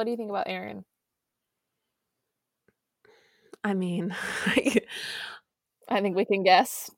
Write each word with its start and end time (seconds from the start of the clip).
what 0.00 0.06
do 0.06 0.12
you 0.12 0.16
think 0.16 0.30
about 0.30 0.48
Aaron? 0.48 0.82
I 3.62 3.74
mean, 3.74 4.16
I 5.88 6.00
think 6.00 6.16
we 6.16 6.24
can 6.24 6.42
guess. 6.42 6.90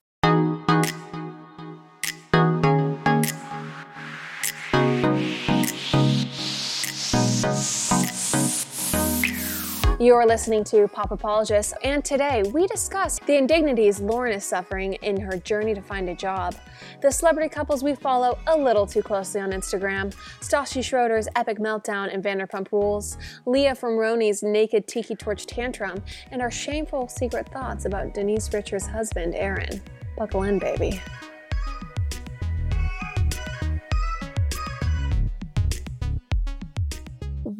You're 10.02 10.26
listening 10.26 10.64
to 10.64 10.88
Pop 10.88 11.12
Apologists, 11.12 11.74
and 11.84 12.04
today 12.04 12.42
we 12.52 12.66
discuss 12.66 13.20
the 13.20 13.36
indignities 13.36 14.00
Lauren 14.00 14.32
is 14.32 14.42
suffering 14.42 14.94
in 14.94 15.20
her 15.20 15.36
journey 15.38 15.74
to 15.74 15.80
find 15.80 16.08
a 16.08 16.14
job, 16.16 16.56
the 17.00 17.12
celebrity 17.12 17.48
couples 17.48 17.84
we 17.84 17.94
follow 17.94 18.36
a 18.48 18.58
little 18.58 18.84
too 18.84 19.00
closely 19.00 19.40
on 19.40 19.52
Instagram, 19.52 20.12
Stassi 20.40 20.82
Schroeder's 20.82 21.28
epic 21.36 21.60
meltdown 21.60 22.12
in 22.12 22.20
Vanderpump 22.20 22.72
Rules, 22.72 23.16
Leah 23.46 23.76
from 23.76 23.90
RHONY's 23.90 24.42
naked 24.42 24.88
tiki 24.88 25.14
torch 25.14 25.46
tantrum, 25.46 26.02
and 26.32 26.42
our 26.42 26.50
shameful 26.50 27.06
secret 27.06 27.48
thoughts 27.52 27.84
about 27.84 28.12
Denise 28.12 28.52
Richards' 28.52 28.88
husband, 28.88 29.36
Aaron. 29.36 29.80
Buckle 30.16 30.42
in, 30.42 30.58
baby. 30.58 31.00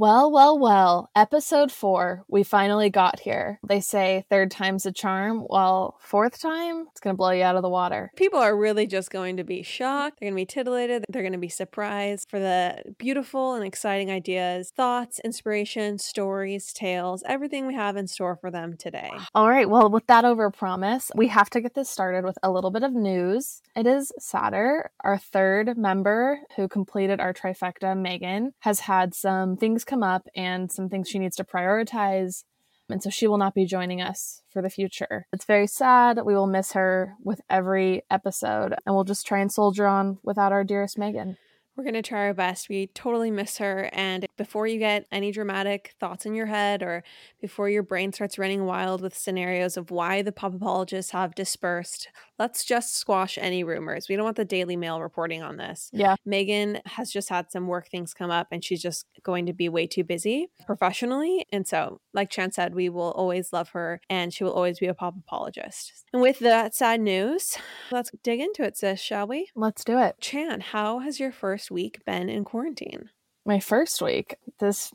Well, 0.02 0.32
well, 0.32 0.58
well. 0.58 1.10
Episode 1.14 1.70
four. 1.70 2.24
We 2.26 2.42
finally 2.42 2.90
got 2.90 3.20
here. 3.20 3.60
They 3.64 3.78
say 3.78 4.24
third 4.28 4.50
time's 4.50 4.84
a 4.84 4.90
charm. 4.90 5.46
Well, 5.48 5.96
fourth 6.00 6.40
time, 6.40 6.88
it's 6.90 6.98
going 6.98 7.14
to 7.14 7.16
blow 7.16 7.30
you 7.30 7.44
out 7.44 7.54
of 7.54 7.62
the 7.62 7.68
water. 7.68 8.10
people 8.16 8.40
are 8.40 8.56
really 8.56 8.88
just 8.88 9.12
going 9.12 9.36
to 9.36 9.44
be 9.44 9.62
shocked. 9.62 10.18
They're 10.18 10.26
going 10.26 10.34
to 10.34 10.42
be 10.42 10.46
titillated. 10.46 11.04
They're 11.08 11.22
going 11.22 11.34
to 11.34 11.38
be 11.38 11.48
surprised 11.48 12.28
for 12.28 12.40
the 12.40 12.82
beautiful 12.98 13.54
and 13.54 13.64
exciting 13.64 14.10
ideas, 14.10 14.72
thoughts, 14.76 15.20
inspiration, 15.20 15.98
stories, 15.98 16.72
tales, 16.72 17.22
everything 17.28 17.68
we 17.68 17.74
have 17.74 17.96
in 17.96 18.08
store 18.08 18.34
for 18.34 18.50
them 18.50 18.76
today. 18.76 19.12
All 19.36 19.48
right. 19.48 19.70
Well, 19.70 19.88
with 19.88 20.08
that 20.08 20.24
over 20.24 20.50
promise, 20.50 21.12
we 21.14 21.28
have 21.28 21.48
to 21.50 21.60
get 21.60 21.74
this 21.74 21.88
started 21.88 22.24
with 22.24 22.38
a 22.42 22.50
little 22.50 22.72
bit 22.72 22.82
of 22.82 22.92
news. 22.92 23.62
It 23.76 23.86
is 23.86 24.10
Satter, 24.20 24.88
Our 25.04 25.16
third 25.16 25.78
member 25.78 26.40
who 26.56 26.66
completed 26.66 27.20
our 27.20 27.32
trifecta, 27.32 27.96
Megan, 27.96 28.54
has 28.62 28.80
had 28.80 29.14
some 29.14 29.56
things 29.56 29.84
come 29.92 30.02
up 30.02 30.26
and 30.34 30.72
some 30.72 30.88
things 30.88 31.08
she 31.08 31.18
needs 31.18 31.36
to 31.36 31.44
prioritize. 31.44 32.44
And 32.88 33.02
so 33.02 33.10
she 33.10 33.26
will 33.26 33.38
not 33.38 33.54
be 33.54 33.66
joining 33.66 34.00
us 34.00 34.42
for 34.50 34.62
the 34.62 34.70
future. 34.70 35.26
It's 35.32 35.44
very 35.44 35.66
sad. 35.66 36.18
We 36.24 36.34
will 36.34 36.46
miss 36.46 36.72
her 36.72 37.14
with 37.22 37.40
every 37.48 38.02
episode, 38.10 38.74
and 38.84 38.94
we'll 38.94 39.04
just 39.04 39.26
try 39.26 39.38
and 39.40 39.52
soldier 39.52 39.86
on 39.86 40.18
without 40.22 40.52
our 40.52 40.64
dearest 40.64 40.98
Megan. 40.98 41.36
We're 41.76 41.84
going 41.84 41.94
to 41.94 42.02
try 42.02 42.26
our 42.26 42.34
best. 42.34 42.68
We 42.68 42.88
totally 42.88 43.30
miss 43.30 43.58
her. 43.58 43.88
And 43.92 44.26
before 44.36 44.66
you 44.66 44.78
get 44.78 45.06
any 45.10 45.32
dramatic 45.32 45.94
thoughts 45.98 46.26
in 46.26 46.34
your 46.34 46.46
head 46.46 46.82
or 46.82 47.02
before 47.40 47.70
your 47.70 47.82
brain 47.82 48.12
starts 48.12 48.38
running 48.38 48.66
wild 48.66 49.00
with 49.00 49.16
scenarios 49.16 49.78
of 49.78 49.90
why 49.90 50.20
the 50.20 50.32
pop 50.32 50.54
apologists 50.54 51.12
have 51.12 51.34
dispersed, 51.34 52.08
let's 52.42 52.64
just 52.64 52.96
squash 52.96 53.38
any 53.40 53.62
rumors. 53.62 54.08
We 54.08 54.16
don't 54.16 54.24
want 54.24 54.36
the 54.36 54.44
Daily 54.44 54.74
Mail 54.74 55.00
reporting 55.00 55.44
on 55.44 55.58
this. 55.58 55.88
Yeah. 55.92 56.16
Megan 56.26 56.80
has 56.86 57.12
just 57.12 57.28
had 57.28 57.52
some 57.52 57.68
work 57.68 57.88
things 57.88 58.14
come 58.14 58.32
up 58.32 58.48
and 58.50 58.64
she's 58.64 58.82
just 58.82 59.06
going 59.22 59.46
to 59.46 59.52
be 59.52 59.68
way 59.68 59.86
too 59.86 60.02
busy 60.02 60.48
professionally. 60.66 61.46
And 61.52 61.68
so, 61.68 62.00
like 62.12 62.30
Chan 62.30 62.50
said, 62.50 62.74
we 62.74 62.88
will 62.88 63.12
always 63.12 63.52
love 63.52 63.68
her 63.70 64.00
and 64.10 64.34
she 64.34 64.42
will 64.42 64.54
always 64.54 64.80
be 64.80 64.88
a 64.88 64.94
pop 64.94 65.14
apologist. 65.16 66.04
And 66.12 66.20
with 66.20 66.40
that 66.40 66.74
sad 66.74 67.00
news, 67.00 67.56
let's 67.92 68.10
dig 68.24 68.40
into 68.40 68.64
it, 68.64 68.76
sis, 68.76 69.00
shall 69.00 69.28
we? 69.28 69.48
Let's 69.54 69.84
do 69.84 70.00
it. 70.00 70.16
Chan, 70.20 70.62
how 70.62 70.98
has 70.98 71.20
your 71.20 71.30
first 71.30 71.70
week 71.70 72.04
been 72.04 72.28
in 72.28 72.42
quarantine? 72.44 73.10
My 73.46 73.60
first 73.60 74.02
week. 74.02 74.34
This, 74.58 74.92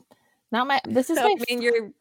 not 0.52 0.66
my, 0.66 0.82
this 0.86 1.08
is 1.08 1.16
I 1.18 1.22
my 1.22 1.34
mean, 1.48 1.62
your 1.62 1.92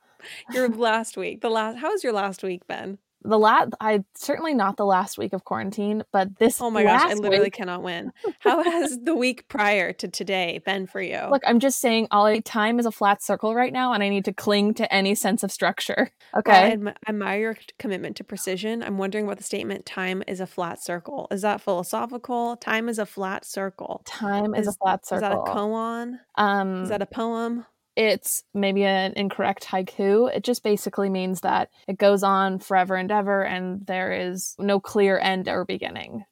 your 0.51 0.67
last 0.67 1.15
week. 1.15 1.39
The 1.39 1.49
last. 1.49 1.77
How 1.77 1.91
has 1.91 2.03
your 2.03 2.11
last 2.11 2.43
week 2.43 2.67
been? 2.67 2.97
The 3.23 3.37
last 3.39 3.69
i 3.81 4.03
certainly 4.15 4.53
not 4.53 4.77
the 4.77 4.85
last 4.85 5.17
week 5.17 5.33
of 5.33 5.43
quarantine 5.43 6.03
but 6.13 6.37
this 6.37 6.61
Oh 6.61 6.69
my 6.69 6.83
gosh, 6.83 7.01
I 7.03 7.13
literally 7.15 7.45
week- 7.45 7.53
cannot 7.53 7.81
win. 7.83 8.11
How 8.39 8.63
has 8.63 8.99
the 9.03 9.15
week 9.15 9.47
prior 9.47 9.91
to 9.93 10.07
today 10.07 10.61
been 10.65 10.87
for 10.87 11.01
you? 11.01 11.19
look 11.29 11.41
i'm 11.45 11.59
just 11.59 11.79
saying 11.79 12.07
all 12.11 12.39
time 12.41 12.79
is 12.79 12.85
a 12.85 12.91
flat 12.91 13.21
circle 13.23 13.55
right 13.55 13.73
now 13.73 13.93
and 13.93 14.03
i 14.03 14.09
need 14.09 14.25
to 14.25 14.33
cling 14.33 14.73
to 14.75 14.93
any 14.93 15.15
sense 15.15 15.43
of 15.43 15.51
structure 15.51 16.11
I 16.33 16.39
okay 16.39 16.75
admi- 16.77 16.95
admire 17.07 17.39
your 17.39 17.57
commitment 17.79 18.17
to 18.17 18.23
precision. 18.23 18.83
I'm 18.83 18.97
wondering 18.97 19.25
about 19.25 19.37
the 19.37 19.43
statement 19.43 19.85
"time 19.85 20.23
is 20.27 20.39
a 20.39 20.45
flat 20.47 20.83
circle." 20.83 21.27
Is 21.31 21.41
that 21.41 21.61
philosophical? 21.61 22.57
Time 22.57 22.89
is 22.89 22.99
a 22.99 23.05
flat 23.05 23.45
circle. 23.45 24.01
time 24.05 24.53
is, 24.53 24.67
Is- 24.67 24.75
a 24.75 24.77
flat 24.77 25.05
circle. 25.05 25.17
Is 25.17 25.21
that 25.21 25.31
a 25.51 25.55
koan? 25.57 26.19
um 26.35 26.83
Is 26.83 26.89
that 26.89 27.01
a 27.01 27.05
poem? 27.05 27.65
It's 27.97 28.43
maybe 28.53 28.83
an 28.85 29.11
incorrect 29.15 29.65
haiku 29.65 30.33
it 30.33 30.43
just 30.43 30.63
basically 30.63 31.09
means 31.09 31.41
that 31.41 31.69
it 31.87 31.97
goes 31.97 32.23
on 32.23 32.59
forever 32.59 32.95
and 32.95 33.11
ever 33.11 33.43
and 33.43 33.85
there 33.87 34.11
is 34.13 34.55
no 34.59 34.79
clear 34.79 35.17
end 35.19 35.47
or 35.49 35.65
beginning 35.65 36.23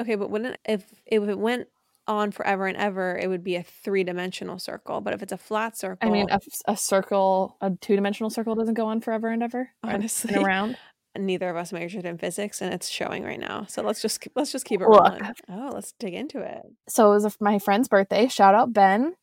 Okay, 0.00 0.14
but 0.14 0.30
wouldn't 0.30 0.56
if 0.64 0.82
if 1.04 1.28
it 1.28 1.38
went 1.38 1.68
on 2.06 2.30
forever 2.30 2.66
and 2.66 2.76
ever, 2.76 3.16
it 3.16 3.28
would 3.28 3.44
be 3.44 3.56
a 3.56 3.62
three 3.62 4.02
dimensional 4.02 4.58
circle. 4.58 5.00
But 5.02 5.12
if 5.12 5.22
it's 5.22 5.32
a 5.32 5.36
flat 5.38 5.76
circle, 5.76 6.08
i 6.08 6.10
mean 6.10 6.26
a, 6.30 6.40
a 6.66 6.76
circle 6.76 7.56
a 7.60 7.70
two-dimensional 7.70 8.30
circle 8.30 8.54
doesn't 8.54 8.74
go 8.74 8.86
on 8.86 9.00
forever 9.00 9.28
and 9.28 9.42
ever 9.42 9.70
Honestly. 9.84 10.34
and 10.34 10.42
around 10.44 10.78
neither 11.18 11.50
of 11.50 11.56
us 11.56 11.72
majored 11.72 12.06
in 12.06 12.16
physics, 12.16 12.62
and 12.62 12.72
it's 12.72 12.88
showing 12.88 13.24
right 13.24 13.38
now. 13.38 13.66
So 13.68 13.82
let's 13.82 14.00
just 14.00 14.26
let's 14.34 14.52
just 14.52 14.64
keep 14.64 14.80
it 14.80 14.88
Look. 14.88 15.02
rolling. 15.02 15.22
Oh, 15.50 15.70
let's 15.74 15.92
dig 15.98 16.14
into 16.14 16.40
it. 16.40 16.62
so 16.88 17.12
it 17.12 17.22
was 17.22 17.36
my 17.38 17.58
friend's 17.58 17.88
birthday 17.88 18.26
shout 18.28 18.54
out 18.54 18.72
ben 18.72 19.14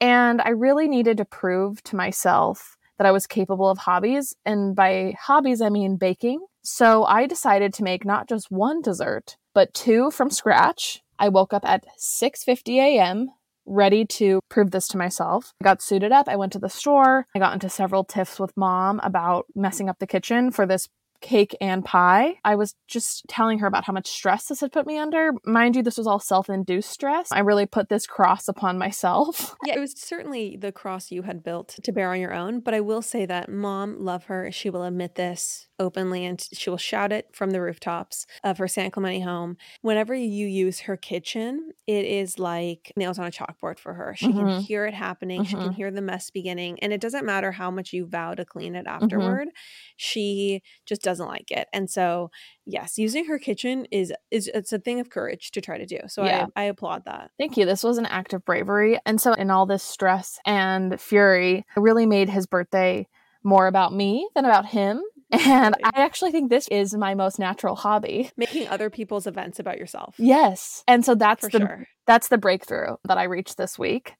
and 0.00 0.40
i 0.42 0.50
really 0.50 0.88
needed 0.88 1.16
to 1.16 1.24
prove 1.24 1.82
to 1.82 1.96
myself 1.96 2.76
that 2.98 3.06
i 3.06 3.12
was 3.12 3.26
capable 3.26 3.68
of 3.68 3.78
hobbies 3.78 4.34
and 4.44 4.74
by 4.74 5.14
hobbies 5.20 5.60
i 5.60 5.68
mean 5.68 5.96
baking. 5.96 6.44
So 6.62 7.04
i 7.04 7.26
decided 7.26 7.72
to 7.74 7.84
make 7.84 8.04
not 8.04 8.28
just 8.28 8.50
one 8.50 8.80
dessert 8.82 9.36
but 9.54 9.72
two 9.72 10.10
from 10.10 10.30
scratch. 10.30 11.02
I 11.18 11.30
woke 11.30 11.54
up 11.54 11.64
at 11.64 11.86
6.50 11.98 12.76
a.m 12.78 13.30
ready 13.68 14.04
to 14.04 14.38
prove 14.48 14.70
this 14.70 14.86
to 14.86 14.96
myself. 14.96 15.52
I 15.60 15.64
got 15.64 15.82
suited 15.82 16.12
up 16.12 16.28
i 16.28 16.36
went 16.36 16.52
to 16.52 16.58
the 16.58 16.68
store 16.68 17.26
i 17.34 17.38
got 17.38 17.54
into 17.54 17.68
several 17.68 18.04
tiffs 18.04 18.38
with 18.38 18.56
mom 18.56 19.00
about 19.02 19.46
messing 19.54 19.88
up 19.88 19.98
the 19.98 20.06
kitchen 20.06 20.50
for 20.50 20.66
this 20.66 20.88
cake 21.20 21.56
and 21.60 21.84
pie. 21.84 22.34
I 22.44 22.54
was 22.54 22.74
just 22.86 23.24
telling 23.28 23.58
her 23.60 23.66
about 23.66 23.84
how 23.84 23.92
much 23.92 24.06
stress 24.06 24.46
this 24.46 24.60
had 24.60 24.72
put 24.72 24.86
me 24.86 24.98
under. 24.98 25.32
Mind 25.44 25.76
you, 25.76 25.82
this 25.82 25.98
was 25.98 26.06
all 26.06 26.20
self 26.20 26.48
induced 26.48 26.90
stress. 26.90 27.32
I 27.32 27.40
really 27.40 27.66
put 27.66 27.88
this 27.88 28.06
cross 28.06 28.48
upon 28.48 28.78
myself. 28.78 29.54
Yeah, 29.66 29.76
it 29.76 29.80
was 29.80 29.94
certainly 29.96 30.56
the 30.56 30.70
cross 30.70 31.10
you 31.10 31.22
had 31.22 31.42
built 31.42 31.76
to 31.82 31.90
bear 31.90 32.12
on 32.12 32.20
your 32.20 32.32
own. 32.32 32.60
But 32.60 32.74
I 32.74 32.80
will 32.80 33.02
say 33.02 33.26
that 33.26 33.48
mom, 33.48 33.96
love 33.98 34.24
her. 34.26 34.52
She 34.52 34.70
will 34.70 34.84
admit 34.84 35.16
this 35.16 35.66
openly 35.78 36.24
and 36.24 36.40
she 36.52 36.70
will 36.70 36.76
shout 36.78 37.12
it 37.12 37.28
from 37.34 37.50
the 37.50 37.60
rooftops 37.60 38.26
of 38.44 38.58
her 38.58 38.68
San 38.68 38.90
Clemente 38.90 39.20
home. 39.20 39.56
Whenever 39.82 40.14
you 40.14 40.46
use 40.46 40.80
her 40.80 40.96
kitchen, 40.96 41.72
it 41.86 42.04
is 42.04 42.38
like 42.38 42.92
nails 42.96 43.18
on 43.18 43.26
a 43.26 43.30
chalkboard 43.30 43.78
for 43.78 43.94
her. 43.94 44.14
She 44.16 44.34
can 44.34 44.48
Mhm. 44.48 44.48
hear 44.48 44.86
it 44.86 44.94
happening, 44.94 45.44
she 45.44 45.58
can 45.58 45.70
Mhm. 45.70 45.72
hear 45.72 45.90
the 45.90 46.02
mess 46.02 46.30
beginning. 46.30 46.78
And 46.80 46.92
it 46.92 47.00
doesn't 47.00 47.26
matter 47.26 47.52
how 47.52 47.70
much 47.70 47.92
you 47.92 48.06
vow 48.06 48.34
to 48.34 48.44
clean 48.44 48.74
it 48.74 48.86
Mm-hmm. 49.00 49.36
afterward, 49.36 49.48
she 49.96 50.62
just 50.86 51.02
doesn't 51.02 51.26
like 51.28 51.50
it. 51.50 51.68
And 51.72 51.90
so, 51.90 52.30
yes, 52.64 52.98
using 52.98 53.26
her 53.26 53.38
kitchen 53.38 53.86
is 53.90 54.12
is 54.30 54.48
it's 54.54 54.72
a 54.72 54.78
thing 54.78 55.00
of 55.00 55.10
courage 55.10 55.50
to 55.52 55.60
try 55.60 55.78
to 55.78 55.86
do. 55.86 55.98
So 56.08 56.22
Yeah. 56.22 56.46
I, 56.56 56.62
I 56.62 56.62
applaud 56.64 57.04
that. 57.06 57.30
Thank 57.38 57.56
you. 57.56 57.66
This 57.66 57.84
was 57.84 57.98
an 57.98 58.06
act 58.06 58.32
of 58.32 58.44
bravery. 58.44 58.98
And 59.04 59.20
so, 59.20 59.34
in 59.34 59.50
all 59.50 59.66
this 59.66 59.82
stress 59.82 60.38
and 60.46 60.98
fury, 61.00 61.66
I 61.76 61.80
really 61.80 62.06
made 62.06 62.30
his 62.30 62.46
birthday 62.46 63.08
more 63.42 63.66
about 63.66 63.92
me 63.94 64.28
than 64.34 64.44
about 64.46 64.66
him. 64.66 65.02
And 65.32 65.74
I 65.82 65.90
actually 65.94 66.30
think 66.30 66.50
this 66.50 66.68
is 66.68 66.94
my 66.94 67.14
most 67.14 67.38
natural 67.38 67.74
hobby. 67.74 68.30
Making 68.36 68.68
other 68.68 68.90
people's 68.90 69.26
events 69.26 69.58
about 69.58 69.78
yourself. 69.78 70.14
Yes. 70.18 70.84
And 70.86 71.04
so 71.04 71.14
that's 71.14 71.44
for 71.44 71.50
the 71.50 71.58
sure. 71.58 71.88
that's 72.06 72.28
the 72.28 72.38
breakthrough 72.38 72.96
that 73.04 73.18
I 73.18 73.24
reached 73.24 73.56
this 73.56 73.78
week. 73.78 74.14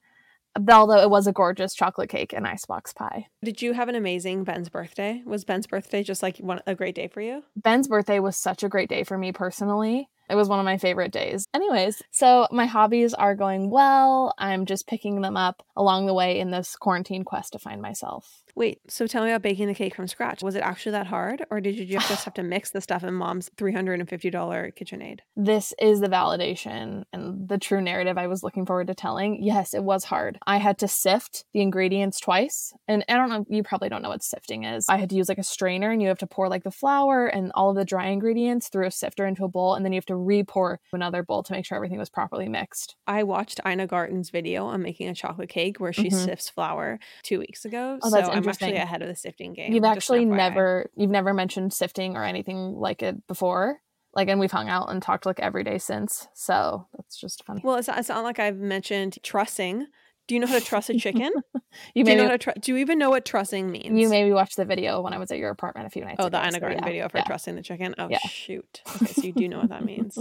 Although 0.69 1.01
it 1.01 1.09
was 1.09 1.27
a 1.27 1.31
gorgeous 1.31 1.75
chocolate 1.75 2.09
cake 2.09 2.33
and 2.33 2.47
icebox 2.47 2.91
pie. 2.91 3.27
Did 3.43 3.61
you 3.61 3.73
have 3.73 3.89
an 3.89 3.95
amazing 3.95 4.43
Ben's 4.43 4.69
birthday? 4.69 5.21
Was 5.23 5.45
Ben's 5.45 5.67
birthday 5.67 6.01
just 6.01 6.23
like 6.23 6.37
one 6.39 6.61
a 6.65 6.73
great 6.73 6.95
day 6.95 7.07
for 7.07 7.21
you? 7.21 7.43
Ben's 7.55 7.87
birthday 7.87 8.19
was 8.19 8.35
such 8.37 8.63
a 8.63 8.69
great 8.69 8.89
day 8.89 9.03
for 9.03 9.17
me 9.17 9.31
personally. 9.31 10.09
It 10.29 10.35
was 10.35 10.49
one 10.49 10.59
of 10.59 10.65
my 10.65 10.77
favorite 10.77 11.11
days. 11.11 11.47
Anyways, 11.53 12.01
so 12.11 12.47
my 12.51 12.65
hobbies 12.65 13.13
are 13.13 13.35
going 13.35 13.69
well. 13.69 14.33
I'm 14.37 14.65
just 14.65 14.87
picking 14.87 15.21
them 15.21 15.37
up 15.37 15.63
along 15.75 16.05
the 16.05 16.13
way 16.13 16.39
in 16.39 16.51
this 16.51 16.75
quarantine 16.75 17.23
quest 17.23 17.53
to 17.53 17.59
find 17.59 17.81
myself. 17.81 18.43
Wait, 18.57 18.79
so 18.87 19.05
tell 19.05 19.23
me 19.23 19.29
about 19.29 19.43
baking 19.43 19.67
the 19.67 19.75
cake 19.75 19.93
from 19.93 20.07
scratch. 20.07 20.41
Was 20.41 20.55
it 20.55 20.63
actually 20.63 20.93
that 20.93 21.05
hard, 21.05 21.45
or 21.51 21.61
did 21.61 21.77
you 21.77 21.85
just 21.85 22.25
have 22.25 22.33
to 22.33 22.43
mix 22.57 22.71
the 22.71 22.81
stuff 22.81 23.03
in 23.03 23.13
mom's 23.13 23.51
three 23.55 23.71
hundred 23.71 23.99
and 23.99 24.09
fifty 24.09 24.31
dollar 24.31 24.71
KitchenAid? 24.71 25.19
This 25.35 25.75
is 25.79 25.99
the 25.99 26.07
validation 26.07 27.03
and 27.13 27.47
the 27.47 27.59
true 27.59 27.81
narrative 27.81 28.17
I 28.17 28.25
was 28.25 28.41
looking 28.41 28.65
forward 28.65 28.87
to 28.87 28.95
telling. 28.95 29.43
Yes, 29.43 29.75
it 29.75 29.83
was 29.83 30.05
hard. 30.05 30.39
I 30.47 30.57
had 30.57 30.79
to 30.79 30.87
sift 30.87 31.45
the 31.53 31.61
ingredients 31.61 32.19
twice. 32.19 32.73
And 32.87 33.05
I 33.07 33.13
don't 33.13 33.29
know, 33.29 33.45
you 33.47 33.61
probably 33.61 33.89
don't 33.89 34.01
know 34.01 34.09
what 34.09 34.23
sifting 34.23 34.63
is. 34.63 34.87
I 34.89 34.97
had 34.97 35.11
to 35.11 35.15
use 35.15 35.29
like 35.29 35.37
a 35.37 35.43
strainer 35.43 35.91
and 35.91 36.01
you 36.01 36.07
have 36.07 36.17
to 36.19 36.27
pour 36.27 36.49
like 36.49 36.63
the 36.63 36.71
flour 36.71 37.27
and 37.27 37.51
all 37.53 37.69
of 37.69 37.75
the 37.75 37.85
dry 37.85 38.07
ingredients 38.07 38.69
through 38.69 38.87
a 38.87 38.91
sifter 38.91 39.27
into 39.27 39.43
a 39.43 39.49
bowl 39.49 39.75
and 39.75 39.85
then 39.85 39.93
you 39.93 39.97
have 39.97 40.05
to 40.07 40.15
re-pour 40.17 40.79
another 40.93 41.23
bowl 41.23 41.43
to 41.43 41.53
make 41.53 41.65
sure 41.65 41.75
everything 41.75 41.99
was 41.99 42.09
properly 42.09 42.49
mixed. 42.49 42.95
I 43.07 43.23
watched 43.23 43.59
Ina 43.65 43.87
Garten's 43.87 44.29
video 44.29 44.65
on 44.65 44.81
making 44.81 45.07
a 45.09 45.13
chocolate 45.15 45.49
cake 45.49 45.79
where 45.79 45.93
she 45.93 46.09
Mhm. 46.09 46.25
sifts 46.25 46.49
flour 46.49 46.99
two 47.23 47.39
weeks 47.39 47.63
ago. 47.65 47.99
Oh, 48.01 48.09
so 48.09 48.15
that's 48.15 48.29
I'm 48.29 48.37
interesting. 48.37 48.69
actually 48.69 48.81
ahead 48.81 49.01
of 49.01 49.07
the 49.07 49.15
sifting 49.15 49.53
game. 49.53 49.73
You've 49.73 49.83
actually 49.83 50.25
never 50.25 50.89
you've 50.95 51.09
never 51.11 51.33
mentioned 51.33 51.73
sifting 51.73 52.15
or 52.17 52.23
anything 52.23 52.73
like 52.75 53.01
it 53.03 53.25
before. 53.27 53.81
Like 54.13 54.29
and 54.29 54.39
we've 54.39 54.51
hung 54.51 54.67
out 54.69 54.89
and 54.89 55.01
talked 55.01 55.25
like 55.27 55.39
every 55.39 55.63
day 55.63 55.77
since. 55.77 56.27
So 56.33 56.87
that's 56.95 57.19
just 57.19 57.43
funny. 57.45 57.61
Well, 57.63 57.75
it's 57.75 57.87
not, 57.87 57.99
it's 57.99 58.09
not 58.09 58.23
like 58.23 58.39
I've 58.39 58.57
mentioned 58.57 59.17
trussing. 59.21 59.87
Do 60.27 60.35
you 60.35 60.41
know 60.41 60.47
how 60.47 60.53
to 60.59 60.61
truss 60.61 60.89
a 60.89 60.93
chicken? 60.99 61.31
you 61.95 62.03
do 62.03 62.11
you 62.11 62.17
know 62.17 62.23
how 62.23 62.29
to 62.31 62.37
tr- 62.37 62.59
do 62.59 62.73
you 62.73 62.77
even 62.79 62.99
know 62.99 63.09
what 63.09 63.25
trussing 63.25 63.71
means? 63.71 63.97
you 63.99 64.09
maybe 64.09 64.31
watched 64.31 64.57
the 64.57 64.65
video 64.65 65.01
when 65.01 65.13
I 65.13 65.17
was 65.17 65.31
at 65.31 65.37
your 65.37 65.49
apartment 65.51 65.87
a 65.87 65.89
few 65.89 66.03
nights 66.03 66.17
Oh, 66.19 66.27
ago. 66.27 66.37
the 66.37 66.43
Ina 66.43 66.51
so 66.53 66.59
Garten 66.59 66.79
yeah, 66.79 66.85
video 66.85 67.09
for 67.09 67.19
yeah. 67.19 67.23
trussing 67.23 67.55
the 67.55 67.61
chicken. 67.61 67.95
Oh 67.97 68.09
Yeah. 68.09 68.19
shoot! 68.19 68.81
Okay, 68.97 69.13
so 69.13 69.21
you 69.27 69.33
do 69.33 69.47
know 69.47 69.59
what 69.59 69.69
that 69.69 69.85
means. 69.85 70.17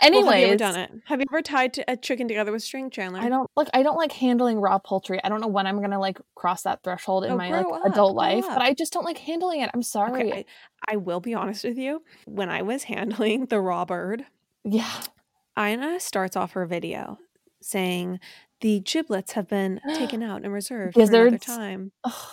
Anyways, 0.00 0.24
well, 0.26 0.32
have 0.32 0.40
you 0.40 0.46
ever 0.48 0.56
done 0.56 0.76
it? 0.76 0.90
Have 1.06 1.20
you 1.20 1.26
ever 1.32 1.42
tied 1.42 1.82
a 1.88 1.96
chicken 1.96 2.28
together 2.28 2.52
with 2.52 2.62
string, 2.62 2.90
Chandler? 2.90 3.20
I 3.20 3.28
don't 3.28 3.48
look. 3.56 3.68
I 3.72 3.82
don't 3.82 3.96
like 3.96 4.12
handling 4.12 4.58
raw 4.60 4.78
poultry. 4.78 5.20
I 5.24 5.28
don't 5.30 5.40
know 5.40 5.48
when 5.48 5.66
I'm 5.66 5.80
gonna 5.80 5.98
like 6.00 6.18
cross 6.34 6.62
that 6.62 6.82
threshold 6.82 7.24
in 7.24 7.32
Oh, 7.32 7.36
my 7.36 7.50
like 7.50 7.66
up, 7.66 7.86
adult 7.92 8.14
life, 8.14 8.44
up. 8.44 8.54
but 8.56 8.62
I 8.62 8.74
just 8.74 8.92
don't 8.92 9.04
like 9.04 9.18
handling 9.18 9.60
it. 9.62 9.70
I'm 9.72 9.82
sorry. 9.82 10.30
Okay, 10.30 10.46
I, 10.86 10.92
I 10.94 10.96
will 10.96 11.20
be 11.20 11.32
honest 11.34 11.64
with 11.64 11.78
you. 11.78 12.02
When 12.26 12.50
I 12.50 12.60
was 12.62 12.84
handling 12.84 13.46
the 13.46 13.60
raw 13.60 13.84
bird, 13.86 14.26
yeah, 14.64 14.90
Ina 15.58 15.98
starts 16.00 16.36
off 16.36 16.52
her 16.52 16.66
video 16.66 17.18
saying 17.62 18.20
the 18.60 18.80
giblets 18.80 19.32
have 19.32 19.48
been 19.48 19.80
taken 19.94 20.22
out 20.22 20.44
and 20.44 20.52
reserved 20.52 20.94
for 20.94 21.02
another 21.02 21.38
Gizzards. 21.38 21.46
time. 21.46 21.92
Ugh. 22.04 22.28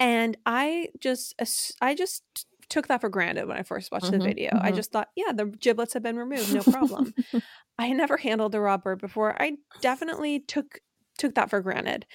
And 0.00 0.36
I 0.46 0.88
just 1.00 1.34
ass- 1.38 1.72
I 1.80 1.94
just 1.94 2.24
took 2.68 2.88
that 2.88 3.00
for 3.00 3.08
granted 3.08 3.46
when 3.46 3.58
I 3.58 3.62
first 3.62 3.92
watched 3.92 4.10
the 4.10 4.18
Mhm, 4.18 4.24
video. 4.24 4.58
I 4.60 4.72
mhm. 4.72 4.76
just 4.76 4.92
thought, 4.92 5.08
yeah, 5.14 5.32
the 5.32 5.46
giblets 5.46 5.92
have 5.94 6.02
been 6.02 6.16
removed, 6.16 6.50
no 6.50 6.62
problem. 6.64 7.14
I 7.78 7.86
had 7.86 7.96
never 7.96 8.16
handled 8.16 8.54
a 8.54 8.60
raw 8.60 8.78
bird 8.78 9.00
before. 9.00 9.40
I 9.40 9.58
definitely 9.80 10.40
took 10.40 10.80
took 11.18 11.34
that 11.34 11.50
for 11.50 11.60
granted. 11.60 12.06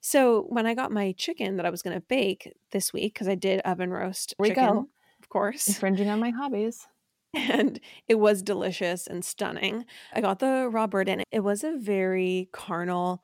So 0.00 0.42
when 0.44 0.66
I 0.66 0.74
got 0.74 0.92
my 0.92 1.12
chicken 1.12 1.56
that 1.56 1.66
I 1.66 1.70
was 1.70 1.82
going 1.82 1.96
to 1.96 2.06
bake 2.06 2.52
this 2.70 2.92
week, 2.92 3.14
because 3.14 3.28
I 3.28 3.34
did 3.34 3.60
oven 3.62 3.90
roast 3.90 4.34
Here 4.38 4.44
we 4.44 4.48
chicken, 4.50 4.68
go. 4.68 4.88
of 5.20 5.28
course, 5.28 5.68
infringing 5.68 6.08
on 6.08 6.20
my 6.20 6.30
hobbies. 6.30 6.86
and 7.34 7.78
it 8.08 8.16
was 8.16 8.42
delicious 8.42 9.06
and 9.06 9.24
stunning. 9.24 9.84
I 10.14 10.20
got 10.20 10.38
the 10.38 10.68
raw 10.70 10.86
bird 10.86 11.08
and 11.08 11.22
it 11.30 11.40
was 11.40 11.62
a 11.64 11.76
very 11.76 12.48
carnal 12.52 13.22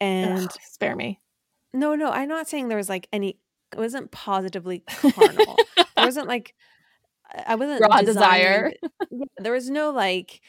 and 0.00 0.44
Ugh, 0.44 0.52
spare 0.62 0.96
me. 0.96 1.20
no, 1.72 1.94
no, 1.94 2.10
I'm 2.10 2.28
not 2.28 2.48
saying 2.48 2.68
there 2.68 2.76
was 2.78 2.88
like 2.88 3.08
any. 3.12 3.38
It 3.72 3.78
wasn't 3.78 4.10
positively 4.12 4.80
carnal. 4.86 5.56
there 5.76 5.86
wasn't 6.04 6.28
like 6.28 6.54
I- 7.46 7.54
wasn't 7.56 7.80
Raw 7.80 8.02
desire. 8.02 8.72
Yeah, 9.10 9.24
there 9.38 9.52
was 9.52 9.70
no 9.70 9.90
like 9.90 10.40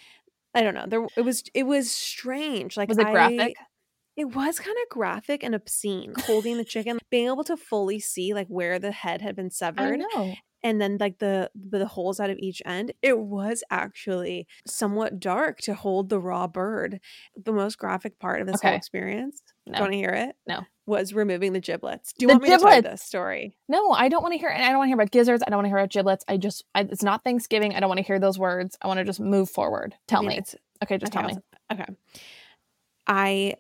I 0.54 0.62
don't 0.62 0.74
know. 0.74 0.86
There 0.88 1.06
it 1.18 1.22
was 1.22 1.44
it 1.54 1.64
was 1.64 1.92
strange. 1.92 2.78
Like 2.78 2.90
Was 2.90 2.98
it 2.98 3.06
graphic? 3.08 3.56
I- 3.60 3.66
it 4.18 4.34
was 4.34 4.60
kind 4.60 4.78
of 4.82 4.90
graphic 4.90 5.44
and 5.44 5.54
obscene. 5.54 6.14
Holding 6.26 6.56
the 6.58 6.64
chicken, 6.64 7.00
being 7.12 7.28
able 7.28 7.44
to 7.44 7.58
fully 7.58 8.00
see 8.00 8.34
like 8.34 8.48
where 8.48 8.80
the 8.80 8.92
head 8.94 9.22
had 9.22 9.36
been 9.36 9.48
I 9.48 9.50
severed, 9.50 10.00
know. 10.00 10.34
And 10.66 10.82
then 10.82 10.98
like 11.00 11.20
the 11.20 11.50
the 11.56 11.86
holes 11.86 12.20
out 12.20 12.30
of 12.30 12.38
each 12.40 12.62
end. 12.66 12.92
It 13.02 13.18
was 13.20 13.64
actually 13.70 14.48
somewhat 14.68 15.20
dark 15.20 15.60
to 15.62 15.74
hold 15.76 16.10
the 16.10 16.20
raw 16.20 16.48
bird. 16.48 17.00
The 17.42 17.54
most 17.54 17.78
graphic 17.78 18.20
part 18.20 18.42
of 18.42 18.48
this 18.48 18.56
Okay. 18.58 18.70
whole 18.70 18.78
experience. 18.78 19.42
No. 19.68 19.80
want 19.80 19.94
to 19.94 19.98
hear 19.98 20.10
it? 20.10 20.36
No. 20.48 20.62
Was 20.88 21.14
removing 21.14 21.54
the 21.54 21.60
giblets. 21.60 22.14
Do 22.14 22.24
you 22.24 22.28
The 22.28 22.34
want 22.34 22.44
me 22.44 22.50
to 22.50 22.58
tell 22.58 22.70
you 22.76 22.82
giblets! 22.82 23.02
this 23.02 23.08
story? 23.08 23.56
No, 23.70 23.92
I 23.92 24.10
don't 24.10 24.22
want 24.22 24.34
to 24.34 24.38
hear. 24.40 24.50
And 24.50 24.64
I 24.64 24.68
don't 24.70 24.78
want 24.78 24.88
to 24.88 24.90
hear 24.90 24.96
about 24.98 25.12
gizzards. 25.12 25.44
I 25.46 25.50
don't 25.50 25.58
want 25.58 25.66
to 25.66 25.70
hear 25.70 25.78
about 25.78 25.90
giblets. 25.92 26.26
I 26.28 26.38
just, 26.38 26.66
I, 26.76 26.82
it's 26.82 27.02
not 27.04 27.24
Thanksgiving. 27.24 27.74
I 27.76 27.80
don't 27.80 27.90
want 27.90 28.00
to 28.00 28.04
hear 28.06 28.20
those 28.20 28.38
words. 28.38 28.78
I 28.82 28.88
want 28.88 28.98
to 29.00 29.04
just 29.04 29.20
move 29.20 29.50
forward. 29.50 29.96
Tell 30.08 30.24
I 30.24 30.28
mean, 30.28 30.38
me. 30.38 30.44
Okay, 30.84 30.98
just 30.98 31.16
okay, 31.16 31.22
tell 31.28 31.36
me. 31.36 31.38
Okay. 31.74 31.86
I 33.08 33.54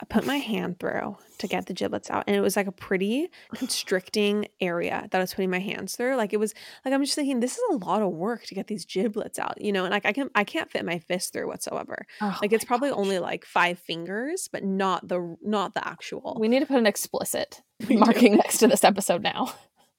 I 0.00 0.06
put 0.06 0.24
my 0.26 0.38
hand 0.38 0.78
through 0.78 1.18
to 1.38 1.46
get 1.46 1.66
the 1.66 1.74
giblets 1.74 2.10
out, 2.10 2.24
and 2.26 2.34
it 2.34 2.40
was 2.40 2.56
like 2.56 2.66
a 2.66 2.72
pretty 2.72 3.30
constricting 3.54 4.48
area 4.60 5.06
that 5.10 5.18
I 5.18 5.20
was 5.20 5.34
putting 5.34 5.50
my 5.50 5.58
hands 5.58 5.96
through. 5.96 6.16
Like 6.16 6.32
it 6.32 6.38
was 6.38 6.54
like 6.84 6.94
I'm 6.94 7.02
just 7.02 7.14
thinking 7.14 7.40
this 7.40 7.56
is 7.56 7.62
a 7.70 7.76
lot 7.76 8.02
of 8.02 8.10
work 8.10 8.46
to 8.46 8.54
get 8.54 8.66
these 8.66 8.84
giblets 8.84 9.38
out, 9.38 9.60
you 9.60 9.72
know. 9.72 9.84
And 9.84 9.92
like 9.92 10.06
I 10.06 10.12
can 10.12 10.30
I 10.34 10.44
can't 10.44 10.70
fit 10.70 10.84
my 10.84 10.98
fist 10.98 11.32
through 11.32 11.48
whatsoever. 11.48 12.06
Oh 12.20 12.38
Like 12.40 12.52
it's 12.52 12.64
probably 12.64 12.90
gosh. 12.90 12.98
only 12.98 13.18
like 13.18 13.44
five 13.44 13.78
fingers, 13.78 14.48
but 14.50 14.64
not 14.64 15.06
the 15.06 15.36
not 15.42 15.74
the 15.74 15.86
actual. 15.86 16.36
We 16.40 16.48
need 16.48 16.60
to 16.60 16.66
put 16.66 16.78
an 16.78 16.86
explicit 16.86 17.62
marking 17.90 18.36
next 18.36 18.58
to 18.58 18.68
this 18.68 18.84
episode 18.84 19.22
now. 19.22 19.52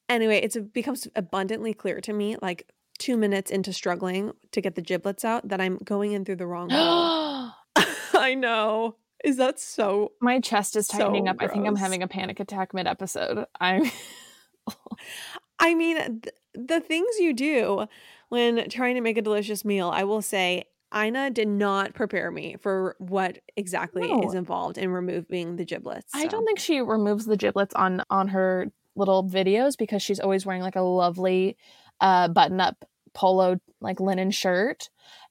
anyway, 0.10 0.40
it's 0.42 0.56
it 0.56 0.74
becomes 0.74 1.08
abundantly 1.16 1.74
clear 1.74 2.02
to 2.02 2.14
me, 2.14 2.38
like 2.42 2.68
two 2.98 3.18
minutes 3.18 3.52
into 3.52 3.74
struggling 3.74 4.32
to 4.52 4.62
get 4.62 4.76
the 4.76 4.82
giblets 4.82 5.26
out, 5.26 5.48
that 5.48 5.62
I'm 5.62 5.78
going 5.78 6.12
in 6.14 6.26
through 6.26 6.36
the 6.38 6.48
wrong 6.48 6.70
hole. 6.72 7.52
I 8.14 8.36
know. 8.36 8.98
Is 9.24 9.38
that 9.38 9.60
so? 9.60 10.12
My 10.22 10.40
chest 10.40 10.76
is 10.76 10.88
tightening 10.88 11.26
So 11.26 11.32
up. 11.32 11.38
I 11.40 11.48
think 11.48 11.68
I'm 11.68 11.76
having 11.76 12.02
a 12.04 12.08
panic 12.08 12.40
attack 12.40 12.74
mid 12.74 12.88
episode. 12.88 13.46
I'm 13.60 13.84
I 15.60 15.74
mean, 15.76 15.98
th- 16.22 16.36
the 16.56 16.80
things 16.80 17.08
you 17.20 17.34
do 17.34 17.86
when 18.30 18.70
trying 18.70 18.96
to 18.96 19.02
make 19.02 19.18
a 19.18 19.22
delicious 19.22 19.64
meal, 19.64 19.90
I 19.94 20.04
will 20.06 20.22
say, 20.22 20.66
Ina 20.96 21.30
did 21.32 21.48
not 21.48 21.94
prepare 21.94 22.32
me 22.32 22.58
for 22.60 22.96
what 23.00 23.40
exactly 23.56 24.08
No. 24.08 24.28
is 24.28 24.34
involved 24.34 24.78
in 24.78 24.90
removing 24.92 25.56
the 25.56 25.66
giblets. 25.66 26.12
I 26.14 26.26
don't 26.28 26.46
think 26.46 26.60
she 26.60 26.82
removes 26.82 27.26
the 27.26 27.38
giblets 27.38 27.74
on 27.76 28.04
on 28.10 28.30
her 28.30 28.72
little 28.96 29.24
videos 29.24 29.78
because 29.78 30.02
she's 30.02 30.20
always 30.20 30.46
wearing 30.46 30.62
like 30.62 30.76
a 30.76 30.82
lovely 30.82 31.56
uh 32.02 32.28
button 32.28 32.60
up 32.60 32.84
polo 33.14 33.58
like 33.80 34.00
linen 34.02 34.32
shirt 34.32 34.90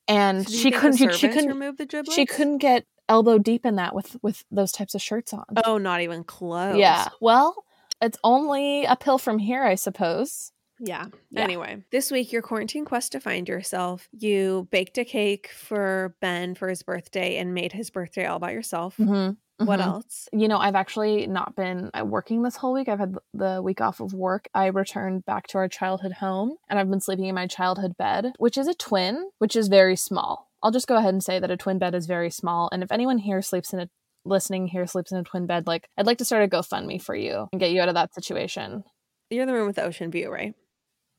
and 0.09 0.49
So 0.49 0.57
she 0.57 0.71
couldn't 0.71 0.97
she 0.97 1.29
couldn't 1.29 1.49
remove 1.49 1.77
the 1.77 1.85
giblets. 1.85 2.15
she 2.15 2.25
couldn't 2.25 2.59
get 2.59 2.87
elbow 3.11 3.39
deep 3.39 3.67
in 3.67 3.77
that 3.77 3.95
with 3.95 4.17
with 4.23 4.45
those 4.51 4.73
types 4.73 4.95
of 4.95 5.03
shirts 5.03 5.35
on. 5.35 5.45
Oh, 5.67 5.77
not 5.79 6.01
even 6.01 6.25
close. 6.25 6.77
yeah. 6.79 7.09
Well, 7.21 7.65
it's 8.01 8.19
only 8.25 8.87
uphill 8.87 9.19
from 9.19 9.39
here, 9.39 9.63
I 9.65 9.75
suppose. 9.75 10.53
Yeah. 10.83 11.09
Yeah. 11.31 11.43
Anyway, 11.43 11.85
this 11.93 12.11
week, 12.11 12.33
your 12.33 12.41
quarantine 12.41 12.87
quest 12.87 13.13
to 13.13 13.21
find 13.21 13.47
yourself, 13.47 14.09
you 14.13 14.67
baked 14.71 14.97
a 14.97 15.05
cake 15.05 15.51
for 15.55 16.17
Ben 16.23 16.55
for 16.55 16.69
his 16.71 16.83
birthday 16.83 17.37
and 17.37 17.53
made 17.53 17.73
his 17.73 17.91
birthday 17.91 18.25
all 18.25 18.39
by 18.39 18.53
yourself. 18.53 18.97
Mm-hmm. 18.97 19.35
What 19.67 19.79
Mhm. 19.81 19.85
else? 19.85 20.27
You 20.33 20.49
know, 20.49 20.57
I've 20.57 20.75
actually 20.75 21.27
not 21.27 21.55
been 21.55 21.91
uh, 21.93 22.03
working 22.07 22.43
this 22.43 22.57
whole 22.57 22.73
week. 22.73 22.89
I've 22.89 22.99
had 22.99 23.17
the 23.35 23.61
week 23.63 23.83
off 23.83 24.01
of 24.01 24.15
work. 24.15 24.49
I 24.55 24.69
returned 24.69 25.27
back 25.27 25.49
to 25.49 25.59
our 25.59 25.69
childhood 25.69 26.13
home 26.13 26.57
and 26.71 26.79
I've 26.79 26.89
been 26.89 27.01
sleeping 27.03 27.27
in 27.27 27.35
my 27.35 27.47
childhood 27.47 27.99
bed, 27.99 28.33
which 28.39 28.57
is 28.57 28.67
a 28.67 28.73
twin, 28.73 29.29
which 29.37 29.55
is 29.57 29.69
very 29.69 29.97
small. 29.97 30.50
I'll 30.63 30.71
just 30.71 30.87
go 30.87 30.97
ahead 30.97 31.15
and 31.15 31.23
say 31.23 31.39
that 31.39 31.51
a 31.51 31.57
twin 31.57 31.79
bed 31.79 31.95
is 31.95 32.07
very 32.07 32.31
small. 32.31 32.69
And 32.73 32.83
if 32.83 32.93
anyone 32.93 33.19
here 33.19 33.43
sleeps 33.43 33.73
in 33.73 33.81
a 33.81 33.89
listening 34.25 34.67
here 34.67 34.87
sleeps 34.87 35.13
in 35.13 35.19
a 35.19 35.25
twin 35.25 35.47
bed, 35.47 35.67
like 35.67 35.89
I'd 35.97 36.07
like 36.07 36.19
to 36.19 36.25
start 36.25 36.45
a 36.45 36.49
GoFundMe 36.49 37.03
for 37.03 37.15
you 37.15 37.49
and 37.53 37.61
get 37.61 37.71
you 37.71 37.81
out 37.81 37.89
of 37.89 37.95
that 37.95 38.15
situation. 38.15 38.85
You're 39.31 39.43
in 39.43 39.49
the 39.49 39.55
room 39.55 39.67
with 39.67 39.77
the 39.77 39.85
ocean 39.85 40.11
view, 40.11 40.31
right? 40.31 40.55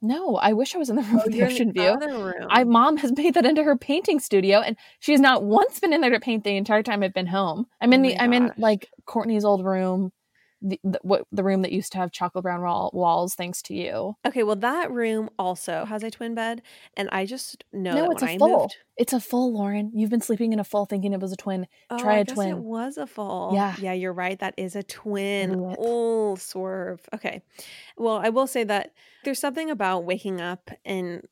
No, 0.02 0.36
I 0.36 0.54
wish 0.54 0.74
I 0.74 0.80
was 0.80 0.90
in 0.90 0.96
the 0.96 1.04
room 1.04 1.20
oh, 1.20 1.24
with 1.26 1.34
the 1.34 1.44
ocean 1.44 1.72
view. 1.72 1.84
other 1.84 2.10
room. 2.10 2.48
I 2.50 2.64
mom 2.64 2.98
has 2.98 3.12
made 3.18 3.36
that 3.36 3.46
into 3.46 3.64
her 3.64 3.78
painting 3.78 4.20
studio, 4.20 4.60
and 4.60 4.76
she's 5.00 5.20
not 5.20 5.44
once 5.44 5.80
been 5.80 5.94
in 5.94 6.02
there 6.02 6.10
to 6.12 6.20
paint 6.20 6.44
the 6.44 6.58
entire 6.58 6.82
time 6.82 7.04
I've 7.04 7.14
been 7.14 7.28
home. 7.28 7.68
I'm 7.80 7.94
Oh 7.94 7.96
in 7.96 8.02
the 8.02 8.14
oh 8.14 8.18
my 8.18 8.24
I'm 8.24 8.34
in 8.34 8.52
like 8.58 8.90
Courtney's 9.06 9.46
old 9.46 9.64
room, 9.64 10.12
the, 10.62 10.80
the 10.84 11.00
what 11.02 11.26
the 11.32 11.44
room 11.44 11.62
that 11.64 11.72
used 11.72 11.92
to 11.94 11.98
have 11.98 12.12
chocolate 12.12 12.44
brown 12.44 12.62
wall, 12.62 12.92
walls, 12.94 13.34
thanks 13.36 13.62
to 13.64 13.74
you. 13.74 14.16
Okay, 14.26 14.44
well, 14.44 14.56
that 14.58 14.92
room 14.92 15.30
also 15.40 15.86
has 15.86 16.04
a 16.04 16.12
twin 16.12 16.36
bed, 16.36 16.62
and 16.96 17.10
I 17.12 17.26
just 17.26 17.64
know 17.74 17.94
No, 17.96 18.02
that 18.04 18.12
it's 18.12 18.22
when 18.22 18.30
a 18.30 18.34
I 18.34 18.38
full. 18.38 18.60
moved, 18.62 18.78
It's 18.98 19.14
a 19.14 19.20
full, 19.20 19.54
Lauren. 19.54 19.92
You've 19.94 20.10
been 20.12 20.22
sleeping 20.22 20.54
in 20.54 20.60
a 20.60 20.64
full, 20.64 20.86
thinking 20.86 21.14
it 21.14 21.20
was 21.20 21.32
a 21.32 21.36
twin. 21.38 21.68
oh, 21.90 21.98
Try 21.98 22.16
I 22.16 22.18
a 22.20 22.24
guess 22.26 22.36
twin. 22.36 22.50
It 22.50 22.58
was 22.58 22.98
a 22.98 23.08
full. 23.08 23.52
Yeah. 23.54 23.76
yeah, 23.80 23.94
you're 23.94 24.14
right. 24.14 24.38
That 24.40 24.54
is 24.58 24.76
a 24.76 24.84
twin. 24.84 25.52
Idiot. 25.54 25.78
Oh, 25.80 26.36
swerve. 26.36 27.02
Okay, 27.14 27.42
well, 27.98 28.18
I 28.18 28.30
will 28.30 28.48
say 28.48 28.64
that 28.64 28.94
there's 29.24 29.40
something 29.40 29.70
about 29.72 30.06
waking 30.06 30.42
up 30.42 30.70
in 30.86 31.24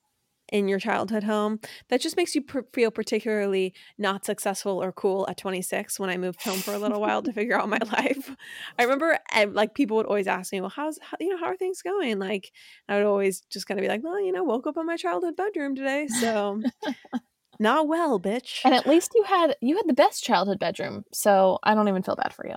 in 0.51 0.67
your 0.67 0.79
childhood 0.79 1.23
home 1.23 1.59
that 1.89 2.01
just 2.01 2.17
makes 2.17 2.35
you 2.35 2.41
pr- 2.41 2.59
feel 2.73 2.91
particularly 2.91 3.73
not 3.97 4.25
successful 4.25 4.81
or 4.81 4.91
cool 4.91 5.25
at 5.29 5.37
26 5.37 5.99
when 5.99 6.09
i 6.09 6.17
moved 6.17 6.41
home 6.43 6.59
for 6.59 6.73
a 6.73 6.79
little 6.79 7.01
while 7.01 7.21
to 7.21 7.33
figure 7.33 7.59
out 7.59 7.69
my 7.69 7.79
life. 7.93 8.35
I 8.77 8.83
remember 8.83 9.19
eh, 9.33 9.45
like 9.51 9.73
people 9.73 9.97
would 9.97 10.05
always 10.05 10.27
ask 10.27 10.51
me 10.51 10.61
well 10.61 10.69
how's 10.69 10.99
how, 11.01 11.17
you 11.19 11.29
know 11.29 11.37
how 11.37 11.45
are 11.45 11.57
things 11.57 11.81
going? 11.81 12.19
Like 12.19 12.51
i 12.87 12.95
would 12.95 13.05
always 13.05 13.41
just 13.49 13.67
kind 13.67 13.79
of 13.79 13.83
be 13.83 13.87
like 13.89 14.03
well 14.03 14.19
you 14.19 14.31
know 14.31 14.43
woke 14.43 14.67
up 14.67 14.77
in 14.77 14.85
my 14.85 14.97
childhood 14.97 15.35
bedroom 15.35 15.75
today 15.75 16.07
so 16.07 16.61
not 17.59 17.87
well 17.87 18.19
bitch. 18.19 18.61
And 18.63 18.73
at 18.73 18.87
least 18.87 19.11
you 19.15 19.23
had 19.23 19.55
you 19.61 19.75
had 19.75 19.87
the 19.87 19.93
best 19.93 20.23
childhood 20.23 20.59
bedroom, 20.59 21.03
so 21.13 21.59
I 21.63 21.75
don't 21.75 21.87
even 21.87 22.03
feel 22.03 22.15
bad 22.15 22.33
for 22.33 22.47
you. 22.47 22.55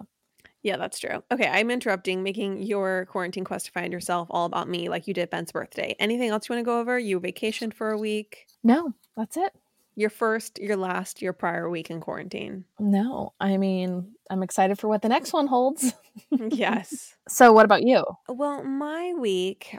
Yeah 0.63 0.77
that's 0.77 0.99
true 0.99 1.23
okay 1.31 1.49
i'm 1.53 1.71
interrupting 1.71 2.23
making 2.23 2.63
your 2.63 3.07
quarantine 3.07 3.45
quest 3.45 3.67
to 3.67 3.73
find 3.73 3.93
yourself 3.93 4.29
all 4.31 4.47
about 4.47 4.69
me 4.69 4.89
like 4.89 5.07
you 5.07 5.15
did 5.15 5.29
ben's 5.31 5.53
birthday 5.53 5.95
anything 5.99 6.31
else 6.31 6.49
you 6.49 6.55
want 6.55 6.65
to 6.65 6.69
go 6.69 6.79
over 6.81 6.99
you 6.99 7.19
vacationed 7.21 7.75
for 7.75 7.91
a 7.91 7.99
week 7.99 8.47
No, 8.63 8.93
that's 9.17 9.37
it. 9.37 9.53
your 9.97 10.11
first 10.11 10.59
your 10.59 10.77
last 10.77 11.21
your 11.21 11.33
prior 11.33 11.69
week 11.69 11.91
in 11.91 12.01
quarantine 12.01 12.65
No, 12.79 13.33
I 13.41 13.57
mean 13.57 14.13
I'm 14.31 14.43
excited 14.43 14.79
for 14.79 14.89
what 14.89 15.03
the 15.03 15.09
next 15.11 15.33
one 15.33 15.47
holds. 15.47 15.93
yes 16.51 17.15
So, 17.29 17.53
what 17.53 17.65
about 17.65 17.83
you? 17.85 18.05
Well, 18.29 18.63
my 18.65 19.15
week, 19.19 19.79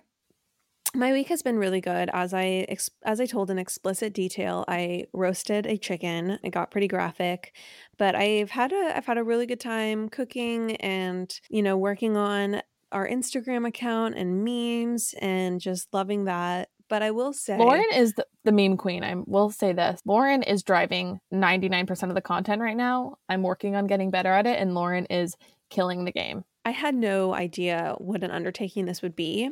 My 0.96 1.12
week 1.12 1.28
has 1.30 1.42
been 1.42 1.58
really 1.58 1.82
good. 1.82 2.12
As 2.14 2.36
I 2.36 2.68
as 3.04 3.20
I 3.20 3.26
told 3.26 3.50
in 3.50 3.58
explicit 3.58 4.14
detail, 4.14 4.64
I 4.68 5.06
roasted 5.12 5.66
a 5.66 5.76
chicken. 5.76 6.38
It 6.44 6.52
got 6.52 6.70
pretty 6.70 6.88
graphic, 6.88 7.56
but 7.98 8.14
I've 8.14 8.52
had 8.52 8.72
a 8.72 8.94
I've 8.96 9.08
had 9.08 9.18
a 9.18 9.24
really 9.24 9.48
good 9.48 9.60
time 9.60 10.08
cooking 10.08 10.76
and 10.78 11.34
you 11.50 11.64
know 11.64 11.78
working 11.78 12.16
on 12.16 12.62
our 12.92 13.08
Instagram 13.08 13.68
account 13.68 14.14
and 14.16 14.46
memes 14.46 15.16
and 15.20 15.60
just 15.60 15.92
loving 15.94 16.26
that. 16.26 16.70
But 16.90 17.02
I 17.02 17.10
will 17.10 17.34
say, 17.34 17.58
Lauren 17.58 17.86
is 17.96 18.14
the, 18.14 18.28
the 18.44 18.52
meme 18.52 18.78
queen. 18.78 19.04
I 19.04 19.16
will 19.16 19.50
say 19.50 19.74
this 19.74 20.00
Lauren 20.06 20.44
is 20.44 20.62
driving 20.62 21.20
99% 21.34 22.10
of 22.10 22.14
the 22.14 22.22
content 22.22 22.62
right 22.62 22.78
now. 22.78 23.16
I'm 23.28 23.42
working 23.42 23.76
on 23.76 23.88
getting 23.88 24.12
better 24.12 24.32
at 24.32 24.46
it, 24.46 24.60
and 24.60 24.76
Lauren 24.76 25.08
is 25.08 25.36
killing 25.72 26.06
the 26.06 26.12
game. 26.12 26.44
I 26.65 26.72
had 26.72 26.96
no 26.96 27.34
idea 27.34 27.96
what 27.98 28.24
an 28.24 28.32
undertaking 28.32 28.86
this 28.86 29.01
would 29.01 29.15
be, 29.15 29.50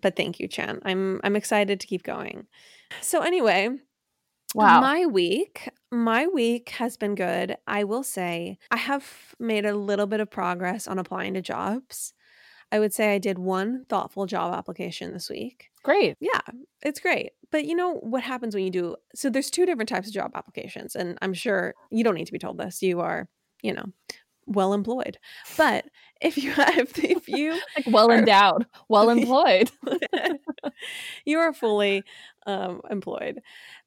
but 0.00 0.16
thank 0.16 0.40
you, 0.40 0.48
Chan. 0.48 0.80
I'm 0.84 1.20
I'm 1.22 1.36
excited 1.36 1.80
to 1.80 1.86
keep 1.86 2.02
going. 2.02 2.46
So 3.00 3.20
anyway, 3.22 3.70
Wow. 4.54 4.80
my 4.80 5.04
week, 5.06 5.68
my 5.90 6.26
week 6.28 6.70
has 6.70 6.96
been 6.96 7.14
good. 7.14 7.56
I 7.66 7.84
will 7.84 8.02
say 8.02 8.58
I 8.70 8.76
have 8.78 9.34
made 9.38 9.66
a 9.66 9.74
little 9.76 10.06
bit 10.06 10.20
of 10.20 10.30
progress 10.30 10.86
on 10.88 10.98
applying 10.98 11.34
to 11.34 11.42
jobs. 11.42 12.14
I 12.72 12.78
would 12.78 12.94
say 12.94 13.14
I 13.14 13.18
did 13.18 13.38
one 13.38 13.84
thoughtful 13.88 14.26
job 14.26 14.54
application 14.54 15.12
this 15.12 15.28
week. 15.28 15.68
Great. 15.82 16.16
Yeah, 16.20 16.40
it's 16.82 17.00
great. 17.00 17.32
But 17.52 17.64
you 17.66 17.76
know 17.76 17.94
what 17.94 18.22
happens 18.22 18.54
when 18.54 18.64
you 18.64 18.70
do 18.70 18.96
so 19.14 19.28
there's 19.30 19.50
two 19.50 19.66
different 19.66 19.88
types 19.88 20.08
of 20.08 20.14
job 20.14 20.32
applications 20.34 20.96
and 20.96 21.18
I'm 21.22 21.34
sure 21.34 21.74
you 21.90 22.02
don't 22.02 22.14
need 22.14 22.26
to 22.26 22.32
be 22.32 22.38
told 22.38 22.58
this. 22.58 22.82
You 22.82 23.00
are, 23.00 23.28
you 23.62 23.72
know, 23.74 23.84
well 24.46 24.72
employed. 24.72 25.18
But 25.56 25.86
if 26.20 26.36
you 26.36 26.50
have 26.52 26.92
if 26.96 27.28
you 27.28 27.62
Like 27.76 27.86
well 27.86 28.10
endowed, 28.10 28.66
well 28.88 29.10
employed. 29.10 29.70
you 31.24 31.38
are 31.38 31.52
fully 31.52 32.04
um, 32.46 32.80
employed. 32.90 33.40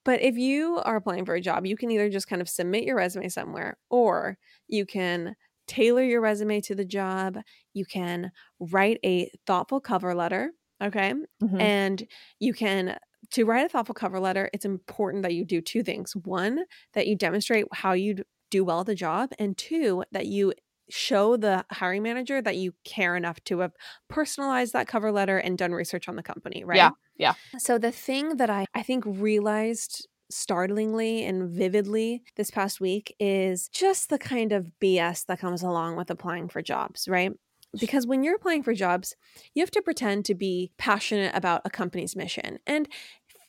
But 0.04 0.22
if 0.22 0.36
you 0.38 0.78
are 0.84 0.98
applying 0.98 1.26
for 1.26 1.36
a 1.36 1.42
job, 1.42 1.66
you 1.66 1.78
can 1.78 1.92
either 1.92 2.10
just 2.10 2.28
kind 2.28 2.42
of 2.42 2.50
submit 2.50 2.84
your 2.84 2.96
resume 2.96 3.30
somewhere 3.30 3.78
or 3.90 4.38
you 4.68 4.86
can 4.86 5.36
tailor 5.68 6.04
your 6.04 6.22
resume 6.22 6.62
to 6.62 6.76
the 6.76 6.86
job. 6.86 7.38
You 7.74 7.86
can 7.86 8.32
write 8.60 9.00
a 9.06 9.32
thoughtful 9.46 9.80
cover 9.80 10.16
letter. 10.16 10.52
Okay. 10.82 11.14
Mhm. 11.44 11.62
And 11.62 12.08
you 12.40 12.54
can, 12.54 12.98
to 13.32 13.46
write 13.46 13.66
a 13.66 13.70
thoughtful 13.70 13.94
cover 13.96 14.20
letter, 14.20 14.50
it's 14.54 14.66
important 14.66 15.24
that 15.24 15.34
you 15.34 15.46
do 15.46 15.62
two 15.62 15.84
things. 15.84 16.16
One, 16.16 16.64
that 16.94 17.08
you 17.08 17.16
demonstrate 17.16 17.66
how 17.74 17.94
you 17.94 18.16
do 18.50 18.64
well 18.64 18.82
at 18.82 18.86
the 18.86 18.96
job. 18.96 19.32
And 19.40 19.58
two, 19.58 20.04
that 20.12 20.28
you 20.28 20.54
show 20.90 21.38
the 21.38 21.66
hiring 21.72 22.04
manager 22.04 22.42
that 22.42 22.58
you 22.58 22.74
care 22.84 23.16
enough 23.16 23.44
to 23.46 23.60
have 23.60 23.74
personalized 24.08 24.74
that 24.74 24.88
cover 24.88 25.12
letter 25.12 25.38
and 25.38 25.58
done 25.58 25.72
research 25.72 26.10
on 26.10 26.16
the 26.16 26.24
company, 26.24 26.64
right? 26.64 26.78
Yeah, 26.78 26.92
yeah. 27.18 27.34
So 27.60 27.78
the 27.78 27.92
thing 27.92 28.38
that 28.38 28.50
I, 28.50 28.66
I 28.74 28.82
think 28.82 29.04
realized 29.06 30.08
startlingly 30.32 31.24
and 31.26 31.50
vividly 31.50 32.24
this 32.36 32.52
past 32.52 32.80
week 32.80 33.16
is 33.20 33.68
just 33.70 34.10
the 34.10 34.20
kind 34.20 34.52
of 34.52 34.72
BS 34.82 35.26
that 35.26 35.40
comes 35.40 35.64
along 35.64 35.96
with 35.96 36.10
applying 36.10 36.48
for 36.50 36.62
jobs, 36.62 37.08
right? 37.08 37.32
Because 37.80 38.08
when 38.08 38.24
you're 38.24 38.36
applying 38.36 38.64
for 38.64 38.74
jobs, 38.74 39.16
you 39.54 39.62
have 39.62 39.72
to 39.72 39.82
pretend 39.82 40.26
to 40.26 40.36
be 40.36 40.72
passionate 40.78 41.36
about 41.36 41.62
a 41.66 41.70
company's 41.70 42.16
mission. 42.16 42.60
And 42.66 42.88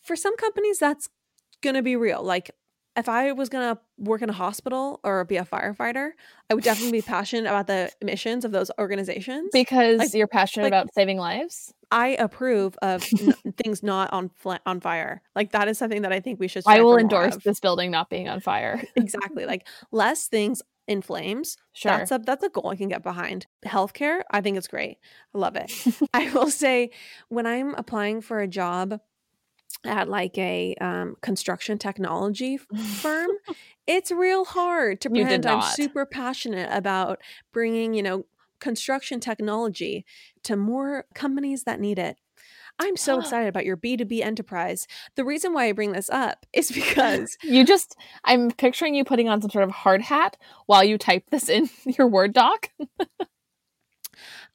for 0.03 0.17
some 0.17 0.37
companies, 0.37 0.79
that's 0.79 1.09
going 1.63 1.77
to 1.77 1.83
be 1.83 1.97
real. 1.97 2.23
Like, 2.23 2.51
if 2.97 3.09
I 3.09 3.33
was 3.33 3.49
going 3.49 3.75
to 3.75 3.81
work 3.99 4.21
in 4.23 4.29
a 4.31 4.33
hospital 4.33 5.01
or 5.05 5.25
be 5.25 5.37
a 5.37 5.45
firefighter, 5.45 6.11
I 6.51 6.55
would 6.55 6.65
definitely 6.65 6.99
be 6.99 7.03
passionate 7.07 7.47
about 7.49 7.67
the 7.67 7.91
missions 8.03 8.45
of 8.45 8.53
those 8.53 8.71
organizations. 8.79 9.51
Because 9.53 9.99
Like- 9.99 10.15
you're 10.15 10.27
passionate 10.27 10.65
like- 10.65 10.71
about 10.73 10.93
saving 10.95 11.19
lives. 11.19 11.73
I 11.93 12.09
approve 12.21 12.77
of 12.83 13.05
n- 13.21 13.35
things 13.57 13.83
not 13.83 14.13
on 14.13 14.29
fl- 14.37 14.53
on 14.65 14.79
fire. 14.81 15.23
Like 15.35 15.51
that 15.53 15.67
is 15.67 15.77
something 15.77 16.03
that 16.03 16.13
I 16.13 16.21
think 16.21 16.39
we 16.39 16.47
should. 16.47 16.63
I 16.67 16.83
will 16.83 16.97
endorse 16.97 17.35
of. 17.35 17.43
this 17.43 17.59
building 17.59 17.91
not 17.91 18.09
being 18.09 18.29
on 18.29 18.39
fire. 18.41 18.81
exactly. 18.97 19.45
Like 19.45 19.67
less 19.91 20.29
things 20.29 20.63
in 20.87 21.03
flames. 21.03 21.57
Sure. 21.73 21.91
That's 21.91 22.13
a 22.13 22.19
that's 22.19 22.45
a 22.45 22.49
goal 22.49 22.69
I 22.69 22.77
can 22.77 22.89
get 22.89 23.03
behind. 23.03 23.47
Healthcare, 23.67 24.23
I 24.31 24.41
think 24.41 24.57
it's 24.57 24.69
great. 24.69 24.99
I 25.35 25.39
love 25.39 25.57
it. 25.57 25.73
I 26.15 26.31
will 26.33 26.49
say 26.51 26.91
when 27.29 27.45
I'm 27.47 27.75
applying 27.75 28.21
for 28.21 28.39
a 28.41 28.47
job 28.47 29.01
at 29.85 30.09
like 30.09 30.37
a 30.39 30.75
um, 30.81 31.17
construction 31.23 31.79
technology 31.79 32.57
firm, 33.01 33.31
it's 33.87 34.11
real 34.11 34.45
hard 34.45 35.01
to 35.03 35.11
pretend 35.11 35.47
I'm 35.47 35.63
super 35.63 36.07
passionate 36.07 36.69
about 36.73 37.21
bringing, 37.53 37.95
you 37.95 38.03
know, 38.03 38.27
construction 38.61 39.21
technology 39.21 40.05
to 40.45 40.57
more 40.57 41.07
companies 41.15 41.65
that 41.65 41.81
need 41.81 41.99
it. 41.99 42.17
I'm 42.79 42.97
so 42.97 43.19
excited 43.21 43.49
about 43.49 43.65
your 43.65 43.77
B2B 43.77 44.23
enterprise. 44.23 44.87
The 45.17 45.25
reason 45.25 45.53
why 45.53 45.67
I 45.67 45.73
bring 45.73 45.93
this 45.93 46.11
up 46.11 46.47
is 46.53 46.71
because 46.73 47.37
You 47.43 47.65
just, 47.65 47.97
I'm 48.25 48.51
picturing 48.51 48.95
you 48.95 49.05
putting 49.05 49.29
on 49.29 49.41
some 49.41 49.51
sort 49.51 49.65
of 49.65 49.71
hard 49.71 50.03
hat 50.03 50.37
while 50.67 50.85
you 50.85 50.99
type 50.99 51.25
this 51.31 51.49
in 51.49 51.69
your 51.99 52.07
Word 52.07 52.33
doc. 52.33 52.71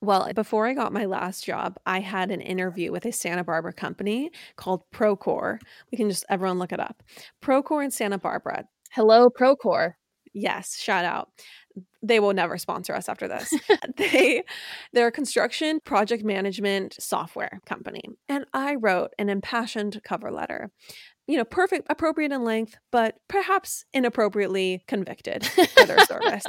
Well, 0.06 0.32
before 0.36 0.68
I 0.68 0.76
got 0.76 0.94
my 0.94 1.06
last 1.06 1.44
job, 1.44 1.80
I 1.88 2.00
had 2.00 2.30
an 2.30 2.40
interview 2.40 2.92
with 2.92 3.08
a 3.08 3.12
Santa 3.12 3.44
Barbara 3.44 3.74
company 3.74 4.30
called 4.56 4.84
Procore. 4.94 5.58
We 5.92 5.98
can 5.98 6.12
just 6.12 6.24
everyone 6.30 6.60
look 6.60 6.72
it 6.72 6.80
up. 6.80 7.02
Procore 7.44 7.84
in 7.84 7.90
Santa 7.90 8.20
Barbara. 8.20 8.66
Hello, 8.92 9.30
Procore. 9.30 9.94
Yes, 10.32 10.78
shout 10.78 11.06
out. 11.06 11.30
They 12.04 12.20
will 12.20 12.34
never 12.34 12.60
sponsor 12.60 12.94
us 12.94 13.10
after 13.10 13.28
this. 13.28 13.52
they 13.98 14.44
they're 14.94 15.08
a 15.08 15.12
construction 15.12 15.80
project 15.84 16.24
management 16.24 16.96
software 17.00 17.60
company. 17.66 18.04
And 18.30 18.46
I 18.54 18.76
wrote 18.80 19.10
an 19.18 19.30
impassioned 19.30 20.00
cover 20.04 20.32
letter. 20.32 20.70
You 21.27 21.38
know, 21.38 21.46
perfect, 21.46 21.88
appropriate 21.89 22.32
in 22.32 22.44
length, 22.44 22.77
but 22.91 23.15
perhaps 23.27 23.86
inappropriately 23.94 24.84
convicted 24.88 25.46
for 25.48 25.86
their 25.86 26.00
service. 26.05 26.46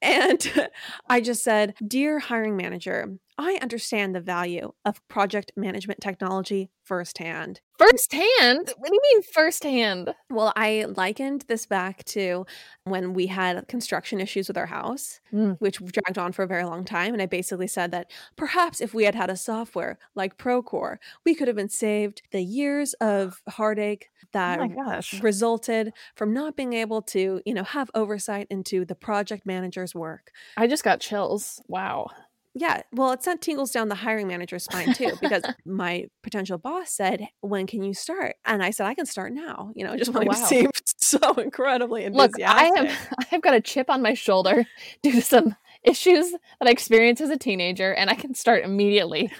And 0.00 0.68
I 1.08 1.20
just 1.20 1.44
said, 1.44 1.74
Dear 1.86 2.18
hiring 2.18 2.56
manager, 2.56 3.18
I 3.36 3.58
understand 3.60 4.14
the 4.14 4.20
value 4.20 4.72
of 4.84 5.06
project 5.08 5.50
management 5.56 6.00
technology 6.00 6.70
firsthand. 6.84 7.60
Firsthand? 7.78 8.72
What 8.76 8.88
do 8.90 8.94
you 8.94 9.00
mean 9.12 9.22
firsthand? 9.22 10.14
Well, 10.30 10.52
I 10.54 10.84
likened 10.96 11.44
this 11.48 11.66
back 11.66 12.04
to 12.04 12.46
when 12.84 13.12
we 13.12 13.26
had 13.26 13.66
construction 13.66 14.20
issues 14.20 14.46
with 14.46 14.56
our 14.56 14.66
house, 14.66 15.20
Mm. 15.32 15.56
which 15.58 15.78
dragged 15.84 16.16
on 16.16 16.30
for 16.30 16.44
a 16.44 16.46
very 16.46 16.64
long 16.64 16.84
time. 16.84 17.12
And 17.12 17.20
I 17.20 17.26
basically 17.26 17.66
said 17.66 17.90
that 17.90 18.12
perhaps 18.36 18.80
if 18.80 18.94
we 18.94 19.02
had 19.04 19.16
had 19.16 19.30
a 19.30 19.36
software 19.36 19.98
like 20.14 20.38
Procore, 20.38 20.98
we 21.24 21.34
could 21.34 21.48
have 21.48 21.56
been 21.56 21.68
saved 21.68 22.22
the 22.30 22.42
years 22.42 22.92
of 22.94 23.42
heartache 23.48 24.10
that 24.32 24.60
oh 24.60 25.00
resulted 25.20 25.92
from 26.14 26.32
not 26.32 26.54
being 26.56 26.72
able 26.74 27.02
to, 27.02 27.40
you 27.44 27.54
know, 27.54 27.64
have 27.64 27.90
oversight 27.94 28.46
into 28.50 28.84
the 28.84 28.94
project 28.94 29.44
manager's 29.44 29.94
work. 29.94 30.30
I 30.56 30.66
just 30.68 30.84
got 30.84 31.00
chills. 31.00 31.60
Wow. 31.68 32.10
Yeah, 32.56 32.82
well, 32.92 33.10
it 33.12 33.22
sent 33.22 33.42
tingles 33.42 33.72
down 33.72 33.88
the 33.88 33.96
hiring 33.96 34.28
manager's 34.28 34.64
spine 34.64 34.94
too, 34.94 35.12
because 35.20 35.42
my 35.66 36.06
potential 36.22 36.56
boss 36.56 36.90
said, 36.92 37.26
"When 37.40 37.66
can 37.66 37.82
you 37.82 37.94
start?" 37.94 38.36
And 38.44 38.62
I 38.62 38.70
said, 38.70 38.86
"I 38.86 38.94
can 38.94 39.06
start 39.06 39.32
now." 39.32 39.72
You 39.74 39.84
know, 39.84 39.96
just 39.96 40.12
Oh, 40.14 40.20
wow. 40.24 40.32
to 40.32 40.36
seem 40.46 40.70
so 40.96 41.18
incredibly 41.34 42.08
Look, 42.08 42.32
I 42.40 42.70
have 42.76 43.16
I've 43.32 43.42
got 43.42 43.54
a 43.54 43.60
chip 43.60 43.90
on 43.90 44.02
my 44.02 44.14
shoulder 44.14 44.64
due 45.02 45.12
to 45.12 45.22
some 45.22 45.56
issues 45.82 46.30
that 46.30 46.68
I 46.68 46.70
experienced 46.70 47.20
as 47.22 47.30
a 47.30 47.36
teenager, 47.36 47.92
and 47.92 48.08
I 48.08 48.14
can 48.14 48.34
start 48.34 48.64
immediately. 48.64 49.30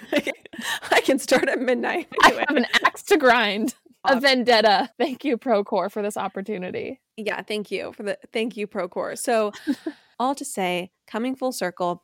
I 0.91 1.01
can 1.01 1.17
start 1.19 1.47
at 1.49 1.59
midnight. 1.59 2.07
I 2.21 2.45
have 2.47 2.57
an 2.57 2.65
axe 2.83 3.03
to 3.03 3.17
grind, 3.17 3.75
a 4.03 4.19
vendetta. 4.19 4.91
Thank 4.99 5.23
you, 5.25 5.37
Procore, 5.37 5.89
for 5.91 6.01
this 6.01 6.17
opportunity. 6.17 7.01
yeah, 7.17 7.41
thank 7.41 7.71
you 7.71 7.93
for 7.93 8.03
the 8.03 8.17
thank 8.33 8.57
you, 8.57 8.67
Procore. 8.67 9.17
So, 9.17 9.53
all 10.19 10.35
to 10.35 10.45
say, 10.45 10.91
coming 11.07 11.35
full 11.35 11.51
circle, 11.51 12.03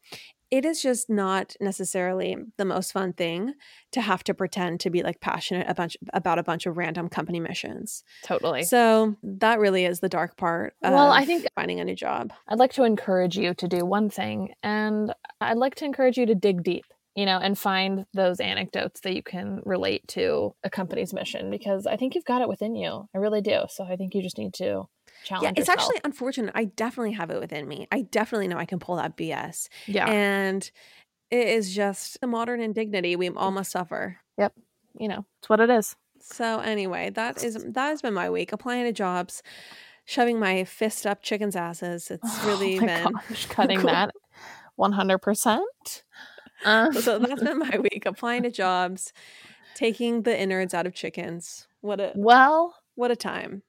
it 0.52 0.66
is 0.66 0.82
just 0.82 1.10
not 1.10 1.56
necessarily 1.62 2.36
the 2.58 2.66
most 2.66 2.92
fun 2.92 3.14
thing 3.14 3.54
to 3.94 4.02
have 4.02 4.24
to 4.26 4.34
pretend 4.34 4.82
to 4.82 4.90
be 4.90 5.02
like 5.02 5.22
passionate 5.22 5.66
a 5.70 5.74
bunch 5.74 5.96
about 6.14 6.38
a 6.38 6.44
bunch 6.44 6.66
of 6.66 6.78
random 6.78 7.08
company 7.10 7.40
missions. 7.40 8.04
Totally. 8.24 8.64
So 8.64 9.16
that 9.24 9.60
really 9.60 9.86
is 9.86 10.02
the 10.02 10.10
dark 10.10 10.36
part. 10.38 10.76
Well, 10.82 11.12
I 11.12 11.26
think- 11.26 11.48
finding 11.56 11.80
a 11.80 11.86
new 11.86 11.96
job. 11.96 12.34
I'd 12.48 12.60
like 12.60 12.74
to 12.74 12.84
encourage 12.84 13.38
you 13.38 13.54
to 13.56 13.68
do 13.68 13.86
one 13.86 14.10
thing, 14.10 14.54
and 14.62 15.14
I'd 15.40 15.58
like 15.58 15.76
to 15.76 15.86
encourage 15.86 16.18
you 16.18 16.26
to 16.26 16.36
dig 16.36 16.64
deep, 16.64 16.86
you 17.16 17.26
know, 17.26 17.38
and 17.38 17.58
find 17.58 18.06
those 18.14 18.40
anecdotes 18.40 19.00
that 19.02 19.16
you 19.16 19.24
can 19.24 19.62
relate 19.66 20.08
to 20.10 20.54
a 20.64 20.70
company's 20.70 21.14
mission 21.14 21.50
because 21.50 21.88
I 21.88 21.96
think 21.96 22.14
you've 22.16 22.26
got 22.26 22.42
it 22.42 22.50
within 22.50 22.76
you. 22.76 23.08
I 23.16 23.18
really 23.18 23.42
do. 23.42 23.62
So 23.70 23.86
I 23.86 23.96
think 23.96 24.14
you 24.14 24.22
just 24.22 24.38
need 24.38 24.54
to 24.56 24.88
challenge 25.24 25.44
Yeah, 25.44 25.50
it's 25.62 25.68
yourself. 25.70 25.80
actually 25.80 26.02
unfortunate. 26.04 26.52
I 26.56 26.66
definitely 26.66 27.14
have 27.14 27.30
it 27.32 27.40
within 27.40 27.68
me. 27.68 27.88
I 27.92 28.02
definitely 28.04 28.48
know 28.48 28.58
I 28.58 28.66
can 28.66 28.80
pull 28.80 28.96
that 28.98 29.16
BS. 29.18 29.68
yeah, 29.88 30.08
And 30.10 30.70
it 31.30 31.48
is 31.48 31.74
just 31.74 32.20
the 32.22 32.28
modern 32.28 32.62
indignity 32.62 33.16
we 33.16 33.30
all 33.30 33.52
must 33.52 33.72
suffer. 33.72 34.18
Yep. 34.38 34.54
You 35.00 35.08
know, 35.08 35.26
it's 35.40 35.50
what 35.50 35.60
it 35.60 35.70
is. 35.70 35.96
So 36.20 36.60
anyway, 36.60 37.10
that 37.12 37.44
is 37.44 37.56
that 37.64 37.88
has 37.90 38.02
been 38.02 38.14
my 38.14 38.30
week. 38.30 38.52
Applying 38.52 38.84
to 38.86 38.92
jobs, 38.92 39.42
shoving 40.06 40.40
my 40.40 40.66
fist 40.66 41.08
up 41.08 41.24
chickens' 41.24 41.56
asses. 41.56 42.12
It's 42.12 42.44
really 42.44 42.78
oh 42.78 42.82
been 42.86 43.12
gosh, 43.12 43.46
cutting 43.48 43.78
cool. 43.82 43.90
that 43.90 44.12
100%. 44.78 45.62
Uh, 46.66 46.92
so 47.00 47.20
that's 47.20 47.42
been 47.42 47.60
my 47.60 47.78
week. 47.80 48.04
Applying 48.06 48.44
to 48.44 48.52
jobs, 48.52 49.14
Taking 49.74 50.24
the 50.24 50.38
innards 50.40 50.74
out 50.74 50.86
of 50.86 50.94
chickens. 50.94 51.66
What 51.80 52.00
a 52.02 52.12
Well, 52.16 52.76
what 52.96 53.10
a 53.10 53.16
time. 53.16 53.64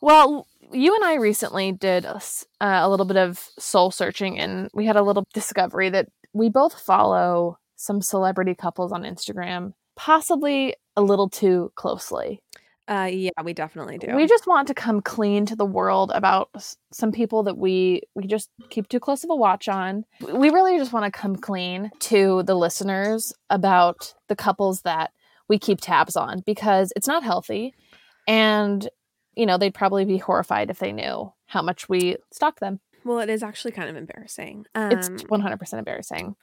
well, 0.00 0.46
you 0.72 0.94
and 0.94 1.04
I 1.04 1.14
recently 1.14 1.72
did 1.72 2.04
a, 2.04 2.16
uh, 2.60 2.80
a 2.82 2.88
little 2.88 3.06
bit 3.06 3.16
of 3.16 3.38
soul 3.58 3.90
searching, 3.90 4.38
and 4.38 4.68
we 4.74 4.86
had 4.86 4.96
a 4.96 5.02
little 5.02 5.24
discovery 5.32 5.90
that 5.90 6.08
we 6.32 6.48
both 6.48 6.80
follow 6.80 7.58
some 7.76 8.02
celebrity 8.02 8.54
couples 8.54 8.92
on 8.92 9.02
Instagram, 9.02 9.72
possibly 9.96 10.74
a 10.96 11.02
little 11.02 11.28
too 11.28 11.72
closely. 11.76 12.40
Uh 12.88 13.08
yeah, 13.10 13.30
we 13.44 13.52
definitely 13.52 13.98
do. 13.98 14.16
We 14.16 14.26
just 14.26 14.48
want 14.48 14.66
to 14.66 14.74
come 14.74 15.00
clean 15.00 15.46
to 15.46 15.54
the 15.54 15.64
world 15.64 16.10
about 16.12 16.50
some 16.92 17.12
people 17.12 17.44
that 17.44 17.56
we 17.56 18.02
we 18.16 18.26
just 18.26 18.50
keep 18.68 18.88
too 18.88 18.98
close 18.98 19.22
of 19.22 19.30
a 19.30 19.36
watch 19.36 19.68
on. 19.68 20.04
We 20.20 20.50
really 20.50 20.76
just 20.76 20.92
want 20.92 21.04
to 21.04 21.16
come 21.16 21.36
clean 21.36 21.92
to 22.00 22.42
the 22.42 22.56
listeners 22.56 23.32
about 23.48 24.12
the 24.28 24.34
couples 24.34 24.82
that 24.82 25.12
we 25.48 25.56
keep 25.56 25.80
tabs 25.80 26.16
on 26.16 26.42
because 26.44 26.92
it's 26.96 27.06
not 27.06 27.22
healthy 27.22 27.74
and 28.26 28.88
you 29.34 29.46
know, 29.46 29.58
they'd 29.58 29.74
probably 29.74 30.04
be 30.04 30.18
horrified 30.18 30.70
if 30.70 30.78
they 30.78 30.92
knew 30.92 31.32
how 31.46 31.62
much 31.62 31.88
we 31.88 32.16
stalk 32.32 32.60
them. 32.60 32.80
well, 33.04 33.18
it 33.20 33.30
is 33.30 33.42
actually 33.42 33.72
kind 33.72 33.88
of 33.88 33.96
embarrassing. 33.96 34.66
Um, 34.74 34.92
It's 34.92 35.08
100% 35.08 35.72
embarrassing. 35.78 36.36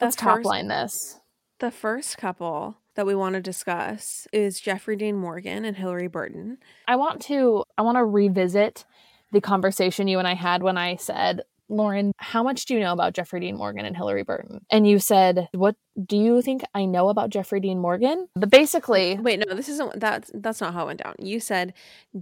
Let's 0.00 0.16
top 0.16 0.36
first- 0.38 0.46
line 0.46 0.68
this. 0.68 1.20
The 1.58 1.70
first 1.70 2.18
couple 2.18 2.76
that 2.96 3.06
we 3.06 3.14
want 3.14 3.34
to 3.34 3.40
discuss 3.40 4.26
is 4.32 4.60
Jeffrey 4.60 4.96
Dean 4.96 5.16
Morgan 5.16 5.64
and 5.64 5.76
Hilarie 5.76 6.10
Burton. 6.12 6.58
I 6.86 6.96
want 6.96 7.22
to 7.22 7.64
I 7.78 7.82
want 7.82 7.96
to 7.96 8.04
revisit 8.04 8.84
the 9.32 9.40
conversation 9.40 10.06
you 10.06 10.18
and 10.18 10.28
I 10.28 10.34
had 10.34 10.62
when 10.62 10.76
I 10.76 10.96
said, 10.96 11.42
"Lauren, 11.68 12.12
how 12.18 12.42
much 12.42 12.66
do 12.66 12.74
you 12.74 12.80
know 12.80 12.92
about 12.92 13.14
Jeffrey 13.14 13.40
Dean 13.40 13.56
Morgan 13.56 13.84
and 13.84 13.96
Hilarie 13.96 14.24
Burton?" 14.26 14.64
And 14.70 14.86
you 14.86 14.98
said, 14.98 15.48
"What 15.52 15.76
do 16.04 16.16
you 16.16 16.42
think 16.42 16.62
I 16.74 16.84
know 16.84 17.08
about 17.08 17.30
Jeffrey 17.30 17.60
Dean 17.60 17.78
Morgan?" 17.78 18.28
But 18.34 18.50
basically, 18.50 19.18
Wait, 19.18 19.38
no, 19.46 19.54
this 19.54 19.68
isn't 19.68 20.00
that's 20.00 20.30
that's 20.34 20.60
not 20.60 20.74
how 20.74 20.84
it 20.84 20.86
went 20.86 21.02
down. 21.02 21.14
You 21.18 21.40
said, 21.40 21.74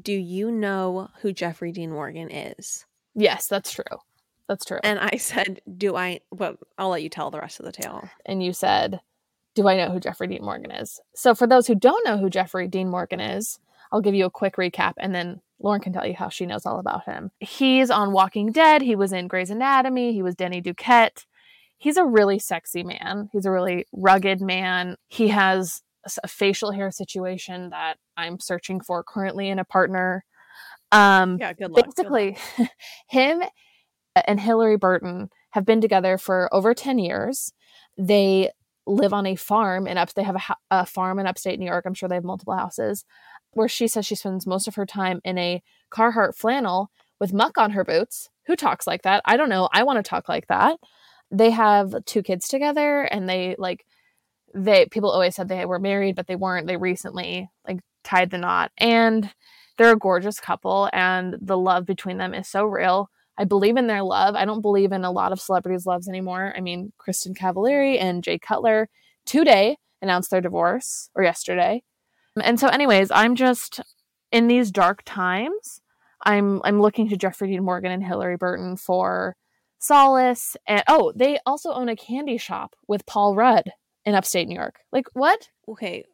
"Do 0.03 0.13
you 0.13 0.51
know 0.51 1.09
who 1.21 1.33
Jeffrey 1.33 1.73
Dean 1.73 1.91
Morgan 1.91 2.31
is?" 2.31 2.87
yes, 3.15 3.47
that's 3.47 3.73
true. 3.73 3.99
That's 4.49 4.65
true. 4.65 4.81
And 4.83 4.99
I 4.99 5.17
said, 5.17 5.61
"Do 5.79 5.97
I?" 5.97 6.21
Well, 6.31 6.57
I'll 6.79 6.91
let 6.91 7.03
you 7.03 7.09
tell 7.09 7.31
the 7.31 7.41
rest 7.41 7.61
of 7.61 7.67
the 7.67 7.73
tale. 7.73 8.09
and 8.27 8.43
you 8.43 8.53
said, 8.53 9.01
Do 9.55 9.69
I 9.69 9.77
know 9.77 9.91
who 9.91 10.01
Jeffrey 10.01 10.27
Dean 10.27 10.45
Morgan 10.45 10.71
is? 10.73 11.01
So, 11.15 11.35
for 11.35 11.47
those 11.47 11.67
who 11.67 11.75
don't 11.75 12.05
know 12.07 12.19
who 12.19 12.29
Jeffrey 12.29 12.67
Dean 12.69 12.91
Morgan 12.91 13.21
is, 13.21 13.59
I'll 13.95 14.01
give 14.01 14.15
you 14.17 14.25
a 14.25 14.31
quick 14.31 14.57
recap 14.57 14.95
and 14.99 15.15
then 15.15 15.41
Lauren 15.61 15.81
can 15.81 15.93
tell 15.93 16.05
you 16.05 16.15
how 16.15 16.29
she 16.29 16.47
knows 16.47 16.67
all 16.67 16.81
about 16.81 17.05
him. 17.05 17.31
He's 17.39 17.91
on 17.91 18.11
Walking 18.13 18.51
Dead, 18.51 18.83
he 18.83 18.97
was 18.97 19.13
in 19.13 19.29
Grey's 19.29 19.51
Anatomy, 19.51 20.13
he 20.13 20.21
was 20.21 20.35
Denny 20.35 20.61
Duquette. 20.61 21.25
He's 21.79 21.97
a 21.97 22.05
really 22.05 22.41
sexy 22.41 22.83
man, 22.83 23.29
he's 23.33 23.47
a 23.47 23.53
really 23.53 23.87
rugged 23.93 24.41
man. 24.41 24.97
He 25.07 25.29
has 25.29 25.81
a 26.25 26.29
facial 26.29 26.73
hair 26.73 26.91
situation 26.91 27.71
that 27.71 27.99
I'm 28.17 28.41
searching 28.41 28.81
for 28.81 29.05
currently 29.05 29.49
in 29.49 29.61
a 29.61 29.65
partner. 29.65 30.25
Um, 30.91 31.39
Yeah, 31.41 31.53
good 31.53 31.71
luck. 31.71 31.95
good 31.95 32.11
luck. 32.11 32.13
basically 32.13 32.37
him 33.09 33.43
and 34.27 34.41
hilarie 34.41 34.79
burton 34.79 35.29
have 35.51 35.65
been 35.65 35.81
together 35.81 36.19
for 36.19 36.53
over 36.53 36.75
10 36.75 36.99
years 36.99 37.53
they 37.97 38.51
live 38.87 39.13
on 39.13 39.27
a 39.27 39.35
farm 39.35 39.87
in 39.87 39.97
up 39.97 40.13
they 40.15 40.23
have 40.23 40.37
a, 40.37 40.55
a 40.71 40.87
farm 40.87 41.19
in 41.19 41.27
upstate 41.27 41.59
new 41.59 41.67
york 41.67 41.85
i'm 41.87 41.95
sure 41.95 42.09
they 42.09 42.15
have 42.17 42.25
multiple 42.25 42.57
houses 42.57 43.05
where 43.57 43.69
she 43.69 43.89
says 43.89 44.07
she 44.07 44.15
spends 44.15 44.47
most 44.47 44.69
of 44.69 44.75
her 44.75 44.87
time 44.87 45.21
in 45.25 45.39
a 45.39 45.63
carhartt 45.91 46.37
flannel 46.37 46.91
with 47.21 47.33
muck 47.33 47.59
on 47.59 47.71
her 47.73 47.85
boots. 47.85 48.29
Who 48.47 48.57
talks 48.57 48.87
like 48.87 49.03
that? 49.03 49.23
I 49.25 49.37
don't 49.37 49.49
know. 49.49 49.69
I 49.73 49.85
want 49.85 50.05
to 50.05 50.09
talk 50.09 50.29
like 50.29 50.47
that. 50.49 50.79
They 51.31 51.51
have 51.51 51.95
two 52.05 52.23
kids 52.23 52.49
together 52.49 53.03
and 53.03 53.29
they 53.29 53.57
like 53.59 53.85
they 54.55 54.87
people 54.87 55.11
always 55.11 55.35
said 55.35 55.49
they 55.49 55.65
were 55.65 55.79
married 55.79 56.17
but 56.17 56.27
they 56.27 56.37
weren't. 56.37 56.67
They 56.67 56.77
recently 56.77 57.49
like 57.67 57.81
tied 58.05 58.31
the 58.31 58.39
knot. 58.39 58.73
And 58.79 59.33
they're 59.77 59.93
a 59.93 59.99
gorgeous 59.99 60.39
couple 60.39 60.89
and 60.93 61.37
the 61.41 61.59
love 61.59 61.87
between 61.87 62.19
them 62.19 62.35
is 62.35 62.49
so 62.49 62.65
real. 62.65 63.11
I 63.37 63.45
believe 63.45 63.77
in 63.77 63.89
their 63.89 64.03
love. 64.03 64.37
I 64.37 64.45
don't 64.45 64.61
believe 64.61 64.93
in 64.93 65.05
a 65.05 65.11
lot 65.11 65.33
of 65.33 65.41
celebrities 65.41 65.87
loves 65.87 66.09
anymore. 66.09 66.53
I 66.57 66.61
mean 66.61 66.93
kristin 67.01 67.37
cavallari 67.37 68.01
and 68.01 68.23
jay 68.23 68.39
cutler 68.39 68.89
today 69.25 69.79
announced 70.03 70.31
their 70.31 70.43
divorce 70.43 71.09
or 71.15 71.25
yesterday 71.25 71.83
and 72.43 72.59
so 72.59 72.69
anyways 72.69 73.11
i'm 73.11 73.35
just 73.35 73.81
in 74.33 74.49
these 74.49 74.71
dark 74.71 75.03
times 75.05 75.81
i'm 76.25 76.61
i'm 76.65 76.81
looking 76.81 77.09
to 77.09 77.17
jeffrey 77.17 77.49
dean 77.49 77.65
morgan 77.65 77.93
and 77.93 78.03
hilarie 78.03 78.39
burton 78.39 78.77
for 78.77 79.37
solace. 79.85 80.57
And 80.67 80.83
oh 80.89 81.13
they 81.15 81.39
also 81.45 81.73
own 81.73 81.89
a 81.89 81.97
candy 81.97 82.39
shop 82.39 82.75
with 82.89 83.07
paul 83.07 83.35
rudd 83.35 83.71
in 84.05 84.15
upstate 84.15 84.49
new 84.49 84.55
york. 84.55 84.81
Like 84.93 85.07
what? 85.13 85.49
Okay, 85.69 86.05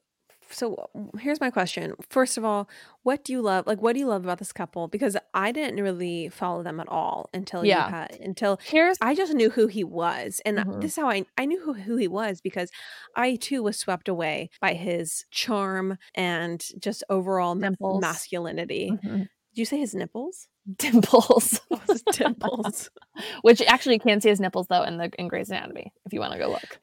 so 0.51 0.91
here's 1.19 1.41
my 1.41 1.51
question. 1.51 1.95
First 2.09 2.37
of 2.37 2.45
all, 2.45 2.69
what 3.05 3.25
do 3.25 3.33
you 3.33 3.41
love? 3.41 3.67
Like, 3.67 3.81
what 3.81 3.95
do 3.95 4.01
you 4.01 4.07
love 4.07 4.25
about 4.25 4.39
this 4.39 4.53
couple? 4.53 4.89
Because 4.89 5.17
I 5.33 5.53
didn't 5.53 5.83
really 5.83 6.29
follow 6.29 6.63
them 6.63 6.81
at 6.81 6.89
all 6.89 7.31
until 7.33 7.65
Yeah. 7.65 7.87
you 7.87 7.91
had 7.95 8.19
until 8.21 8.59
here's 8.65 8.97
I 9.01 9.15
just 9.15 9.33
knew 9.35 9.51
who 9.51 9.67
he 9.69 9.85
was, 9.85 10.41
and 10.45 10.59
Mhm. 10.59 10.81
this 10.81 10.93
is 10.93 10.97
how 10.97 11.09
I 11.09 11.25
I 11.39 11.47
knew 11.47 11.61
who, 11.61 11.73
who 11.75 11.97
he 11.97 12.09
was 12.09 12.41
because 12.41 12.71
I 13.17 13.37
too 13.37 13.63
was 13.63 13.79
swept 13.79 14.09
away 14.09 14.51
by 14.61 14.75
his 14.75 15.25
charm 15.31 15.97
and 16.15 16.65
just 16.81 17.05
overall 17.09 17.55
masculinity. 17.55 18.91
Mhm. 19.05 19.19
Did 19.53 19.59
you 19.59 19.65
say 19.65 19.79
his 19.79 19.95
nipples? 19.95 20.47
dimples 20.77 21.59
Oh, 21.71 21.81
dimples. 22.13 22.91
which 23.43 23.63
actually 23.63 23.95
you 23.95 24.01
can 24.01 24.21
see 24.21 24.29
his 24.29 24.41
nipples 24.41 24.67
though 24.69 24.83
in 24.83 24.99
the 24.99 25.11
in 25.19 25.27
Grey's 25.27 25.49
Anatomy 25.51 25.93
if 26.05 26.13
you 26.13 26.21
want 26.21 26.33
to 26.35 26.39
go 26.39 26.49
look. 26.51 26.79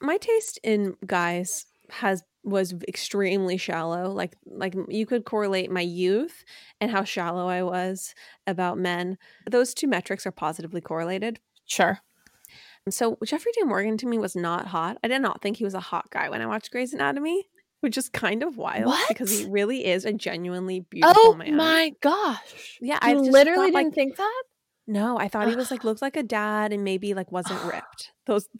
my 0.00 0.16
taste 0.18 0.58
in 0.64 0.96
guys 1.06 1.66
has 1.90 2.22
was 2.42 2.74
extremely 2.88 3.56
shallow 3.56 4.10
like 4.10 4.34
like 4.46 4.74
you 4.88 5.04
could 5.04 5.24
correlate 5.24 5.70
my 5.70 5.80
youth 5.82 6.42
and 6.80 6.90
how 6.90 7.04
shallow 7.04 7.48
i 7.48 7.62
was 7.62 8.14
about 8.46 8.78
men 8.78 9.18
those 9.50 9.74
two 9.74 9.86
metrics 9.86 10.26
are 10.26 10.32
positively 10.32 10.80
correlated 10.80 11.38
Sure. 11.66 11.98
so 12.88 13.18
jeffrey 13.24 13.52
dean 13.54 13.68
morgan 13.68 13.96
to 13.98 14.06
me 14.06 14.16
was 14.16 14.34
not 14.34 14.68
hot 14.68 14.96
i 15.04 15.08
did 15.08 15.20
not 15.20 15.42
think 15.42 15.58
he 15.58 15.64
was 15.64 15.74
a 15.74 15.80
hot 15.80 16.08
guy 16.10 16.28
when 16.30 16.40
i 16.40 16.46
watched 16.46 16.70
grey's 16.70 16.94
anatomy 16.94 17.46
which 17.80 17.96
is 17.98 18.08
kind 18.08 18.42
of 18.42 18.56
wild 18.58 18.94
because 19.08 19.38
he 19.38 19.44
really 19.46 19.86
is 19.86 20.04
a 20.04 20.12
genuinely 20.12 20.80
beautiful 20.80 21.34
man. 21.34 21.48
Oh 21.48 21.50
man 21.52 21.56
my 21.56 21.92
gosh. 22.02 22.78
Yeah, 22.80 22.98
I 23.00 23.14
literally 23.14 23.70
didn't 23.70 23.94
think 23.94 24.16
that. 24.16 24.42
no 24.86 25.18
i 25.18 25.28
thought 25.28 25.48
he 25.48 25.56
was 25.56 25.70
like 25.70 25.84
looked 25.88 26.02
like 26.02 26.16
a 26.16 26.22
dad 26.22 26.72
and 26.72 26.84
maybe 26.84 27.12
like 27.14 27.30
wasn't 27.30 27.62
ripped 27.72 28.12
those 28.26 28.48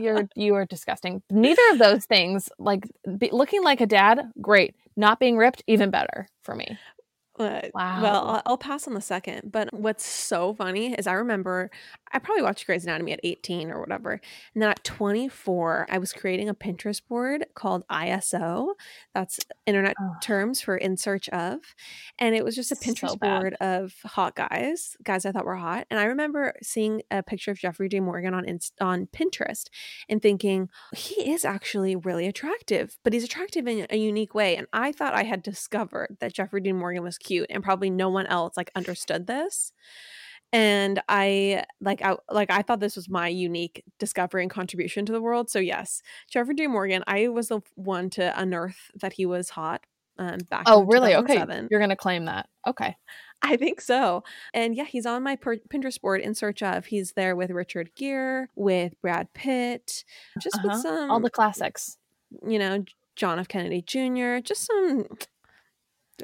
You're 0.00 0.28
you 0.34 0.54
are 0.54 0.66
disgusting. 0.66 1.22
Neither 1.30 1.62
of 1.72 1.78
those 1.78 2.04
things, 2.04 2.48
like 2.58 2.88
be, 3.18 3.30
looking 3.32 3.62
like 3.62 3.80
a 3.80 3.86
dad, 3.86 4.30
great. 4.40 4.74
Not 4.96 5.20
being 5.20 5.36
ripped, 5.36 5.62
even 5.66 5.90
better 5.90 6.26
for 6.42 6.54
me. 6.54 6.78
Uh, 7.38 7.62
Wow. 7.72 8.02
Well, 8.02 8.28
I'll, 8.28 8.42
I'll 8.46 8.58
pass 8.58 8.86
on 8.86 8.94
the 8.94 9.00
second. 9.00 9.50
But 9.50 9.72
what's 9.72 10.06
so 10.06 10.52
funny 10.54 10.92
is 10.94 11.06
I 11.06 11.14
remember 11.14 11.70
I 12.12 12.18
probably 12.18 12.42
watched 12.42 12.66
Grey's 12.66 12.84
Anatomy 12.84 13.12
at 13.12 13.20
18 13.22 13.70
or 13.70 13.80
whatever. 13.80 14.20
And 14.54 14.62
then 14.62 14.70
at 14.70 14.82
24, 14.84 15.86
I 15.90 15.98
was 15.98 16.12
creating 16.12 16.48
a 16.48 16.54
Pinterest 16.54 17.00
board 17.08 17.46
called 17.54 17.84
ISO. 17.88 18.74
That's 19.14 19.38
internet 19.66 19.94
Oh. 20.00 20.14
terms 20.22 20.60
for 20.60 20.76
in 20.76 20.96
search 20.96 21.28
of. 21.30 21.58
And 22.18 22.34
it 22.34 22.44
was 22.44 22.54
just 22.56 22.72
a 22.72 22.76
Pinterest 22.76 23.18
bad. 23.18 23.40
board 23.40 23.54
of 23.60 23.94
hot 24.04 24.34
guys, 24.34 24.96
guys 25.04 25.24
I 25.24 25.32
thought 25.32 25.44
were 25.44 25.56
hot. 25.56 25.86
And 25.90 26.00
I 26.00 26.04
remember 26.04 26.54
seeing 26.62 27.02
a 27.10 27.22
picture 27.22 27.50
of 27.50 27.58
Jeffrey 27.58 27.88
J. 27.88 28.00
Morgan 28.00 28.34
on, 28.34 28.44
on 28.80 29.06
Pinterest 29.06 29.66
and 30.08 30.20
thinking, 30.20 30.68
he 30.94 31.30
is 31.32 31.44
actually 31.44 31.96
really 31.96 32.26
attractive, 32.26 32.98
but 33.04 33.12
he's 33.12 33.24
attractive 33.24 33.66
in 33.68 33.86
a 33.90 33.96
unique 33.96 34.34
way. 34.34 34.56
And 34.56 34.66
I 34.72 34.92
thought 34.92 35.14
I 35.14 35.24
had 35.24 35.42
discovered 35.42 36.16
that 36.20 36.34
Jeffrey 36.34 36.60
Dean 36.60 36.76
Morgan 36.78 37.02
was 37.02 37.18
cute, 37.18 37.46
and 37.50 37.62
probably 37.62 37.90
no 37.90 38.08
one 38.08 38.26
else 38.26 38.56
like 38.56 38.70
understood 38.74 39.26
this. 39.26 39.72
And 40.52 41.00
I 41.08 41.64
like 41.80 42.02
I 42.02 42.16
like 42.30 42.50
I 42.50 42.62
thought 42.62 42.80
this 42.80 42.96
was 42.96 43.08
my 43.08 43.28
unique 43.28 43.84
discovery 43.98 44.42
and 44.42 44.50
contribution 44.50 45.06
to 45.06 45.12
the 45.12 45.20
world. 45.20 45.48
So 45.50 45.58
yes, 45.60 46.02
Jeffrey 46.28 46.54
Dean 46.54 46.72
Morgan, 46.72 47.04
I 47.06 47.28
was 47.28 47.48
the 47.48 47.60
one 47.76 48.10
to 48.10 48.38
unearth 48.40 48.90
that 48.96 49.12
he 49.12 49.26
was 49.26 49.50
hot. 49.50 49.84
Um, 50.18 50.36
back 50.50 50.64
Oh, 50.66 50.82
in 50.82 50.88
really? 50.88 51.14
Okay. 51.14 51.32
2007. 51.34 51.68
You're 51.70 51.80
gonna 51.80 51.96
claim 51.96 52.26
that. 52.26 52.48
Okay. 52.66 52.94
I 53.42 53.56
think 53.56 53.80
so. 53.80 54.22
And 54.52 54.74
yeah, 54.74 54.84
he's 54.84 55.06
on 55.06 55.22
my 55.22 55.34
per- 55.36 55.56
Pinterest 55.56 55.98
board 55.98 56.20
in 56.20 56.34
search 56.34 56.62
of. 56.62 56.84
He's 56.84 57.12
there 57.12 57.34
with 57.36 57.50
Richard 57.50 57.90
Gere, 57.96 58.48
with 58.54 59.00
Brad 59.00 59.32
Pitt, 59.32 60.04
just 60.38 60.56
Uh-huh. 60.56 60.68
with 60.68 60.80
some 60.82 61.10
All 61.10 61.20
the 61.20 61.30
classics. 61.30 61.96
you 62.46 62.58
know, 62.58 62.84
John 63.16 63.38
F. 63.38 63.48
Kennedy 63.48 63.80
Jr., 63.80 64.40
just 64.42 64.66
some 64.66 65.06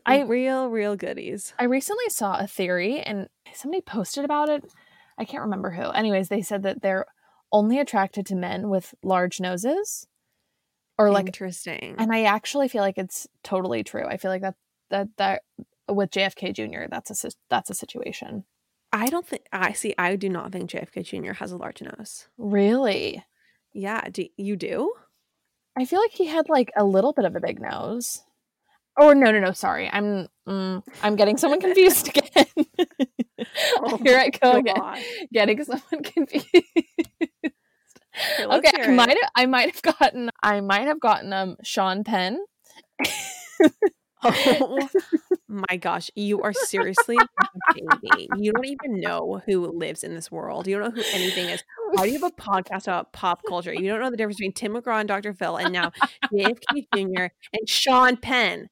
I- 0.04 0.20
real, 0.22 0.68
real 0.68 0.96
goodies. 0.96 1.54
I 1.59 1.64
recently 1.64 2.09
saw 2.09 2.38
a 2.38 2.46
theory 2.46 3.00
and 3.00 3.28
somebody 3.54 3.80
posted 3.80 4.24
about 4.24 4.48
it. 4.48 4.64
I 5.18 5.24
can't 5.24 5.42
remember 5.44 5.70
who. 5.70 5.82
Anyways, 5.90 6.28
they 6.28 6.42
said 6.42 6.62
that 6.64 6.82
they're 6.82 7.06
only 7.52 7.78
attracted 7.78 8.26
to 8.26 8.35
men 8.35 8.68
with 8.68 8.94
large 9.02 9.40
noses. 9.40 10.06
Or 10.98 11.11
like 11.11 11.26
Interesting. 11.26 11.94
and 11.98 12.11
I 12.11 12.24
actually 12.24 12.68
feel 12.68 12.80
like 12.80 12.96
it's 12.96 13.26
totally 13.42 13.85
true. 13.85 14.06
I 14.06 14.16
feel 14.16 14.30
like 14.30 14.40
that 14.40 14.54
that 14.88 15.09
that 15.18 15.42
with 15.88 16.11
JFK 16.11 16.54
Jr. 16.54 16.88
that's 16.90 17.22
a 17.24 17.30
that's 17.50 17.68
a 17.68 17.74
situation. 17.74 18.44
I 18.94 19.09
don't 19.09 19.26
think 19.26 19.42
I 19.52 19.72
see. 19.72 19.94
I 19.98 20.16
do 20.16 20.30
not 20.30 20.52
think 20.52 20.70
JFK 20.70 21.04
Jr. 21.04 21.32
has 21.35 21.52
a 21.52 21.59
large 21.59 21.82
nose. 21.82 22.28
Really? 22.38 23.22
Yeah, 23.74 24.09
do 24.11 24.26
you 24.38 24.56
do? 24.56 24.94
I 25.76 25.85
feel 25.85 26.00
like 26.00 26.12
he 26.12 26.24
had 26.26 26.48
like 26.48 26.70
a 26.74 26.85
little 26.85 27.12
bit 27.12 27.26
of 27.26 27.37
a 27.37 27.40
big 27.40 27.61
nose. 27.61 28.22
Or 28.98 29.14
no, 29.14 29.30
no, 29.30 29.40
no. 29.40 29.52
Sorry, 29.52 29.90
I'm 29.92 30.28
mm, 30.48 30.82
I'm 31.02 31.16
getting 31.16 31.37
someone 31.37 31.61
confused 31.61 32.09
again. 32.16 32.46
Oh 33.78 33.98
Here 34.04 34.18
I 34.18 34.30
go 34.30 34.52
again, 34.59 34.74
God. 34.76 34.98
getting 35.32 35.62
someone 35.64 36.02
confused. 36.02 36.46
Okay, 38.40 38.46
okay, 38.46 38.82
I 38.82 38.87
might 38.88 39.11
have 39.11 39.30
I 39.37 39.46
might 39.46 39.74
have 39.74 39.82
gotten 39.82 40.30
I 40.42 40.61
might 40.62 40.87
have 40.87 41.00
gotten 41.00 41.32
um 41.32 41.56
Sean 41.62 42.04
Penn. 42.04 42.38
Oh 44.24 44.88
my 45.46 45.76
gosh, 45.76 46.11
you 46.14 46.40
are 46.40 46.54
seriously 46.54 47.16
baby. 47.74 48.28
You 48.38 48.52
don't 48.52 48.64
even 48.64 49.00
know 49.00 49.42
who 49.44 49.66
lives 49.66 50.02
in 50.02 50.14
this 50.14 50.30
world. 50.30 50.66
You 50.66 50.78
don't 50.78 50.94
know 50.94 51.02
who 51.02 51.09
anything 51.12 51.50
is. 51.50 51.62
Why 51.92 52.06
do 52.06 52.12
you 52.12 52.18
have 52.20 52.32
a 52.32 52.42
podcast 52.42 52.85
about 52.85 53.12
pop 53.12 53.42
culture? 53.46 53.74
You 53.74 53.88
don't 53.90 54.00
know 54.00 54.11
the 54.11 54.16
difference 54.16 54.38
between 54.38 54.52
Tim 54.52 54.72
McGraw 54.72 55.00
and 55.00 55.09
Dr. 55.09 55.35
Phil, 55.35 55.56
and 55.56 55.72
now 55.72 55.92
JFK 56.32 56.87
Jr. 56.94 57.26
and 57.52 57.68
Sean 57.68 58.16
Penn. 58.16 58.68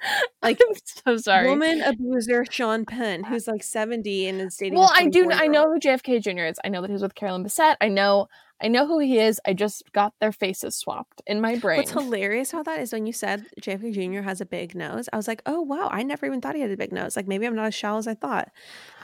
Like 0.42 0.60
I'm 0.66 0.76
so 1.04 1.16
sorry. 1.16 1.48
woman 1.48 1.82
abuser 1.82 2.44
Sean 2.48 2.84
Penn, 2.84 3.24
who's 3.24 3.48
like 3.48 3.62
70 3.62 4.28
and 4.28 4.40
is 4.40 4.56
dating. 4.56 4.78
well, 4.78 4.90
I 4.94 5.06
do 5.08 5.30
I 5.32 5.48
know 5.48 5.64
who 5.64 5.80
JFK 5.80 6.22
Jr. 6.22 6.44
is. 6.44 6.58
I 6.64 6.68
know 6.68 6.80
that 6.80 6.90
he's 6.90 7.02
with 7.02 7.14
Carolyn 7.14 7.44
Bessette. 7.44 7.76
I 7.80 7.88
know 7.88 8.28
I 8.60 8.68
know 8.68 8.86
who 8.86 8.98
he 8.98 9.18
is. 9.18 9.40
I 9.46 9.52
just 9.52 9.92
got 9.92 10.14
their 10.20 10.32
faces 10.32 10.74
swapped 10.76 11.22
in 11.26 11.40
my 11.40 11.56
brain. 11.56 11.78
What's 11.78 11.90
hilarious 11.92 12.52
about 12.52 12.64
that 12.66 12.80
is 12.80 12.92
when 12.92 13.06
you 13.06 13.12
said 13.12 13.46
JFK 13.60 13.92
Jr. 13.92 14.22
has 14.22 14.40
a 14.40 14.46
big 14.46 14.74
nose, 14.74 15.08
I 15.12 15.16
was 15.16 15.28
like, 15.28 15.42
oh 15.46 15.60
wow, 15.60 15.88
I 15.90 16.02
never 16.02 16.26
even 16.26 16.40
thought 16.40 16.54
he 16.54 16.60
had 16.62 16.70
a 16.70 16.76
big 16.76 16.92
nose. 16.92 17.16
Like 17.16 17.26
maybe 17.26 17.46
I'm 17.46 17.56
not 17.56 17.66
as 17.66 17.74
shallow 17.74 17.98
as 17.98 18.06
I 18.06 18.14
thought. 18.14 18.50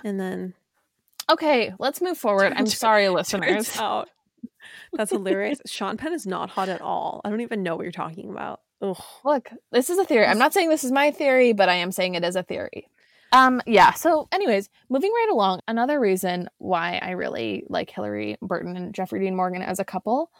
And 0.04 0.18
then 0.20 0.54
Okay, 1.30 1.72
let's 1.78 2.00
move 2.00 2.18
forward. 2.18 2.52
I'm 2.54 2.66
sorry, 2.66 3.08
listeners. 3.10 3.76
out 3.78 4.08
that's 4.92 5.10
hilarious. 5.10 5.60
Sean 5.66 5.96
Penn 5.96 6.12
is 6.12 6.26
not 6.26 6.50
hot 6.50 6.68
at 6.68 6.80
all. 6.80 7.20
I 7.24 7.30
don't 7.30 7.40
even 7.40 7.62
know 7.62 7.76
what 7.76 7.82
you're 7.82 7.92
talking 7.92 8.30
about. 8.30 8.60
Ugh. 8.84 9.02
Look, 9.24 9.50
this 9.72 9.88
is 9.88 9.98
a 9.98 10.04
theory. 10.04 10.26
I'm 10.26 10.38
not 10.38 10.52
saying 10.52 10.68
this 10.68 10.84
is 10.84 10.92
my 10.92 11.10
theory, 11.10 11.52
but 11.52 11.68
I 11.68 11.74
am 11.76 11.90
saying 11.90 12.14
it 12.14 12.24
is 12.24 12.36
a 12.36 12.42
theory. 12.42 12.88
Um, 13.32 13.62
yeah. 13.66 13.92
So, 13.94 14.28
anyways, 14.30 14.68
moving 14.88 15.10
right 15.10 15.28
along, 15.32 15.60
another 15.66 15.98
reason 15.98 16.48
why 16.58 17.00
I 17.02 17.12
really 17.12 17.64
like 17.68 17.90
Hilarie 17.90 18.36
Burton 18.40 18.76
and 18.76 18.94
Jeffrey 18.94 19.20
Dean 19.20 19.34
Morgan 19.34 19.62
as 19.62 19.78
a 19.80 19.84
couple, 19.84 20.30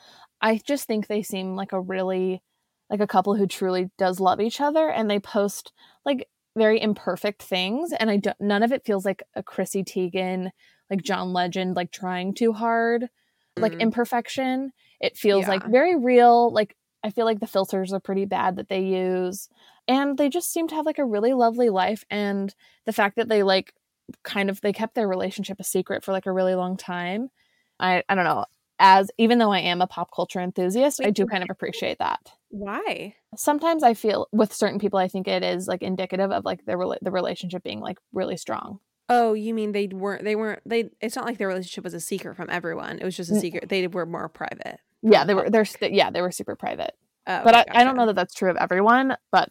I 0.41 0.61
just 0.65 0.87
think 0.87 1.07
they 1.07 1.23
seem 1.23 1.57
like 1.57 1.73
a 1.73 1.81
really 1.81 2.43
like 2.91 3.01
a 3.01 3.07
couple 3.07 3.35
who 3.35 3.47
truly 3.47 3.91
does 3.99 4.21
love 4.21 4.41
each 4.41 4.61
other, 4.61 4.89
and 4.91 5.11
they 5.11 5.19
post 5.19 5.73
like 6.05 6.29
very 6.57 6.81
imperfect 6.81 7.43
things, 7.43 7.93
and 7.99 8.11
I 8.11 8.19
don't. 8.19 8.41
None 8.41 8.63
of 8.63 8.71
it 8.73 8.85
feels 8.85 9.05
like 9.05 9.23
a 9.35 9.43
Chrissy 9.43 9.83
Teigen, 9.83 10.51
like 10.91 11.03
John 11.03 11.33
Legend, 11.33 11.75
like 11.75 11.91
trying 11.91 12.35
too 12.35 12.53
hard, 12.53 13.09
like 13.57 13.73
Mm. 13.73 13.81
imperfection. 13.81 14.73
It 15.01 15.17
feels 15.17 15.49
like 15.49 15.65
very 15.67 15.97
real. 15.97 16.53
Like 16.53 16.77
I 17.05 17.11
feel 17.11 17.27
like 17.27 17.41
the 17.41 17.47
filters 17.47 17.93
are 17.93 18.01
pretty 18.01 18.25
bad 18.25 18.57
that 18.57 18.69
they 18.69 18.81
use. 18.81 19.49
And 19.87 20.17
they 20.17 20.31
just 20.31 20.51
seem 20.51 20.67
to 20.69 20.75
have 20.75 20.87
like 20.87 20.99
a 20.99 21.05
really 21.05 21.35
lovely 21.35 21.69
life. 21.69 22.05
And 22.11 22.55
the 22.87 22.93
fact 22.93 23.17
that 23.17 23.29
they 23.29 23.43
like 23.43 23.75
kind 24.23 24.51
of 24.51 24.61
they 24.63 24.73
kept 24.73 24.95
their 24.95 25.07
relationship 25.09 25.61
a 25.61 25.65
secret 25.65 26.03
for 26.03 26.13
like 26.13 26.27
a 26.27 26.33
really 26.33 26.55
long 26.55 26.77
time. 26.77 27.31
I 27.79 28.03
I 28.09 28.15
don't 28.15 28.25
know. 28.25 28.47
As 28.81 29.11
even 29.19 29.39
though 29.39 29.53
I 29.53 29.61
am 29.61 29.81
a 29.81 29.87
pop 29.87 30.11
culture 30.13 30.41
enthusiast, 30.41 31.01
I 31.05 31.11
do 31.11 31.27
kind 31.27 31.45
of 31.45 31.51
appreciate 31.51 31.99
that. 31.99 32.33
Why? 32.49 33.15
Sometimes 33.37 33.83
I 33.83 33.95
feel 33.95 34.27
with 34.33 34.53
certain 34.53 34.81
people, 34.81 34.99
I 34.99 35.07
think 35.07 35.29
it 35.29 35.45
is 35.45 35.69
like 35.69 35.83
indicative 35.83 36.33
of 36.33 36.45
like 36.45 36.65
the 36.65 36.99
the 37.03 37.11
relationship 37.11 37.63
being 37.63 37.81
like 37.81 37.99
really 38.13 38.37
strong. 38.37 38.81
Oh, 39.09 39.35
you 39.35 39.53
mean 39.53 39.73
they 39.73 39.87
weren't 39.89 40.25
they 40.25 40.35
weren't 40.35 40.63
they 40.65 40.91
it's 41.01 41.17
not 41.17 41.27
like 41.27 41.39
their 41.39 41.49
relationship 41.49 41.85
was 41.85 41.95
a 41.95 42.01
secret 42.01 42.37
from 42.37 42.49
everyone. 42.51 42.99
It 42.99 43.05
was 43.05 43.17
just 43.17 43.31
a 43.31 43.35
mm. 43.35 43.41
secret. 43.41 43.69
They 43.69 43.87
were 43.87 44.07
more 44.07 44.29
private. 44.29 44.81
Yeah, 45.05 45.25
they 45.25 45.35
were 45.35 45.51
they're 45.51 45.65
st- 45.65 45.93
yeah 45.95 46.11
they 46.11 46.23
were 46.23 46.31
super 46.33 46.57
private. 46.57 46.93
Oh, 47.27 47.41
but 47.45 47.55
I, 47.55 47.61
okay, 47.63 47.71
I 47.75 47.85
don't 47.85 47.97
know 47.97 48.07
that 48.07 48.17
that's 48.17 48.35
true 48.35 48.51
of 48.51 48.57
everyone. 48.57 49.17
But 49.31 49.51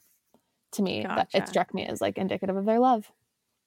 to 0.73 0.81
me, 0.81 1.03
that, 1.03 1.29
it 1.33 1.47
struck 1.47 1.73
me 1.73 1.85
as 1.85 2.01
like 2.01 2.17
indicative 2.17 2.55
of 2.57 2.65
their 2.65 2.79
love. 2.79 3.11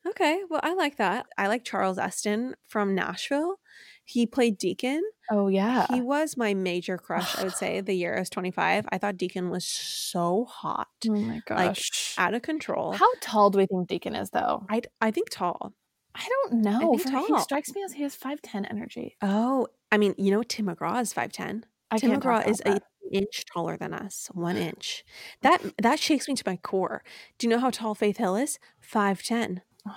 Okay, 0.07 0.43
well, 0.49 0.61
I 0.63 0.75
like 0.75 0.99
that. 0.99 1.27
I 1.37 1.49
like 1.49 1.65
Charles 1.65 1.99
Esten 1.99 2.55
from 2.69 2.95
Nashville. 2.95 3.57
He 4.05 4.25
played 4.25 4.57
Deacon. 4.57 5.03
Oh 5.33 5.49
yeah, 5.49 5.87
He 5.91 6.01
was 6.01 6.37
my 6.37 6.55
major 6.55 6.97
crush, 6.97 7.37
I 7.37 7.43
would 7.43 7.55
say, 7.65 7.81
the 7.81 7.95
year 7.95 8.15
I 8.15 8.21
was 8.21 8.31
25. 8.31 8.87
I 8.93 8.99
thought 8.99 9.17
Deacon 9.17 9.51
was 9.51 9.65
so 9.65 10.45
hot, 10.45 10.87
oh 11.09 11.15
my 11.17 11.41
gosh, 11.45 12.15
like, 12.17 12.25
out 12.25 12.35
of 12.35 12.43
control. 12.43 12.93
How 12.93 13.09
tall 13.21 13.51
do 13.51 13.59
we 13.59 13.67
think 13.67 13.89
Deacon 13.89 14.15
is 14.15 14.31
though? 14.31 14.65
I, 14.71 14.83
I 15.01 15.11
think 15.11 15.29
tall. 15.31 15.73
I 16.15 16.25
don't 16.29 16.63
know. 16.63 16.97
For- 16.99 17.11
He 17.27 17.41
strikes 17.41 17.75
me 17.75 17.83
as 17.83 17.95
he 17.95 18.03
has 18.05 18.15
five 18.15 18.41
ten 18.43 18.65
energy. 18.65 19.17
Oh, 19.21 19.67
I 19.91 19.99
mean, 19.99 20.15
you 20.19 20.31
know, 20.31 20.43
Tim 20.45 20.67
McGraw 20.67 21.01
is 21.03 21.13
5'10. 21.13 21.65
I 21.91 21.99
Tim 21.99 22.19
McGraw 22.21 22.47
is 22.47 22.59
that. 22.59 22.75
an 22.75 22.81
inch 23.13 23.45
taller 23.53 23.77
than 23.77 23.93
us, 23.95 24.29
one 24.33 24.57
inch. 24.71 25.05
That 25.43 25.63
that 25.81 25.99
shakes 25.99 26.29
me 26.29 26.35
to 26.35 26.43
my 26.47 26.57
core. 26.57 27.03
Do 27.39 27.47
you 27.47 27.51
know 27.51 27.59
how 27.61 27.71
tall 27.71 27.95
Faith 27.95 28.17
Hill 28.17 28.37
is? 28.37 28.59
5'10. 28.93 29.61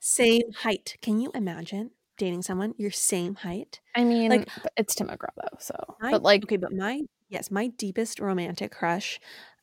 Same 0.00 0.52
height. 0.58 0.96
Can 1.00 1.20
you 1.20 1.30
imagine 1.34 1.90
dating 2.18 2.42
someone 2.42 2.74
your 2.76 2.90
same 2.90 3.36
height? 3.36 3.80
I 3.94 4.04
mean, 4.04 4.30
like- 4.30 4.48
it's 4.76 4.94
Tim 4.94 5.08
McGraw 5.08 5.30
though. 5.36 5.56
So, 5.58 5.74
My, 6.00 6.10
but 6.10 6.22
like, 6.22 6.44
okay, 6.44 6.58
but 6.58 6.72
my 6.72 7.00
yes, 7.28 7.50
my 7.50 7.68
deepest 7.68 8.20
romantic 8.20 8.70
crush 8.70 9.18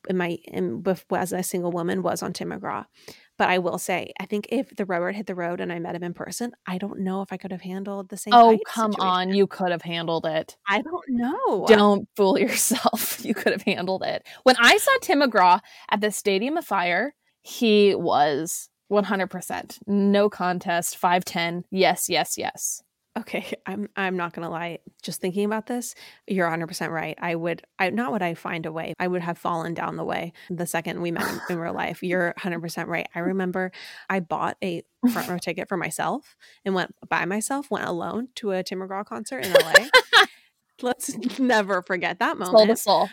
in 0.10 0.18
my 0.18 0.38
in, 0.46 0.84
as 1.12 1.32
a 1.32 1.44
single 1.44 1.72
woman 1.72 2.02
was 2.02 2.24
on 2.24 2.34
Tim 2.34 2.50
McGraw. 2.50 2.86
But 3.42 3.50
I 3.50 3.58
will 3.58 3.80
say, 3.80 4.14
I 4.20 4.28
think 4.28 4.50
if 4.52 4.70
the 4.76 4.86
rubber 4.86 5.12
hit 5.12 5.26
the 5.26 5.34
road 5.34 5.62
and 5.62 5.74
I 5.74 5.80
met 5.80 5.96
him 5.96 6.04
in 6.04 6.14
person, 6.14 6.52
I 6.68 6.78
don't 6.78 7.00
know 7.00 7.24
if 7.24 7.34
I 7.34 7.38
could 7.38 7.52
have 7.52 7.62
handled 7.62 8.10
the 8.10 8.16
same. 8.16 8.36
oh 8.36 8.60
come 8.68 8.92
situation. 8.92 9.10
on, 9.10 9.34
you 9.34 9.48
could 9.48 9.72
have 9.72 9.82
handled 9.82 10.28
it. 10.28 10.56
I 10.70 10.84
don't 10.84 11.04
know. 11.08 11.66
Don't 11.68 12.08
fool 12.16 12.38
yourself. 12.40 13.26
You 13.26 13.34
could 13.34 13.52
have 13.52 13.64
handled 13.64 14.04
it. 14.04 14.28
When 14.44 14.58
I 14.60 14.78
saw 14.78 14.92
Tim 15.02 15.22
McGraw 15.22 15.60
at 15.90 16.02
the 16.02 16.12
Stadium 16.12 16.56
of 16.56 16.66
Fire, 16.66 17.16
he 17.42 17.96
was 17.96 18.70
100%. 18.92 19.80
No 19.88 20.30
contest, 20.30 21.02
5'10. 21.02 21.64
Yes, 21.72 22.10
yes, 22.10 22.38
yes. 22.38 22.84
Okay, 23.18 23.54
I'm 23.66 23.90
I'm 23.96 24.18
not 24.18 24.34
gonna 24.34 24.50
lie. 24.50 24.80
Just 25.02 25.22
thinking 25.22 25.46
about 25.46 25.68
this, 25.68 25.96
you're 26.28 26.46
100 26.46 26.68
percent 26.68 26.92
right. 26.92 27.18
I 27.22 27.36
would, 27.36 27.62
I 27.80 27.90
not 27.90 28.12
would 28.12 28.22
I 28.22 28.34
find 28.34 28.66
a 28.66 28.72
way. 28.72 28.94
I 29.00 29.08
would 29.08 29.22
have 29.22 29.38
fallen 29.38 29.74
down 29.74 29.96
the 29.96 30.04
way 30.04 30.34
the 30.50 30.66
second 30.66 31.02
we 31.02 31.12
met 31.12 31.28
in, 31.30 31.40
in 31.56 31.60
real 31.60 31.74
life. 31.74 32.04
You're 32.04 32.28
100 32.28 32.60
percent 32.62 32.88
right. 32.90 33.08
I 33.14 33.20
remember 33.32 33.72
I 34.10 34.20
bought 34.20 34.58
a 34.64 34.84
front 35.12 35.28
row 35.28 35.38
ticket 35.38 35.68
for 35.68 35.78
myself 35.78 36.36
and 36.64 36.76
went 36.76 36.94
by 37.10 37.26
myself, 37.26 37.70
went 37.72 37.86
alone 37.86 38.30
to 38.36 38.52
a 38.52 38.64
Tim 38.64 38.80
McGraw 38.80 39.06
concert 39.06 39.46
in 39.46 39.54
LA. 39.54 39.88
Let's 40.82 41.16
never 41.40 41.82
forget 41.84 42.20
that 42.20 42.38
Soul 42.38 42.46
to 42.46 42.52
moment. 42.54 42.80
soul. 42.80 43.10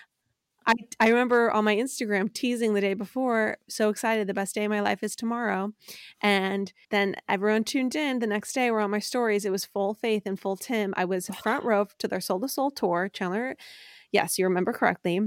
I, 0.69 0.75
I 1.01 1.09
remember 1.09 1.51
on 1.51 1.65
my 1.65 1.75
Instagram 1.75 2.31
teasing 2.31 2.75
the 2.75 2.83
day 2.83 2.93
before, 2.93 3.57
so 3.69 3.89
excited, 3.89 4.27
the 4.27 4.35
best 4.35 4.55
day 4.55 4.65
of 4.65 4.71
my 4.71 4.81
life 4.81 5.03
is 5.03 5.17
tomorrow. 5.17 5.73
And 6.21 6.71
then 6.91 7.17
everyone 7.27 7.65
tuned 7.65 7.97
in 7.97 8.19
the 8.19 8.27
next 8.27 8.53
day. 8.53 8.71
We're 8.71 8.81
on 8.81 8.91
my 8.91 8.99
stories. 8.99 9.47
It 9.47 9.51
was 9.51 9.65
full 9.65 9.95
faith 9.95 10.25
and 10.27 10.39
full 10.39 10.57
Tim. 10.57 10.93
I 10.95 11.07
was 11.07 11.29
front 11.43 11.65
row 11.65 11.87
to 11.99 12.07
their 12.07 12.21
Soul 12.21 12.41
to 12.41 12.49
Soul 12.49 12.71
tour. 12.71 13.09
Chandler, 13.11 13.57
yes, 14.13 14.39
you 14.39 14.45
remember 14.45 14.75
correctly. 14.75 15.21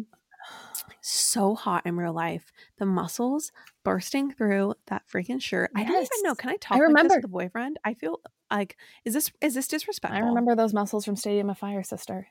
So 1.02 1.56
hot 1.56 1.88
in 1.88 1.98
real 1.98 2.14
life. 2.14 2.52
The 2.78 2.86
muscles 2.86 3.52
bursting 3.84 4.32
through 4.32 4.76
that 4.88 5.04
freaking 5.12 5.42
shirt. 5.42 5.72
I 5.76 5.84
don't 5.84 5.96
even 5.96 6.24
know. 6.24 6.36
Can 6.36 6.52
I 6.52 6.58
talk 6.58 6.78
I 6.78 6.82
like 6.82 6.82
this 6.82 6.88
remember. 6.90 7.16
with 7.16 7.26
a 7.26 7.30
boyfriend? 7.30 7.80
I 7.84 7.96
feel 7.96 8.20
like 8.52 8.78
is 9.06 9.16
this 9.16 9.32
is 9.42 9.56
this 9.56 9.68
disrespectful? 9.68 10.24
I 10.24 10.28
remember 10.28 10.56
those 10.56 10.74
muscles 10.74 11.04
from 11.04 11.16
Stadium 11.16 11.50
of 11.50 11.58
Fire, 11.58 11.82
sister. 11.82 12.28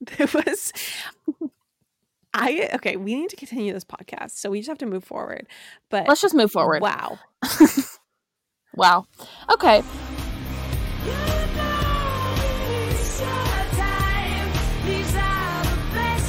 it 0.18 0.32
was 0.32 0.72
I 2.34 2.70
okay, 2.74 2.96
we 2.96 3.14
need 3.14 3.30
to 3.30 3.36
continue 3.36 3.72
this 3.72 3.84
podcast. 3.84 4.32
So 4.32 4.50
we 4.50 4.58
just 4.60 4.68
have 4.68 4.78
to 4.78 4.86
move 4.86 5.04
forward. 5.04 5.46
But 5.90 6.06
Let's 6.08 6.20
just 6.20 6.34
move 6.34 6.52
forward. 6.52 6.82
Wow. 6.82 7.18
Wow. 8.74 9.06
Okay. 9.50 9.82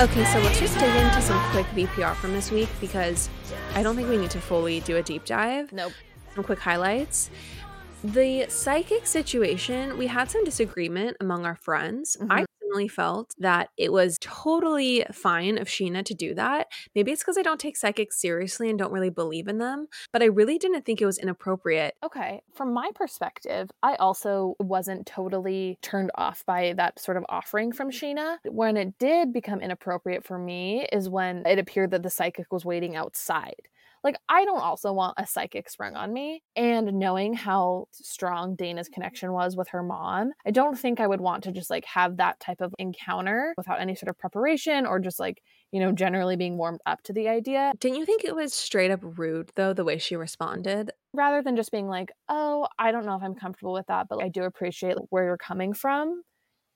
Okay, 0.01 0.23
so 0.31 0.39
let's 0.39 0.57
just 0.59 0.79
dig 0.79 0.95
into 0.95 1.21
some 1.21 1.37
quick 1.51 1.65
VPR 1.75 2.15
from 2.15 2.31
this 2.31 2.51
week 2.51 2.69
because 2.79 3.29
I 3.75 3.83
don't 3.83 3.97
think 3.97 4.07
we 4.07 4.15
need 4.15 4.31
to 4.31 4.39
fully 4.39 4.79
do 4.79 4.95
a 4.95 5.03
deep 5.03 5.25
dive. 5.25 5.73
Nope. 5.73 5.91
Some 6.33 6.45
quick 6.45 6.59
highlights. 6.59 7.29
The 8.01 8.45
psychic 8.47 9.05
situation, 9.05 9.97
we 9.97 10.07
had 10.07 10.31
some 10.31 10.45
disagreement 10.45 11.17
among 11.19 11.45
our 11.45 11.55
friends. 11.55 12.15
I 12.29 12.41
Mhm. 12.43 12.45
Felt 12.89 13.35
that 13.39 13.69
it 13.77 13.91
was 13.91 14.17
totally 14.21 15.05
fine 15.11 15.57
of 15.57 15.67
Scheana 15.67 16.03
to 16.05 16.13
do 16.13 16.33
that. 16.35 16.67
Maybe 16.95 17.11
it's 17.11 17.21
because 17.21 17.37
I 17.37 17.41
don't 17.41 17.59
take 17.59 17.75
psychics 17.75 18.21
seriously 18.21 18.69
and 18.69 18.77
don't 18.77 18.91
really 18.91 19.09
believe 19.09 19.47
in 19.47 19.57
them, 19.57 19.87
but 20.13 20.21
I 20.21 20.25
really 20.25 20.57
didn't 20.57 20.85
think 20.85 21.01
it 21.01 21.05
was 21.05 21.17
inappropriate. 21.17 21.95
Okay. 22.03 22.41
From 22.53 22.73
my 22.73 22.91
perspective, 22.95 23.69
I 23.81 23.95
also 23.95 24.55
wasn't 24.59 25.05
totally 25.05 25.77
turned 25.81 26.11
off 26.15 26.45
by 26.45 26.73
that 26.77 26.99
sort 26.99 27.17
of 27.17 27.25
offering 27.27 27.71
from 27.71 27.91
Scheana. 27.91 28.37
When 28.45 28.77
it 28.77 28.97
did 28.99 29.33
become 29.33 29.61
inappropriate 29.61 30.23
for 30.23 30.37
me 30.37 30.87
is 30.91 31.09
when 31.09 31.45
it 31.45 31.59
appeared 31.59 31.91
that 31.91 32.03
the 32.03 32.09
psychic 32.09 32.51
was 32.51 32.65
waiting 32.65 32.95
outside. 32.95 33.61
Like, 34.03 34.17
I 34.29 34.45
don't 34.45 34.61
also 34.61 34.93
want 34.93 35.15
a 35.17 35.27
psychic 35.27 35.69
sprung 35.69 35.95
on 35.95 36.13
me. 36.13 36.41
And 36.55 36.93
knowing 36.93 37.33
how 37.33 37.87
strong 37.91 38.55
Dayna's 38.55 38.89
connection 38.89 39.33
was 39.33 39.55
with 39.55 39.69
her 39.69 39.83
mom, 39.83 40.31
I 40.45 40.51
don't 40.51 40.77
think 40.77 40.99
I 40.99 41.07
would 41.07 41.21
want 41.21 41.43
to 41.45 41.51
just 41.51 41.69
like 41.69 41.85
have 41.85 42.17
that 42.17 42.39
type 42.39 42.61
of 42.61 42.73
encounter 42.79 43.53
without 43.57 43.81
any 43.81 43.95
sort 43.95 44.09
of 44.09 44.17
preparation 44.17 44.85
or 44.85 44.99
just 44.99 45.19
like, 45.19 45.41
you 45.71 45.79
know, 45.79 45.91
generally 45.91 46.35
being 46.35 46.57
warmed 46.57 46.79
up 46.85 47.01
to 47.03 47.13
the 47.13 47.27
idea. 47.27 47.73
Didn't 47.79 47.97
you 47.97 48.05
think 48.05 48.23
it 48.23 48.35
was 48.35 48.53
straight 48.53 48.91
up 48.91 49.01
rude, 49.03 49.51
though, 49.55 49.73
the 49.73 49.83
way 49.83 49.97
she 49.97 50.15
responded? 50.15 50.91
Rather 51.13 51.41
than 51.41 51.55
just 51.55 51.71
being 51.71 51.87
like, 51.87 52.11
oh, 52.27 52.67
I 52.77 52.91
don't 52.91 53.05
know 53.05 53.15
if 53.15 53.23
I'm 53.23 53.35
comfortable 53.35 53.73
with 53.73 53.87
that, 53.87 54.07
but 54.09 54.23
I 54.23 54.29
do 54.29 54.43
appreciate 54.43 54.97
where 55.09 55.25
you're 55.25 55.37
coming 55.37 55.73
from. 55.73 56.21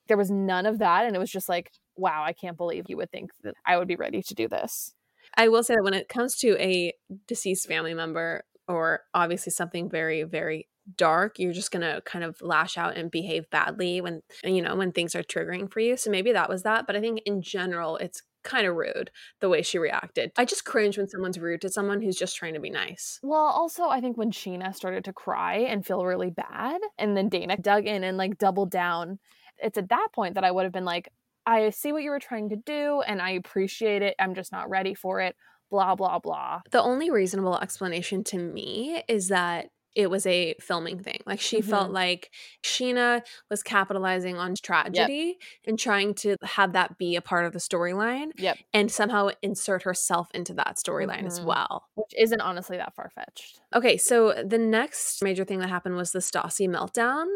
There 0.08 0.16
was 0.16 0.30
none 0.30 0.66
of 0.66 0.78
that. 0.80 1.06
And 1.06 1.16
it 1.16 1.18
was 1.18 1.30
just 1.30 1.48
like, 1.48 1.70
wow, 1.96 2.22
I 2.24 2.32
can't 2.32 2.56
believe 2.56 2.84
you 2.88 2.96
would 2.98 3.10
think 3.10 3.30
that 3.42 3.54
I 3.64 3.78
would 3.78 3.88
be 3.88 3.96
ready 3.96 4.22
to 4.22 4.34
do 4.34 4.48
this. 4.48 4.92
I 5.36 5.48
will 5.48 5.62
say 5.62 5.74
that 5.74 5.84
when 5.84 5.94
it 5.94 6.08
comes 6.08 6.36
to 6.36 6.56
a 6.60 6.92
deceased 7.26 7.66
family 7.68 7.94
member 7.94 8.44
or 8.68 9.00
obviously 9.12 9.50
something 9.52 9.90
very, 9.90 10.22
very 10.22 10.68
dark, 10.96 11.38
you're 11.38 11.52
just 11.52 11.70
going 11.70 11.82
to 11.82 12.02
kind 12.04 12.24
of 12.24 12.40
lash 12.42 12.76
out 12.76 12.96
and 12.96 13.10
behave 13.10 13.48
badly 13.50 14.00
when, 14.00 14.22
you 14.42 14.62
know, 14.62 14.76
when 14.76 14.92
things 14.92 15.14
are 15.14 15.22
triggering 15.22 15.70
for 15.70 15.80
you. 15.80 15.96
So 15.96 16.10
maybe 16.10 16.32
that 16.32 16.48
was 16.48 16.62
that. 16.62 16.86
But 16.86 16.96
I 16.96 17.00
think 17.00 17.20
in 17.26 17.42
general, 17.42 17.96
it's 17.96 18.22
kind 18.42 18.66
of 18.66 18.76
rude 18.76 19.10
the 19.40 19.48
way 19.48 19.62
she 19.62 19.78
reacted. 19.78 20.30
I 20.36 20.44
just 20.44 20.66
cringe 20.66 20.98
when 20.98 21.08
someone's 21.08 21.38
rude 21.38 21.62
to 21.62 21.70
someone 21.70 22.02
who's 22.02 22.16
just 22.16 22.36
trying 22.36 22.54
to 22.54 22.60
be 22.60 22.70
nice. 22.70 23.18
Well, 23.22 23.40
also, 23.40 23.84
I 23.84 24.00
think 24.00 24.18
when 24.18 24.30
Scheana 24.30 24.74
started 24.74 25.04
to 25.04 25.12
cry 25.14 25.56
and 25.56 25.84
feel 25.84 26.04
really 26.04 26.30
bad, 26.30 26.80
and 26.98 27.16
then 27.16 27.30
Dayna 27.30 27.60
dug 27.60 27.86
in 27.86 28.04
and 28.04 28.18
like 28.18 28.36
doubled 28.36 28.70
down, 28.70 29.18
it's 29.62 29.78
at 29.78 29.88
that 29.88 30.08
point 30.14 30.34
that 30.34 30.44
I 30.44 30.50
would 30.50 30.64
have 30.64 30.72
been 30.72 30.84
like, 30.84 31.08
I 31.46 31.70
see 31.70 31.92
what 31.92 32.02
you 32.02 32.10
were 32.10 32.20
trying 32.20 32.50
to 32.50 32.56
do 32.56 33.02
and 33.06 33.20
I 33.20 33.30
appreciate 33.30 34.02
it. 34.02 34.14
I'm 34.18 34.34
just 34.34 34.52
not 34.52 34.70
ready 34.70 34.94
for 34.94 35.20
it. 35.20 35.36
Blah, 35.70 35.94
blah, 35.94 36.18
blah. 36.18 36.60
The 36.70 36.82
only 36.82 37.10
reasonable 37.10 37.58
explanation 37.58 38.22
to 38.24 38.38
me 38.38 39.02
is 39.08 39.28
that 39.28 39.70
it 39.94 40.10
was 40.10 40.26
a 40.26 40.54
filming 40.60 40.98
thing. 40.98 41.20
Like 41.24 41.40
she 41.40 41.60
mm-hmm. 41.60 41.70
felt 41.70 41.90
like 41.92 42.30
Scheana 42.62 43.22
was 43.48 43.62
capitalizing 43.62 44.36
on 44.36 44.54
tragedy 44.60 45.36
yep. 45.38 45.66
and 45.66 45.78
trying 45.78 46.14
to 46.14 46.36
have 46.42 46.72
that 46.72 46.98
be 46.98 47.16
a 47.16 47.22
part 47.22 47.44
of 47.44 47.52
the 47.52 47.58
storyline. 47.58 48.30
Yep. 48.36 48.58
And 48.72 48.90
somehow 48.90 49.30
insert 49.42 49.84
herself 49.84 50.28
into 50.34 50.54
that 50.54 50.76
storyline 50.76 51.18
mm-hmm. 51.18 51.26
as 51.28 51.40
well. 51.40 51.84
Which 51.94 52.14
isn't 52.18 52.40
honestly 52.40 52.76
that 52.76 52.94
far 52.94 53.10
fetched. 53.14 53.60
Okay, 53.72 53.96
so 53.96 54.42
the 54.44 54.58
next 54.58 55.22
major 55.22 55.44
thing 55.44 55.60
that 55.60 55.68
happened 55.68 55.96
was 55.96 56.12
the 56.12 56.18
Stassi 56.18 56.68
meltdown 56.68 57.26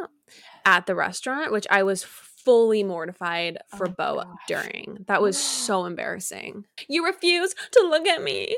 at 0.65 0.87
the 0.87 0.95
restaurant, 0.95 1.53
which 1.53 1.67
I 1.71 1.83
was 1.83 2.03
fully 2.49 2.83
mortified 2.83 3.59
for 3.77 3.89
oh 3.89 3.93
Beau 3.93 4.15
gosh. 4.23 4.37
during. 4.47 5.05
That 5.07 5.21
was 5.21 5.37
so 5.37 5.85
embarrassing. 5.85 6.65
You 6.89 7.05
refuse 7.05 7.55
to 7.73 7.87
look 7.91 8.07
at 8.09 8.23
me. 8.23 8.57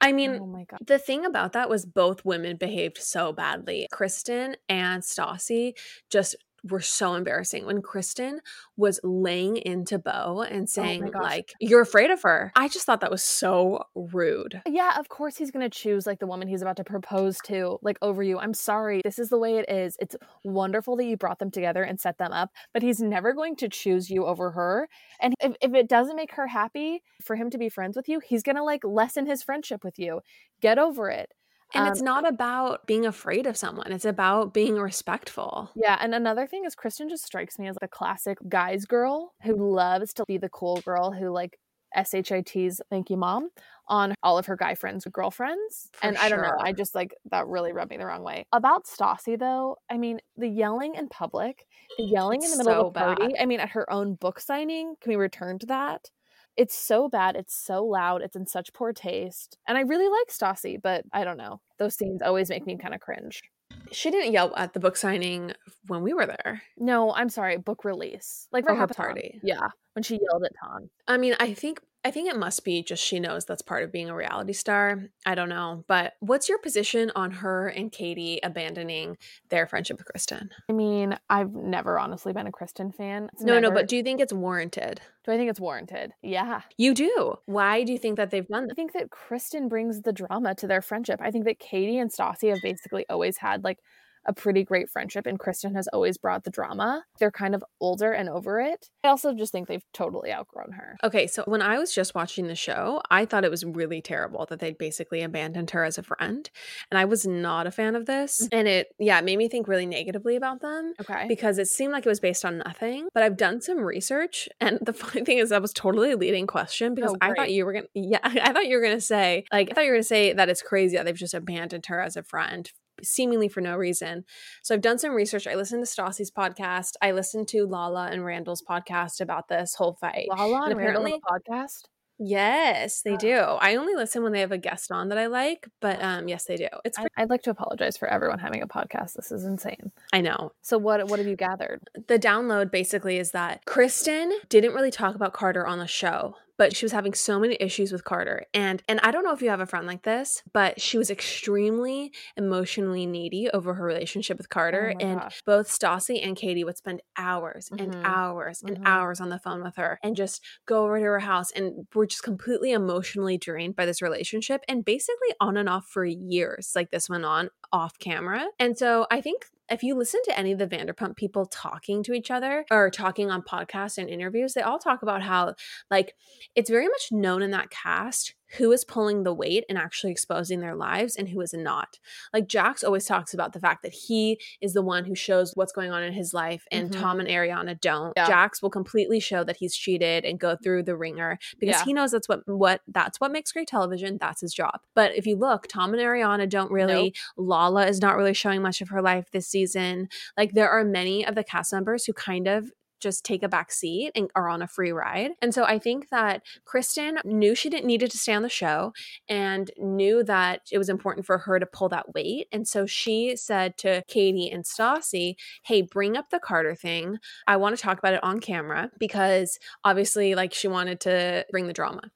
I 0.00 0.12
mean, 0.12 0.38
oh 0.40 0.76
the 0.86 1.00
thing 1.00 1.24
about 1.24 1.54
that 1.54 1.68
was 1.68 1.84
both 1.84 2.24
women 2.24 2.56
behaved 2.56 2.96
so 2.98 3.32
badly. 3.32 3.88
Kristen 3.90 4.54
and 4.68 5.02
Stassi 5.02 5.72
just 6.10 6.36
were 6.68 6.80
so 6.80 7.14
embarrassing 7.14 7.66
when 7.66 7.82
Kristen 7.82 8.40
was 8.76 8.98
laying 9.02 9.56
into 9.56 9.98
Beau 9.98 10.40
and 10.40 10.62
oh 10.62 10.66
saying, 10.66 11.10
oh 11.14 11.18
like, 11.18 11.52
you're 11.60 11.82
afraid 11.82 12.10
of 12.10 12.22
her. 12.22 12.52
I 12.56 12.68
just 12.68 12.86
thought 12.86 13.00
that 13.00 13.10
was 13.10 13.22
so 13.22 13.84
rude. 13.94 14.62
Yeah, 14.66 14.98
of 14.98 15.08
course 15.08 15.36
he's 15.36 15.50
going 15.50 15.68
to 15.68 15.78
choose 15.78 16.06
like 16.06 16.20
the 16.20 16.26
woman 16.26 16.48
he's 16.48 16.62
about 16.62 16.76
to 16.76 16.84
propose 16.84 17.38
to, 17.44 17.78
like 17.82 17.98
over 18.02 18.22
you. 18.22 18.38
I'm 18.38 18.54
sorry. 18.54 19.00
This 19.04 19.18
is 19.18 19.28
the 19.28 19.38
way 19.38 19.58
it 19.58 19.68
is. 19.68 19.96
It's 20.00 20.16
wonderful 20.42 20.96
that 20.96 21.04
you 21.04 21.16
brought 21.16 21.38
them 21.38 21.50
together 21.50 21.82
and 21.82 22.00
set 22.00 22.18
them 22.18 22.32
up, 22.32 22.50
but 22.72 22.82
he's 22.82 23.00
never 23.00 23.32
going 23.32 23.56
to 23.56 23.68
choose 23.68 24.10
you 24.10 24.24
over 24.24 24.50
her. 24.52 24.88
And 25.20 25.34
if, 25.40 25.54
if 25.60 25.74
it 25.74 25.88
doesn't 25.88 26.16
make 26.16 26.32
her 26.32 26.46
happy 26.46 27.02
for 27.22 27.36
him 27.36 27.50
to 27.50 27.58
be 27.58 27.68
friends 27.68 27.96
with 27.96 28.08
you, 28.08 28.20
he's 28.20 28.42
going 28.42 28.56
to 28.56 28.64
like 28.64 28.84
lessen 28.84 29.26
his 29.26 29.42
friendship 29.42 29.84
with 29.84 29.98
you. 29.98 30.20
Get 30.60 30.78
over 30.78 31.10
it. 31.10 31.30
And 31.74 31.86
um, 31.86 31.92
it's 31.92 32.02
not 32.02 32.26
about 32.26 32.86
being 32.86 33.04
afraid 33.06 33.46
of 33.46 33.56
someone. 33.56 33.92
It's 33.92 34.04
about 34.04 34.54
being 34.54 34.76
respectful. 34.76 35.70
Yeah. 35.74 35.98
And 36.00 36.14
another 36.14 36.46
thing 36.46 36.64
is 36.64 36.74
Kristen 36.74 37.08
just 37.08 37.24
strikes 37.24 37.58
me 37.58 37.68
as 37.68 37.76
like 37.80 37.88
a 37.88 37.88
classic 37.88 38.38
guy's 38.48 38.84
girl 38.84 39.34
who 39.42 39.74
loves 39.74 40.12
to 40.14 40.24
be 40.26 40.38
the 40.38 40.48
cool 40.48 40.80
girl 40.82 41.12
who 41.12 41.30
like 41.30 41.58
SHIT's 41.96 42.80
thank 42.90 43.10
you 43.10 43.16
mom 43.16 43.50
on 43.86 44.14
all 44.22 44.38
of 44.38 44.46
her 44.46 44.56
guy 44.56 44.74
friends 44.74 45.06
girlfriends. 45.10 45.90
For 45.92 46.06
and 46.06 46.16
I 46.16 46.28
don't 46.28 46.42
know. 46.42 46.56
I 46.58 46.72
just 46.72 46.94
like 46.94 47.14
that 47.30 47.46
really 47.46 47.72
rubbed 47.72 47.90
me 47.90 47.98
the 47.98 48.06
wrong 48.06 48.22
way. 48.22 48.46
About 48.52 48.86
Stassi 48.86 49.38
though, 49.38 49.76
I 49.90 49.98
mean, 49.98 50.20
the 50.36 50.48
yelling 50.48 50.94
in 50.94 51.08
public, 51.08 51.66
the 51.98 52.04
yelling 52.04 52.42
it's 52.42 52.52
in 52.52 52.58
the 52.58 52.64
middle 52.64 52.82
so 52.82 52.86
of 52.88 52.96
a 52.96 52.98
party. 52.98 53.32
Bad. 53.32 53.42
I 53.42 53.46
mean, 53.46 53.60
at 53.60 53.70
her 53.70 53.90
own 53.92 54.14
book 54.14 54.40
signing, 54.40 54.94
can 55.00 55.10
we 55.10 55.16
return 55.16 55.58
to 55.60 55.66
that? 55.66 56.10
It's 56.56 56.76
so 56.76 57.08
bad. 57.08 57.36
It's 57.36 57.54
so 57.54 57.84
loud. 57.84 58.22
It's 58.22 58.36
in 58.36 58.46
such 58.46 58.72
poor 58.72 58.92
taste. 58.92 59.58
And 59.66 59.76
I 59.76 59.82
really 59.82 60.08
like 60.08 60.28
Stassi, 60.28 60.80
but 60.80 61.04
I 61.12 61.24
don't 61.24 61.36
know. 61.36 61.60
Those 61.78 61.94
scenes 61.96 62.22
always 62.22 62.48
make 62.48 62.66
me 62.66 62.76
kind 62.76 62.94
of 62.94 63.00
cringe. 63.00 63.42
She 63.90 64.10
didn't 64.10 64.32
yell 64.32 64.54
at 64.56 64.72
the 64.72 64.80
book 64.80 64.96
signing 64.96 65.52
when 65.88 66.02
we 66.02 66.14
were 66.14 66.26
there. 66.26 66.62
No, 66.76 67.12
I'm 67.12 67.28
sorry, 67.28 67.56
book 67.56 67.84
release. 67.84 68.48
Like 68.52 68.64
for 68.64 68.74
her 68.74 68.86
party. 68.86 69.40
Yeah, 69.42 69.68
when 69.94 70.02
she 70.02 70.14
yelled 70.14 70.44
at 70.44 70.52
Tom. 70.62 70.90
I 71.08 71.16
mean, 71.16 71.34
I 71.40 71.54
think 71.54 71.80
I 72.04 72.10
think 72.10 72.28
it 72.28 72.36
must 72.36 72.64
be 72.64 72.82
just 72.82 73.02
she 73.02 73.18
knows 73.18 73.46
that's 73.46 73.62
part 73.62 73.82
of 73.82 73.90
being 73.90 74.10
a 74.10 74.14
reality 74.14 74.52
star. 74.52 75.04
I 75.24 75.34
don't 75.34 75.48
know. 75.48 75.84
But 75.88 76.12
what's 76.20 76.50
your 76.50 76.58
position 76.58 77.10
on 77.16 77.30
her 77.30 77.68
and 77.68 77.90
Katie 77.90 78.40
abandoning 78.42 79.16
their 79.48 79.66
friendship 79.66 79.96
with 79.96 80.06
Kristen? 80.06 80.50
I 80.68 80.74
mean, 80.74 81.18
I've 81.30 81.54
never 81.54 81.98
honestly 81.98 82.34
been 82.34 82.46
a 82.46 82.52
Kristen 82.52 82.92
fan. 82.92 83.30
It's 83.32 83.42
no, 83.42 83.54
never... 83.54 83.68
no, 83.68 83.70
but 83.70 83.88
do 83.88 83.96
you 83.96 84.02
think 84.02 84.20
it's 84.20 84.34
warranted? 84.34 85.00
Do 85.24 85.32
I 85.32 85.38
think 85.38 85.48
it's 85.48 85.60
warranted? 85.60 86.12
Yeah. 86.22 86.60
You 86.76 86.92
do. 86.92 87.36
Why 87.46 87.84
do 87.84 87.92
you 87.92 87.98
think 87.98 88.16
that 88.16 88.30
they've 88.30 88.46
done 88.46 88.66
that? 88.66 88.72
I 88.72 88.74
think 88.74 88.92
that 88.92 89.10
Kristen 89.10 89.68
brings 89.68 90.02
the 90.02 90.12
drama 90.12 90.54
to 90.56 90.66
their 90.66 90.82
friendship. 90.82 91.20
I 91.22 91.30
think 91.30 91.46
that 91.46 91.58
Katie 91.58 91.98
and 91.98 92.12
Stassi 92.12 92.50
have 92.50 92.60
basically 92.62 93.06
always 93.08 93.38
had 93.38 93.64
like 93.64 93.78
a 94.26 94.32
pretty 94.32 94.64
great 94.64 94.90
friendship, 94.90 95.26
and 95.26 95.38
Kristen 95.38 95.74
has 95.74 95.88
always 95.88 96.18
brought 96.18 96.44
the 96.44 96.50
drama. 96.50 97.04
They're 97.18 97.30
kind 97.30 97.54
of 97.54 97.64
older 97.80 98.12
and 98.12 98.28
over 98.28 98.60
it. 98.60 98.88
I 99.02 99.08
also 99.08 99.34
just 99.34 99.52
think 99.52 99.68
they've 99.68 99.84
totally 99.92 100.32
outgrown 100.32 100.72
her. 100.72 100.96
Okay, 101.04 101.26
so 101.26 101.44
when 101.46 101.62
I 101.62 101.78
was 101.78 101.94
just 101.94 102.14
watching 102.14 102.46
the 102.46 102.54
show, 102.54 103.02
I 103.10 103.24
thought 103.24 103.44
it 103.44 103.50
was 103.50 103.64
really 103.64 104.00
terrible 104.00 104.46
that 104.48 104.60
they'd 104.60 104.78
basically 104.78 105.22
abandoned 105.22 105.70
her 105.70 105.84
as 105.84 105.98
a 105.98 106.02
friend. 106.02 106.48
And 106.90 106.98
I 106.98 107.04
was 107.04 107.26
not 107.26 107.66
a 107.66 107.70
fan 107.70 107.96
of 107.96 108.06
this. 108.06 108.42
Mm. 108.42 108.48
And 108.52 108.68
it, 108.68 108.88
yeah, 108.98 109.18
it 109.18 109.24
made 109.24 109.38
me 109.38 109.48
think 109.48 109.68
really 109.68 109.86
negatively 109.86 110.36
about 110.36 110.60
them. 110.60 110.94
Okay. 111.00 111.26
Because 111.28 111.58
it 111.58 111.68
seemed 111.68 111.92
like 111.92 112.06
it 112.06 112.08
was 112.08 112.20
based 112.20 112.44
on 112.44 112.58
nothing. 112.58 113.08
But 113.14 113.22
I've 113.22 113.36
done 113.36 113.60
some 113.60 113.78
research. 113.78 114.48
And 114.60 114.78
the 114.82 114.92
funny 114.92 115.24
thing 115.24 115.38
is, 115.38 115.50
that 115.50 115.62
was 115.62 115.72
totally 115.72 116.12
a 116.12 116.16
leading 116.16 116.46
question 116.46 116.94
because 116.94 117.12
oh, 117.12 117.18
I 117.20 117.34
thought 117.34 117.50
you 117.50 117.66
were 117.66 117.72
going 117.72 117.84
to, 117.94 118.00
yeah, 118.00 118.18
I 118.22 118.52
thought 118.52 118.66
you 118.66 118.76
were 118.76 118.82
going 118.82 118.96
to 118.96 119.00
say, 119.00 119.44
like, 119.52 119.70
I 119.70 119.74
thought 119.74 119.84
you 119.84 119.90
were 119.90 119.96
going 119.96 120.02
to 120.02 120.08
say 120.08 120.32
that 120.32 120.48
it's 120.48 120.62
crazy 120.62 120.96
that 120.96 121.04
they've 121.06 121.14
just 121.14 121.34
abandoned 121.34 121.86
her 121.86 122.00
as 122.00 122.16
a 122.16 122.22
friend 122.22 122.70
seemingly 123.04 123.48
for 123.48 123.60
no 123.60 123.76
reason. 123.76 124.24
So 124.62 124.74
I've 124.74 124.80
done 124.80 124.98
some 124.98 125.12
research. 125.12 125.46
I 125.46 125.54
listened 125.54 125.84
to 125.86 125.90
Stassi's 125.90 126.30
podcast. 126.30 126.92
I 127.00 127.12
listened 127.12 127.48
to 127.48 127.66
Lala 127.66 128.08
and 128.10 128.24
Randall's 128.24 128.62
podcast 128.62 129.20
about 129.20 129.48
this 129.48 129.74
whole 129.74 129.94
fight. 129.94 130.26
Lala 130.28 130.64
and, 130.64 130.72
and 130.72 130.80
apparently 130.80 131.20
podcast. 131.20 131.84
Yes, 132.18 133.02
they 133.02 133.16
do. 133.16 133.36
I 133.36 133.74
only 133.74 133.94
listen 133.96 134.22
when 134.22 134.32
they 134.32 134.40
have 134.40 134.52
a 134.52 134.58
guest 134.58 134.92
on 134.92 135.08
that 135.08 135.18
I 135.18 135.26
like, 135.26 135.68
but 135.80 136.00
um 136.02 136.28
yes, 136.28 136.44
they 136.44 136.56
do. 136.56 136.68
It's 136.84 136.96
pretty- 136.96 137.12
I'd 137.16 137.28
like 137.28 137.42
to 137.42 137.50
apologize 137.50 137.96
for 137.96 138.06
everyone 138.06 138.38
having 138.38 138.62
a 138.62 138.68
podcast. 138.68 139.14
This 139.14 139.32
is 139.32 139.44
insane. 139.44 139.90
I 140.12 140.20
know. 140.20 140.52
So 140.62 140.78
what 140.78 141.08
what 141.08 141.18
have 141.18 141.26
you 141.26 141.36
gathered? 141.36 141.80
The 142.06 142.18
download 142.18 142.70
basically 142.70 143.18
is 143.18 143.32
that 143.32 143.64
Kristen 143.64 144.32
didn't 144.48 144.74
really 144.74 144.92
talk 144.92 145.16
about 145.16 145.32
Carter 145.32 145.66
on 145.66 145.78
the 145.80 145.88
show 145.88 146.36
but 146.56 146.74
she 146.76 146.84
was 146.84 146.92
having 146.92 147.14
so 147.14 147.38
many 147.38 147.56
issues 147.60 147.92
with 147.92 148.04
Carter. 148.04 148.46
And 148.54 148.82
and 148.88 149.00
I 149.00 149.10
don't 149.10 149.24
know 149.24 149.32
if 149.32 149.42
you 149.42 149.50
have 149.50 149.60
a 149.60 149.66
friend 149.66 149.86
like 149.86 150.02
this, 150.02 150.42
but 150.52 150.80
she 150.80 150.98
was 150.98 151.10
extremely 151.10 152.12
emotionally 152.36 153.06
needy 153.06 153.48
over 153.50 153.74
her 153.74 153.84
relationship 153.84 154.38
with 154.38 154.48
Carter. 154.48 154.94
Oh 154.94 155.04
and 155.04 155.20
gosh. 155.20 155.42
both 155.44 155.68
Stassi 155.68 156.24
and 156.24 156.36
Katie 156.36 156.64
would 156.64 156.76
spend 156.76 157.02
hours 157.16 157.68
and 157.70 157.92
mm-hmm. 157.92 158.04
hours 158.04 158.62
and 158.62 158.76
mm-hmm. 158.76 158.86
hours 158.86 159.20
on 159.20 159.28
the 159.28 159.38
phone 159.38 159.62
with 159.62 159.76
her 159.76 159.98
and 160.02 160.16
just 160.16 160.42
go 160.66 160.84
over 160.84 160.98
to 160.98 161.04
her 161.04 161.20
house 161.20 161.50
and 161.52 161.86
were 161.94 162.06
just 162.06 162.22
completely 162.22 162.72
emotionally 162.72 163.38
drained 163.38 163.76
by 163.76 163.86
this 163.86 164.02
relationship 164.02 164.62
and 164.68 164.84
basically 164.84 165.28
on 165.40 165.56
and 165.56 165.68
off 165.68 165.86
for 165.88 166.04
years. 166.04 166.72
Like 166.74 166.90
this 166.90 167.08
went 167.08 167.24
on 167.24 167.50
off 167.72 167.98
camera. 167.98 168.46
And 168.58 168.78
so 168.78 169.06
I 169.10 169.20
think 169.20 169.46
if 169.70 169.82
you 169.82 169.94
listen 169.94 170.20
to 170.24 170.38
any 170.38 170.52
of 170.52 170.58
the 170.58 170.66
Vanderpump 170.66 171.16
people 171.16 171.46
talking 171.46 172.02
to 172.04 172.12
each 172.12 172.30
other 172.30 172.64
or 172.70 172.90
talking 172.90 173.30
on 173.30 173.42
podcasts 173.42 173.98
and 173.98 174.08
interviews, 174.10 174.54
they 174.54 174.62
all 174.62 174.78
talk 174.78 175.02
about 175.02 175.22
how, 175.22 175.54
like, 175.90 176.14
it's 176.54 176.70
very 176.70 176.86
much 176.88 177.08
known 177.10 177.42
in 177.42 177.50
that 177.52 177.70
cast 177.70 178.34
who 178.56 178.72
is 178.72 178.84
pulling 178.84 179.22
the 179.22 179.34
weight 179.34 179.64
and 179.68 179.78
actually 179.78 180.12
exposing 180.12 180.60
their 180.60 180.74
lives 180.74 181.16
and 181.16 181.28
who 181.28 181.40
is 181.40 181.52
not. 181.52 181.98
Like 182.32 182.46
Jax 182.46 182.82
always 182.84 183.06
talks 183.06 183.34
about 183.34 183.52
the 183.52 183.60
fact 183.60 183.82
that 183.82 183.92
he 183.92 184.40
is 184.60 184.72
the 184.72 184.82
one 184.82 185.04
who 185.04 185.14
shows 185.14 185.52
what's 185.54 185.72
going 185.72 185.90
on 185.90 186.02
in 186.02 186.12
his 186.12 186.32
life 186.32 186.66
and 186.70 186.90
mm-hmm. 186.90 187.00
Tom 187.00 187.20
and 187.20 187.28
Ariana 187.28 187.80
don't. 187.80 188.12
Yeah. 188.16 188.26
Jax 188.26 188.62
will 188.62 188.70
completely 188.70 189.20
show 189.20 189.44
that 189.44 189.56
he's 189.56 189.74
cheated 189.74 190.24
and 190.24 190.38
go 190.38 190.56
through 190.56 190.84
the 190.84 190.96
ringer 190.96 191.38
because 191.58 191.76
yeah. 191.76 191.84
he 191.84 191.92
knows 191.92 192.10
that's 192.12 192.28
what 192.28 192.40
what 192.46 192.80
that's 192.88 193.20
what 193.20 193.32
makes 193.32 193.52
great 193.52 193.68
television. 193.68 194.18
That's 194.20 194.40
his 194.40 194.54
job. 194.54 194.80
But 194.94 195.16
if 195.16 195.26
you 195.26 195.36
look, 195.36 195.66
Tom 195.68 195.92
and 195.92 196.02
Ariana 196.02 196.48
don't 196.48 196.70
really 196.70 197.14
nope. 197.36 197.48
Lala 197.48 197.86
is 197.86 198.00
not 198.00 198.16
really 198.16 198.34
showing 198.34 198.62
much 198.62 198.80
of 198.80 198.88
her 198.88 199.02
life 199.02 199.30
this 199.32 199.48
season. 199.48 200.08
Like 200.36 200.52
there 200.52 200.70
are 200.70 200.84
many 200.84 201.26
of 201.26 201.34
the 201.34 201.44
cast 201.44 201.72
members 201.72 202.04
who 202.04 202.12
kind 202.12 202.46
of 202.46 202.70
just 203.04 203.24
take 203.24 203.42
a 203.42 203.48
back 203.48 203.70
seat 203.70 204.10
and 204.16 204.30
are 204.34 204.48
on 204.48 204.62
a 204.62 204.66
free 204.66 204.90
ride. 204.90 205.32
And 205.40 205.54
so 205.54 205.64
I 205.64 205.78
think 205.78 206.08
that 206.08 206.42
Kristen 206.64 207.18
knew 207.24 207.54
she 207.54 207.70
didn't 207.70 207.86
needed 207.86 208.10
to 208.10 208.18
stay 208.18 208.34
on 208.34 208.42
the 208.42 208.48
show 208.48 208.92
and 209.28 209.70
knew 209.78 210.24
that 210.24 210.62
it 210.72 210.78
was 210.78 210.88
important 210.88 211.26
for 211.26 211.38
her 211.38 211.60
to 211.60 211.66
pull 211.66 211.88
that 211.90 212.14
weight. 212.14 212.48
And 212.50 212.66
so 212.66 212.86
she 212.86 213.36
said 213.36 213.76
to 213.78 214.02
Katie 214.08 214.50
and 214.50 214.64
Stassi, 214.64 215.36
"Hey, 215.64 215.82
bring 215.82 216.16
up 216.16 216.30
the 216.30 216.40
Carter 216.40 216.74
thing. 216.74 217.18
I 217.46 217.56
want 217.56 217.76
to 217.76 217.82
talk 217.82 217.98
about 217.98 218.14
it 218.14 218.24
on 218.24 218.40
camera 218.40 218.90
because 218.98 219.58
obviously 219.84 220.34
like 220.34 220.54
she 220.54 220.66
wanted 220.66 221.00
to 221.00 221.44
bring 221.50 221.66
the 221.66 221.72
drama." 221.72 222.10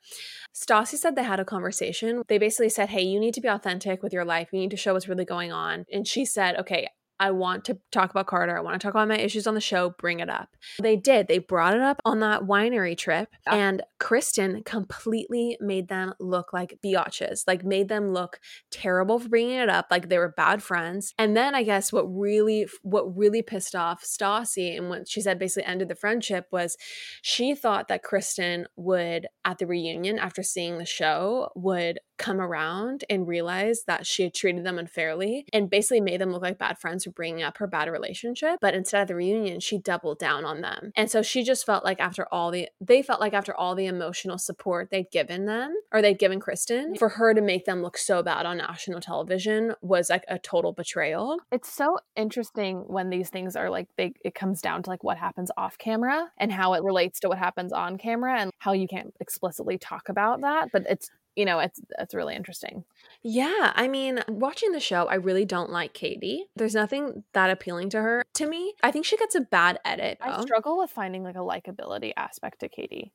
Stassi 0.55 0.97
said 0.97 1.15
they 1.15 1.23
had 1.23 1.39
a 1.39 1.45
conversation. 1.45 2.23
They 2.27 2.39
basically 2.39 2.71
said, 2.71 2.89
Hey, 2.89 3.03
you 3.03 3.21
need 3.21 3.35
to 3.35 3.41
be 3.41 3.49
authentic 3.49 4.03
with 4.03 4.13
your 4.13 4.25
life. 4.25 4.49
You 4.53 4.59
need 4.59 4.73
to 4.73 4.77
show 4.77 4.95
what's 4.95 5.09
really 5.09 5.25
going 5.25 5.53
on. 5.53 5.85
And 5.93 6.07
she 6.07 6.25
said, 6.25 6.57
Okay, 6.57 6.89
I 7.21 7.31
want 7.31 7.65
to 7.67 7.79
talk 7.91 8.11
about 8.11 8.27
Carter. 8.27 8.57
I 8.57 8.61
want 8.61 8.81
to 8.81 8.85
talk 8.85 8.95
about 8.95 9.09
my 9.09 9.19
issues 9.19 9.47
on 9.47 9.55
the 9.55 9.61
show. 9.61 9.91
Bring 9.91 10.21
it 10.21 10.31
up. 10.31 10.57
They 10.81 10.97
did. 10.97 11.29
They 11.29 11.39
brought 11.39 11.75
it 11.75 11.81
up 11.81 12.01
on 12.05 12.21
that 12.21 12.43
winery 12.43 12.97
trip, 12.97 13.29
and 13.47 13.83
Kristen 13.99 14.63
completely 14.65 15.57
made 15.61 15.89
them 15.89 16.15
look 16.21 16.53
like 16.53 16.79
biatches, 16.85 17.45
like 17.47 17.65
made 17.65 17.89
them 17.89 18.13
look 18.13 18.39
terrible 18.71 19.19
for 19.19 19.29
bringing 19.29 19.57
it 19.57 19.69
up, 19.69 19.87
like 19.91 20.09
they 20.09 20.19
were 20.19 20.35
bad 20.37 20.63
friends. 20.63 21.15
And 21.19 21.37
then 21.37 21.55
I 21.55 21.63
guess 21.63 21.93
what 21.93 22.05
really, 22.05 22.67
what 22.83 23.17
really 23.17 23.43
pissed 23.43 23.75
off 23.75 24.05
Stassi 24.05 24.77
and 24.77 24.89
what 24.89 25.09
she 25.09 25.21
said 25.21 25.39
basically 25.39 25.69
ended 25.69 25.89
the 25.89 25.95
friendship 25.95 26.47
was 26.53 26.77
she 27.23 27.55
thought 27.55 27.89
that 27.89 28.03
Kristen 28.03 28.67
would 28.77 29.27
at 29.45 29.59
the 29.59 29.67
reunion 29.67 30.19
after 30.19 30.43
seeing 30.43 30.79
the 30.79 30.85
show 30.85 31.51
would 31.55 31.99
come 32.19 32.41
around 32.41 33.05
and 33.09 33.29
realize 33.29 33.85
that 33.87 34.05
she 34.05 34.25
had 34.25 34.35
treated 34.35 34.65
them 34.65 34.79
unfairly 34.79 35.47
and 35.53 35.71
basically 35.71 36.01
made 36.01 36.21
them 36.21 36.33
look 36.33 36.43
like 36.43 36.59
bad 36.59 36.79
friends 36.79 37.05
for 37.05 37.11
bringing 37.11 37.43
up 37.43 37.59
her 37.59 37.67
bad 37.67 37.89
relationship. 37.89 38.59
But 38.61 38.75
instead 38.75 39.03
of 39.03 39.09
the 39.09 39.15
reunion, 39.15 39.61
she 39.61 39.79
doubled 39.79 40.19
down 40.19 40.45
on 40.45 40.61
them. 40.61 40.93
And 40.97 41.11
so 41.11 41.23
she 41.23 41.45
just 41.45 41.65
felt 41.65 41.85
like 41.85 42.01
after 42.01 42.27
all 42.33 42.51
the, 42.51 42.69
they 42.81 43.03
felt 43.03 43.21
like 43.21 43.35
after 43.35 43.55
all 43.55 43.75
the 43.75 43.87
emotional 43.89 44.39
support 44.39 44.91
they'd 44.91 45.11
given 45.11 45.47
them 45.47 45.75
or 45.93 46.03
they'd 46.03 46.19
given 46.19 46.41
Kristen, 46.41 46.95
for 46.97 47.09
her 47.09 47.35
to 47.35 47.41
make 47.41 47.65
them 47.65 47.83
look 47.83 47.99
so 47.99 48.23
bad 48.23 48.47
on 48.47 48.59
national 48.59 49.01
television 49.01 49.75
was 49.81 50.11
like 50.11 50.25
a 50.29 50.39
total 50.39 50.73
betrayal. 50.73 51.39
It's 51.51 51.73
so 51.73 51.99
interesting 52.17 52.85
when 52.87 53.11
these 53.11 53.31
things 53.31 53.57
are 53.57 53.71
like, 53.71 53.89
they, 53.97 54.13
it 54.25 54.35
comes 54.35 54.61
down 54.61 54.83
to 54.85 54.91
like 54.91 55.03
what 55.03 55.19
happens 55.19 55.51
off 55.57 55.79
camera 55.79 56.31
and 56.39 56.53
how 56.53 56.75
it 56.75 56.83
relates 56.83 57.21
to 57.21 57.29
what 57.29 57.39
happens 57.39 57.73
on 57.73 57.99
camera 57.99 58.39
and 58.39 58.51
how 58.59 58.73
you 58.73 58.87
can't 58.87 59.15
explicitly 59.21 59.79
talk 59.79 60.09
about 60.09 60.43
that. 60.43 60.69
But 60.73 60.85
it's 60.89 61.11
you 61.39 61.45
know, 61.45 61.61
it's 61.61 61.81
it's 62.01 62.15
really 62.15 62.35
interesting. 62.35 62.83
Yeah, 63.23 63.73
I 63.77 63.87
mean, 63.87 64.25
watching 64.27 64.73
the 64.73 64.81
show, 64.81 65.07
I 65.07 65.15
really 65.15 65.45
don't 65.45 65.71
like 65.71 65.93
Katie. 65.95 66.47
There's 66.57 66.75
nothing 66.75 67.23
that 67.33 67.49
appealing 67.49 67.91
to 67.91 68.03
her 68.03 68.25
to 68.35 68.49
me. 68.49 68.75
I 68.83 68.91
think 68.91 69.05
she 69.05 69.17
gets 69.17 69.37
a 69.37 69.43
bad 69.43 69.79
edit. 69.85 70.19
Though. 70.21 70.33
I 70.33 70.41
struggle 70.41 70.79
with 70.79 70.91
finding 70.91 71.23
like 71.23 71.37
a 71.37 71.39
likability 71.39 72.13
aspect 72.17 72.59
to 72.61 72.69
Katie. 72.69 73.13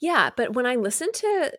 Yeah, 0.00 0.30
but 0.36 0.54
when 0.54 0.66
I 0.66 0.76
listened 0.76 1.14
to 1.14 1.52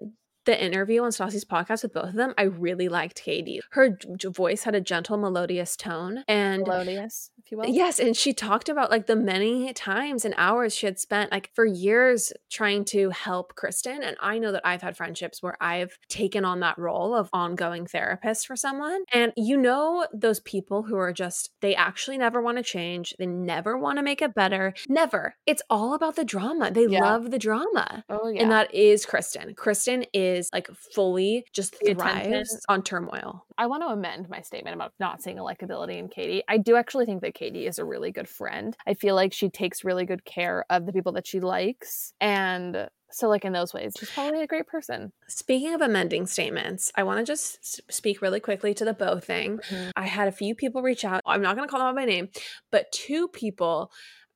the 0.46 0.62
interview 0.62 1.02
on 1.04 1.12
Stassi's 1.12 1.46
podcast 1.46 1.84
with 1.84 1.94
both 1.94 2.10
of 2.10 2.14
them, 2.16 2.34
I 2.38 2.44
really 2.44 2.90
liked 2.90 3.24
Katie. 3.24 3.62
Her 3.72 3.98
voice 4.26 4.64
had 4.64 4.76
a 4.76 4.82
gentle, 4.82 5.18
melodious 5.18 5.76
tone, 5.76 6.24
and 6.28 6.64
melodious 6.64 7.32
if 7.46 7.52
you 7.52 7.58
will. 7.58 7.68
Yes, 7.68 8.00
and 8.00 8.16
she 8.16 8.34
talked 8.34 8.70
about 8.70 8.90
like 8.90 9.08
the 9.08 9.16
many 9.16 9.74
times 9.74 10.26
and 10.26 10.34
hours 10.38 10.76
she 10.76 10.86
had 10.86 11.00
spent 11.00 11.32
like 11.32 11.50
for 11.54 11.66
years 11.66 12.32
trying 12.50 12.86
to 12.86 13.10
help 13.10 13.56
Kristen. 13.56 14.02
And 14.04 14.16
I 14.22 14.40
know 14.40 14.52
that 14.52 14.66
I've 14.66 14.82
had 14.82 14.96
friendships 14.96 15.42
where 15.42 15.58
I've 15.62 15.98
taken 16.10 16.46
on 16.46 16.62
that 16.62 16.78
role 16.78 17.16
of 17.16 17.30
ongoing 17.34 17.86
therapist 17.86 18.48
for 18.48 18.56
someone. 18.56 19.04
And 19.12 19.34
you 19.36 19.58
know, 19.58 20.08
those 20.14 20.40
people 20.42 20.84
who 20.84 20.96
are 20.96 21.14
just, 21.14 21.52
they 21.62 21.76
actually 21.76 22.18
never 22.18 22.42
want 22.42 22.58
to 22.58 22.64
change, 22.64 23.14
they 23.20 23.26
never 23.26 23.78
want 23.78 23.98
to 23.98 24.04
make 24.04 24.22
it 24.22 24.34
better. 24.34 24.74
Never. 24.88 25.36
It's 25.46 25.62
all 25.70 25.94
about 25.94 26.16
the 26.16 26.26
drama. 26.26 26.72
They 26.72 26.88
yeah. 26.88 27.02
love 27.02 27.32
the 27.32 27.40
drama. 27.40 28.04
Oh, 28.10 28.30
yeah. 28.30 28.44
And 28.44 28.52
that 28.52 28.74
is 28.74 29.06
Kristen. 29.06 29.54
Kristen 29.56 30.06
is 30.14 30.50
like 30.54 30.70
fully 30.94 31.46
just 31.54 31.76
thrives 31.86 32.66
on 32.70 32.84
turmoil. 32.84 33.46
I 33.58 33.68
want 33.68 33.84
to 33.84 33.88
amend 33.88 34.30
my 34.30 34.42
statement 34.42 34.76
about 34.76 34.94
not 35.00 35.22
seeing 35.22 35.40
a 35.40 35.44
likability 35.44 35.98
in 35.98 36.08
Katie. 36.08 36.44
I 36.48 36.58
do 36.58 36.76
actually 36.76 37.06
think 37.06 37.22
that 37.22 37.33
Katie 37.34 37.68
is 37.68 37.80
a 37.80 37.86
really 37.86 38.12
good 38.12 38.30
friend. 38.30 38.76
I 38.88 38.94
feel 38.94 39.16
like 39.16 39.34
she 39.34 39.50
takes 39.50 39.84
really 39.84 40.06
good 40.06 40.26
care 40.26 40.66
of 40.70 40.86
the 40.86 40.94
people 40.94 41.12
that 41.14 41.28
she 41.28 41.40
likes. 41.40 42.14
And 42.20 42.90
so, 43.12 43.30
like, 43.30 43.46
in 43.46 43.54
those 43.54 43.74
ways, 43.74 43.94
she's 43.98 44.10
probably 44.10 44.42
a 44.42 44.48
great 44.48 44.66
person. 44.66 45.12
Speaking 45.28 45.74
of 45.74 45.82
amending 45.82 46.26
statements, 46.26 46.92
I 46.96 47.04
want 47.04 47.20
to 47.20 47.26
just 47.26 47.92
speak 47.92 48.22
really 48.22 48.40
quickly 48.40 48.74
to 48.74 48.86
the 48.86 48.94
Beau 48.94 49.20
thing. 49.20 49.60
Mm-hmm. 49.60 49.90
I 49.96 50.08
had 50.08 50.28
a 50.28 50.32
few 50.32 50.56
people 50.56 50.82
reach 50.82 51.06
out. 51.06 51.22
I'm 51.26 51.42
not 51.42 51.56
going 51.56 51.68
to 51.68 51.72
call 51.72 51.80
them 51.80 51.90
out 51.90 51.96
by 51.96 52.06
name, 52.06 52.30
but 52.72 52.92
two 52.92 53.28
people, 53.28 53.92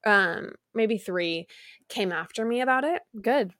um, 0.05 0.51
maybe 0.75 0.97
three, 0.97 1.47
came 1.89 2.12
after 2.12 2.45
me 2.45 2.62
about 2.62 2.83
it. 2.83 3.01
Good. 3.19 3.53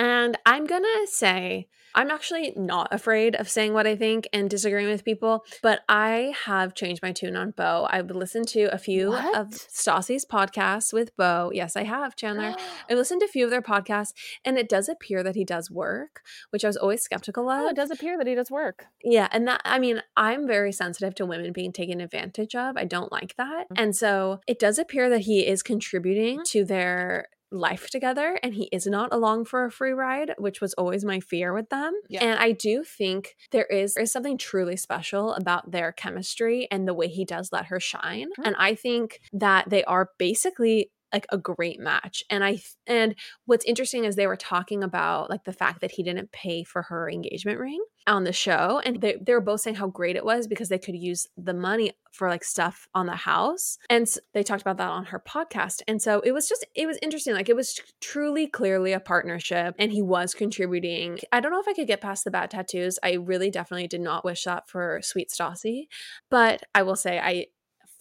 And 0.00 0.38
I'm 0.46 0.64
going 0.64 0.82
to 0.82 1.06
say, 1.10 1.68
I'm 1.94 2.10
actually 2.10 2.54
not 2.56 2.88
afraid 2.90 3.34
of 3.34 3.50
saying 3.50 3.74
what 3.74 3.86
I 3.86 3.96
think 3.96 4.26
and 4.32 4.48
disagreeing 4.48 4.88
with 4.88 5.04
people, 5.04 5.44
but 5.62 5.80
I 5.90 6.34
have 6.46 6.74
changed 6.74 7.02
my 7.02 7.12
tune 7.12 7.36
on 7.36 7.50
Beau. 7.50 7.86
I've 7.90 8.10
listened 8.10 8.48
to 8.48 8.72
a 8.72 8.78
few 8.78 9.10
what? 9.10 9.36
of 9.36 9.48
Stassi's 9.50 10.24
podcasts 10.24 10.90
with 10.90 11.14
Beau. 11.18 11.50
Yes, 11.52 11.76
I 11.76 11.82
have, 11.82 12.16
Chandler. 12.16 12.54
I 12.90 12.94
listened 12.94 13.20
to 13.20 13.26
a 13.26 13.28
few 13.28 13.44
of 13.44 13.50
their 13.50 13.60
podcasts, 13.60 14.14
and 14.42 14.56
it 14.56 14.70
does 14.70 14.88
appear 14.88 15.22
that 15.22 15.34
he 15.34 15.44
does 15.44 15.70
work, 15.70 16.22
which 16.48 16.64
I 16.64 16.68
was 16.68 16.78
always 16.78 17.02
skeptical 17.02 17.50
of. 17.50 17.66
Oh, 17.66 17.68
it 17.68 17.76
does 17.76 17.90
appear 17.90 18.16
that 18.16 18.26
he 18.26 18.34
does 18.34 18.50
work. 18.50 18.86
Yeah, 19.04 19.28
and 19.32 19.46
that 19.48 19.60
I 19.66 19.78
mean, 19.78 20.02
I'm 20.16 20.46
very 20.46 20.72
sensitive 20.72 21.14
to 21.16 21.26
women 21.26 21.52
being 21.52 21.72
taken 21.72 22.00
advantage 22.00 22.54
of. 22.54 22.78
I 22.78 22.86
don't 22.86 23.12
like 23.12 23.36
that. 23.36 23.64
Mm-hmm. 23.64 23.82
And 23.82 23.94
so 23.94 24.40
it 24.46 24.58
does 24.58 24.78
appear 24.78 25.10
that 25.10 25.22
he 25.22 25.46
is 25.46 25.62
contributing 25.62 26.40
to 26.46 26.64
their 26.64 27.26
life 27.52 27.88
together 27.90 28.38
and 28.42 28.54
he 28.54 28.68
is 28.72 28.86
not 28.86 29.12
along 29.12 29.44
for 29.44 29.64
a 29.64 29.70
free 29.70 29.92
ride 29.92 30.32
which 30.38 30.60
was 30.60 30.72
always 30.74 31.04
my 31.04 31.20
fear 31.20 31.52
with 31.52 31.68
them 31.68 31.92
yeah. 32.08 32.24
and 32.24 32.38
i 32.38 32.52
do 32.52 32.84
think 32.84 33.36
there 33.50 33.64
is 33.66 33.94
there 33.94 34.04
is 34.04 34.12
something 34.12 34.38
truly 34.38 34.76
special 34.76 35.34
about 35.34 35.70
their 35.70 35.92
chemistry 35.92 36.68
and 36.70 36.86
the 36.86 36.94
way 36.94 37.08
he 37.08 37.24
does 37.24 37.50
let 37.52 37.66
her 37.66 37.80
shine 37.80 38.28
mm-hmm. 38.28 38.42
and 38.44 38.56
i 38.58 38.74
think 38.74 39.20
that 39.32 39.68
they 39.68 39.84
are 39.84 40.10
basically 40.18 40.90
like 41.12 41.26
a 41.30 41.38
great 41.38 41.80
match 41.80 42.22
and 42.30 42.44
i 42.44 42.58
and 42.86 43.14
what's 43.46 43.64
interesting 43.64 44.04
is 44.04 44.16
they 44.16 44.26
were 44.26 44.36
talking 44.36 44.82
about 44.82 45.30
like 45.30 45.44
the 45.44 45.52
fact 45.52 45.80
that 45.80 45.92
he 45.92 46.02
didn't 46.02 46.32
pay 46.32 46.64
for 46.64 46.82
her 46.82 47.08
engagement 47.10 47.58
ring 47.58 47.82
on 48.06 48.24
the 48.24 48.32
show 48.32 48.80
and 48.84 49.00
they, 49.00 49.16
they 49.20 49.32
were 49.32 49.40
both 49.40 49.60
saying 49.60 49.76
how 49.76 49.86
great 49.86 50.16
it 50.16 50.24
was 50.24 50.46
because 50.46 50.68
they 50.68 50.78
could 50.78 50.96
use 50.96 51.26
the 51.36 51.54
money 51.54 51.92
for 52.12 52.28
like 52.28 52.42
stuff 52.42 52.88
on 52.94 53.06
the 53.06 53.14
house 53.14 53.78
and 53.88 54.06
they 54.34 54.42
talked 54.42 54.62
about 54.62 54.78
that 54.78 54.90
on 54.90 55.04
her 55.04 55.22
podcast 55.26 55.82
and 55.86 56.00
so 56.00 56.20
it 56.20 56.32
was 56.32 56.48
just 56.48 56.66
it 56.74 56.86
was 56.86 56.98
interesting 57.02 57.34
like 57.34 57.48
it 57.48 57.56
was 57.56 57.78
truly 58.00 58.46
clearly 58.46 58.92
a 58.92 59.00
partnership 59.00 59.74
and 59.78 59.92
he 59.92 60.02
was 60.02 60.34
contributing. 60.34 61.18
I 61.32 61.40
don't 61.40 61.52
know 61.52 61.60
if 61.60 61.68
i 61.68 61.72
could 61.72 61.86
get 61.86 62.00
past 62.00 62.24
the 62.24 62.30
bad 62.30 62.50
tattoos 62.50 62.98
i 63.02 63.12
really 63.12 63.50
definitely 63.50 63.86
did 63.86 64.00
not 64.00 64.24
wish 64.24 64.44
that 64.44 64.68
for 64.68 65.00
sweet 65.02 65.30
stassi 65.30 65.86
but 66.30 66.62
i 66.74 66.82
will 66.82 66.96
say 66.96 67.18
i 67.18 67.46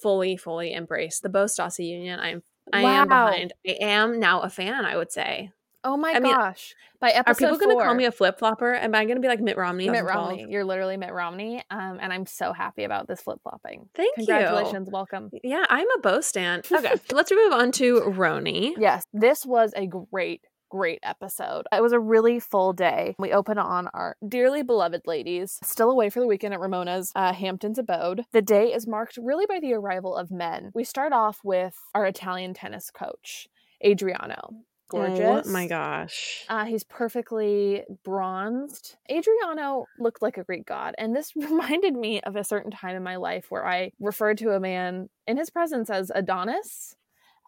fully 0.01 0.37
fully 0.37 0.73
embrace 0.73 1.19
the 1.19 1.29
Beau 1.29 1.45
Stassi 1.45 1.87
union 1.87 2.19
i'm 2.19 2.41
i 2.73 2.83
wow. 2.83 3.01
am 3.01 3.07
behind 3.07 3.53
i 3.67 3.77
am 3.81 4.19
now 4.19 4.41
a 4.41 4.49
fan 4.49 4.85
i 4.85 4.95
would 4.95 5.11
say 5.11 5.51
Oh 5.83 5.95
my 5.95 6.11
I 6.11 6.19
gosh. 6.19 6.75
Mean, 6.75 6.99
By 6.99 7.11
episode 7.11 7.45
Are 7.45 7.49
people 7.51 7.57
going 7.57 7.77
to 7.77 7.83
call 7.83 7.93
me 7.93 8.05
a 8.05 8.11
flip 8.11 8.37
flopper? 8.37 8.73
Am 8.73 8.93
I 8.93 9.05
going 9.05 9.15
to 9.15 9.21
be 9.21 9.29
like 9.29 9.39
Mitt 9.39 9.55
Romney? 9.55 9.89
Mitt 9.89 10.03
Romney. 10.03 10.45
You're 10.49 10.65
literally 10.65 10.97
Mitt 10.97 11.13
Romney. 11.13 11.63
Um, 11.69 11.99
and 12.01 12.11
I'm 12.11 12.25
so 12.25 12.51
happy 12.51 12.83
about 12.83 13.07
this 13.07 13.21
flip 13.21 13.39
flopping. 13.43 13.87
Thank 13.95 14.15
Congratulations. 14.15 14.27
you. 14.27 14.35
Congratulations. 14.35 14.89
Welcome. 14.91 15.29
Yeah, 15.41 15.65
I'm 15.69 15.87
a 15.97 15.99
Beau 16.01 16.21
stan. 16.21 16.61
Okay. 16.79 16.95
let's 17.11 17.31
move 17.31 17.53
on 17.53 17.71
to 17.73 18.01
RHONY. 18.01 18.73
Yes. 18.77 19.03
This 19.13 19.45
was 19.45 19.73
a 19.75 19.85
great 19.87 20.41
great 20.69 20.99
episode. 21.03 21.65
It 21.71 21.81
was 21.81 21.93
a 21.93 21.99
really 21.99 22.39
full 22.39 22.73
day. 22.73 23.15
We 23.19 23.31
open 23.31 23.57
on 23.57 23.87
our 23.93 24.15
dearly 24.27 24.63
beloved 24.63 25.01
ladies 25.05 25.59
still 25.63 25.91
away 25.91 26.09
for 26.09 26.19
the 26.19 26.27
weekend 26.27 26.53
at 26.53 26.59
Ramona's 26.59 27.11
uh, 27.15 27.33
Hamptons 27.33 27.77
abode. 27.77 28.25
The 28.31 28.41
day 28.41 28.73
is 28.73 28.87
marked 28.87 29.17
really 29.17 29.45
by 29.47 29.59
the 29.59 29.73
arrival 29.73 30.15
of 30.15 30.31
men. 30.31 30.71
We 30.73 30.83
start 30.83 31.13
off 31.13 31.39
with 31.43 31.75
our 31.93 32.05
Italian 32.05 32.53
tennis 32.53 32.91
coach, 32.91 33.47
Adriano 33.85 34.63
gorgeous. 34.89 35.47
Oh 35.47 35.51
my 35.51 35.67
gosh. 35.67 36.43
Uh, 36.49 36.65
he's 36.65 36.83
perfectly 36.83 37.83
bronzed. 38.03 38.97
Adriano 39.09 39.85
looked 39.99 40.21
like 40.21 40.37
a 40.37 40.43
Greek 40.43 40.65
god. 40.65 40.95
And 40.97 41.15
this 41.15 41.33
reminded 41.35 41.95
me 41.95 42.19
of 42.21 42.35
a 42.35 42.43
certain 42.43 42.71
time 42.71 42.95
in 42.95 43.03
my 43.03 43.15
life 43.15 43.45
where 43.49 43.65
I 43.65 43.91
referred 43.99 44.39
to 44.39 44.51
a 44.51 44.59
man 44.59 45.09
in 45.27 45.37
his 45.37 45.49
presence 45.49 45.89
as 45.89 46.11
Adonis. 46.13 46.95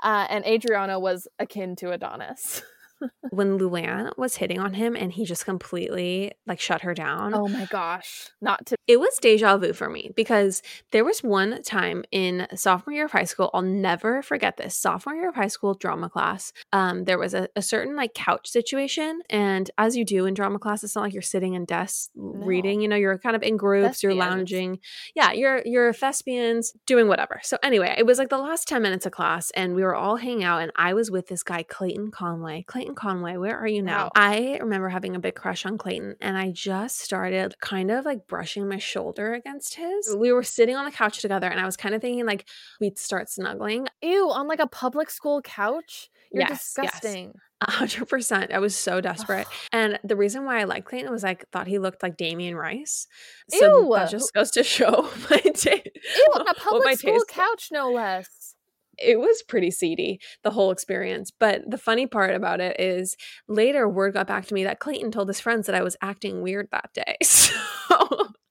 Uh, 0.02 0.26
and 0.30 0.46
Adriano 0.46 1.00
was 1.00 1.28
akin 1.38 1.76
to 1.78 1.92
Adonis. 1.92 2.64
when 3.30 3.58
Luann 3.58 4.18
was 4.18 4.36
hitting 4.36 4.60
on 4.60 4.74
him 4.74 4.96
and 4.96 5.12
he 5.12 5.26
just 5.26 5.46
completely 5.46 6.32
like 6.46 6.60
shut 6.60 6.82
her 6.82 6.94
down. 6.94 7.34
oh 7.34 7.48
my 7.48 7.66
gosh. 7.66 8.30
Not 8.42 8.66
to 8.68 8.76
It 8.88 9.00
was 9.00 9.18
deja 9.22 9.58
vu 9.58 9.74
for 9.74 9.90
me 9.90 10.12
because 10.16 10.62
there 10.92 11.06
was 11.06 11.24
one 11.24 11.62
time 11.64 12.04
in 12.12 12.48
sophomore 12.56 12.94
year 12.94 13.06
of 13.06 13.12
high 13.12 13.26
school, 13.26 13.50
I'll 13.54 13.62
never 13.62 14.22
forget 14.22 14.58
this. 14.58 14.76
Sophomore 14.76 15.16
year 15.16 15.30
of 15.30 15.36
high 15.36 15.48
school 15.48 15.74
drama 15.74 16.10
class, 16.10 16.54
um, 16.74 17.06
there 17.06 17.18
was 17.18 17.34
a, 17.34 17.48
a 17.56 17.62
certain 17.62 17.96
like 17.96 18.14
couch 18.14 18.48
situation. 18.48 19.22
And 19.30 19.70
as 19.78 19.96
you 19.96 20.06
do 20.06 20.26
in 20.26 20.34
drama 20.34 20.60
class, 20.60 20.84
it's 20.84 20.96
not 20.96 21.02
like 21.02 21.14
you're 21.14 21.22
sitting 21.22 21.54
in 21.54 21.66
desks 21.66 22.10
reading, 22.16 22.82
you 22.82 22.88
know, 22.88 22.96
you're 22.96 23.18
kind 23.18 23.36
of 23.36 23.44
in 23.44 23.58
groups, 23.58 24.04
you're 24.04 24.14
lounging. 24.14 24.80
Yeah, 25.16 25.32
you're 25.32 25.62
you're 25.66 25.94
thespians 25.94 26.74
doing 26.86 27.08
whatever. 27.08 27.40
So 27.44 27.58
anyway, 27.64 27.96
it 27.98 28.06
was 28.06 28.18
like 28.18 28.30
the 28.30 28.38
last 28.38 28.68
10 28.68 28.82
minutes 28.82 29.06
of 29.06 29.12
class 29.12 29.52
and 29.52 29.76
we 29.76 29.84
were 29.84 29.96
all 29.96 30.18
hanging 30.18 30.44
out 30.44 30.62
and 30.62 30.72
I 30.76 30.94
was 30.94 31.12
with 31.12 31.28
this 31.28 31.44
guy, 31.44 31.64
Clayton 31.64 32.12
Conway. 32.12 32.64
Clayton 32.68 32.91
Conway, 32.96 33.38
where 33.38 33.58
are 33.58 33.68
you 33.68 33.82
now? 33.82 34.06
Wow. 34.06 34.12
I 34.16 34.58
remember 34.62 34.90
having 34.90 35.16
a 35.16 35.20
big 35.20 35.36
crush 35.36 35.66
on 35.66 35.78
Clayton 35.78 36.16
and 36.22 36.38
I 36.38 36.52
just 36.52 37.00
started 37.00 37.56
kind 37.62 37.92
of 37.92 38.06
like 38.06 38.28
brushing 38.28 38.68
my 38.68 38.78
shoulder 38.78 39.34
against 39.34 39.76
his. 39.76 40.16
We 40.16 40.32
were 40.32 40.44
sitting 40.44 40.76
on 40.76 40.86
the 40.86 40.92
couch 40.92 41.20
together 41.20 41.48
and 41.48 41.60
I 41.60 41.66
was 41.66 41.78
kind 41.78 41.96
of 41.96 42.02
thinking 42.02 42.26
like 42.26 42.46
we'd 42.80 42.98
start 42.98 43.30
snuggling. 43.30 43.88
Ew, 44.02 44.30
on 44.32 44.48
like 44.48 44.60
a 44.60 44.68
public 44.68 45.10
school 45.10 45.42
couch? 45.42 46.10
You're 46.32 46.42
Yes, 46.42 46.74
yes. 46.78 46.92
disgusting. 46.94 47.34
Hundred 47.64 48.10
percent. 48.10 48.52
I 48.52 48.58
was 48.58 48.76
so 48.76 49.02
desperate. 49.02 49.46
And 49.72 50.00
the 50.04 50.16
reason 50.16 50.46
why 50.46 50.62
I 50.62 50.64
liked 50.64 50.88
Clayton 50.88 51.12
was 51.12 51.24
I 51.24 51.38
thought 51.52 51.68
he 51.68 51.78
looked 51.78 52.02
like 52.02 52.18
Damien 52.18 52.56
Rice. 52.56 53.06
So 53.52 53.84
Ew. 53.84 53.94
that 53.96 54.10
just 54.10 54.34
goes 54.34 54.50
to 54.52 54.64
show 54.78 55.10
my 55.30 55.38
taste. 55.38 55.88
Ew, 56.18 56.28
on 56.34 56.48
a 56.48 56.54
public 56.56 56.98
school 56.98 57.24
couch, 57.28 57.70
no 57.72 57.92
less. 57.92 58.56
It 58.98 59.20
was 59.20 59.42
pretty 59.44 59.72
seedy 59.72 60.20
the 60.44 60.52
whole 60.52 60.72
experience 60.72 61.32
but 61.32 61.62
the 61.70 61.78
funny 61.78 62.06
part 62.08 62.36
about 62.36 62.60
it 62.60 62.80
is 62.80 63.16
later 63.48 63.88
word 63.88 64.14
got 64.14 64.28
back 64.28 64.46
to 64.46 64.54
me 64.54 64.64
that 64.64 64.80
clayton 64.80 65.12
told 65.12 65.28
his 65.28 65.40
friends 65.40 65.66
that 65.66 65.76
i 65.76 65.82
was 65.82 65.96
acting 66.02 66.42
weird 66.42 66.68
that 66.72 66.90
day 66.94 67.16
so 67.24 67.56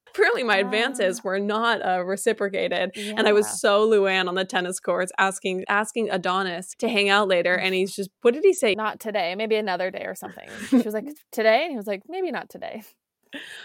apparently 0.09 0.43
my 0.43 0.57
advances 0.57 1.19
Ah. 1.19 1.23
were 1.25 1.39
not 1.39 1.85
uh, 1.87 2.05
reciprocated 2.05 2.91
and 2.97 3.29
i 3.29 3.33
was 3.33 3.61
so 3.61 3.89
luann 3.89 4.29
on 4.29 4.35
the 4.35 4.45
tennis 4.45 4.81
courts 4.81 5.13
asking 5.19 5.65
asking 5.69 6.11
adonis 6.11 6.75
to 6.79 6.89
hang 6.89 7.09
out 7.09 7.29
later 7.29 7.55
and 7.55 7.75
he's 7.75 7.95
just 7.95 8.11
what 8.23 8.35
did 8.35 8.43
he 8.45 8.53
say 8.53 8.75
not 8.75 8.99
today, 9.01 9.35
maybe 9.35 9.57
another 9.57 9.91
day 9.91 10.05
or 10.05 10.15
something. 10.15 10.49
She 10.69 10.77
was 10.77 10.95
like, 10.95 11.07
today? 11.33 11.63
And 11.63 11.71
he 11.71 11.77
was 11.77 11.87
like, 11.87 12.03
maybe 12.09 12.31
not 12.31 12.49
today. 12.51 12.83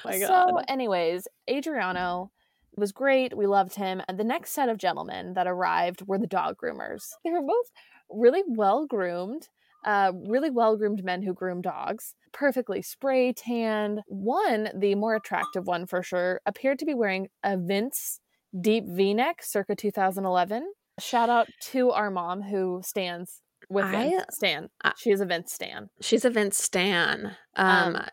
my 0.05 0.19
so, 0.19 0.59
anyways, 0.67 1.27
Adriano 1.49 2.31
was 2.77 2.91
great. 2.91 3.35
We 3.37 3.47
loved 3.47 3.75
him. 3.75 4.01
And 4.07 4.17
the 4.19 4.23
next 4.23 4.51
set 4.51 4.69
of 4.69 4.77
gentlemen 4.77 5.33
that 5.33 5.47
arrived 5.47 6.03
were 6.07 6.17
the 6.17 6.27
dog 6.27 6.55
groomers. 6.61 7.09
They 7.23 7.31
were 7.31 7.41
both 7.41 7.71
really 8.09 8.43
well 8.47 8.85
groomed, 8.85 9.49
uh, 9.85 10.11
really 10.27 10.49
well 10.49 10.77
groomed 10.77 11.03
men 11.03 11.21
who 11.23 11.33
groom 11.33 11.61
dogs, 11.61 12.15
perfectly 12.33 12.81
spray 12.81 13.33
tanned. 13.33 14.01
One, 14.07 14.69
the 14.77 14.95
more 14.95 15.15
attractive 15.15 15.65
one 15.67 15.85
for 15.85 16.03
sure, 16.03 16.41
appeared 16.45 16.79
to 16.79 16.85
be 16.85 16.93
wearing 16.93 17.27
a 17.43 17.57
Vince 17.57 18.19
deep 18.59 18.85
v 18.87 19.13
neck 19.13 19.41
circa 19.43 19.75
2011. 19.75 20.65
Shout 20.99 21.29
out 21.29 21.47
to 21.71 21.91
our 21.91 22.09
mom 22.09 22.41
who 22.41 22.81
stands 22.83 23.41
with 23.69 23.85
I- 23.85 23.91
Vince. 24.09 24.25
Stan. 24.31 24.69
I- 24.83 24.93
She 24.97 25.11
is 25.11 25.19
a 25.21 25.25
Vince 25.25 25.51
Stan. 25.53 25.89
she's 26.01 26.23
a 26.25 26.29
vince 26.29 26.57
stan 26.57 27.35
um, 27.55 27.95
Um, 27.95 28.05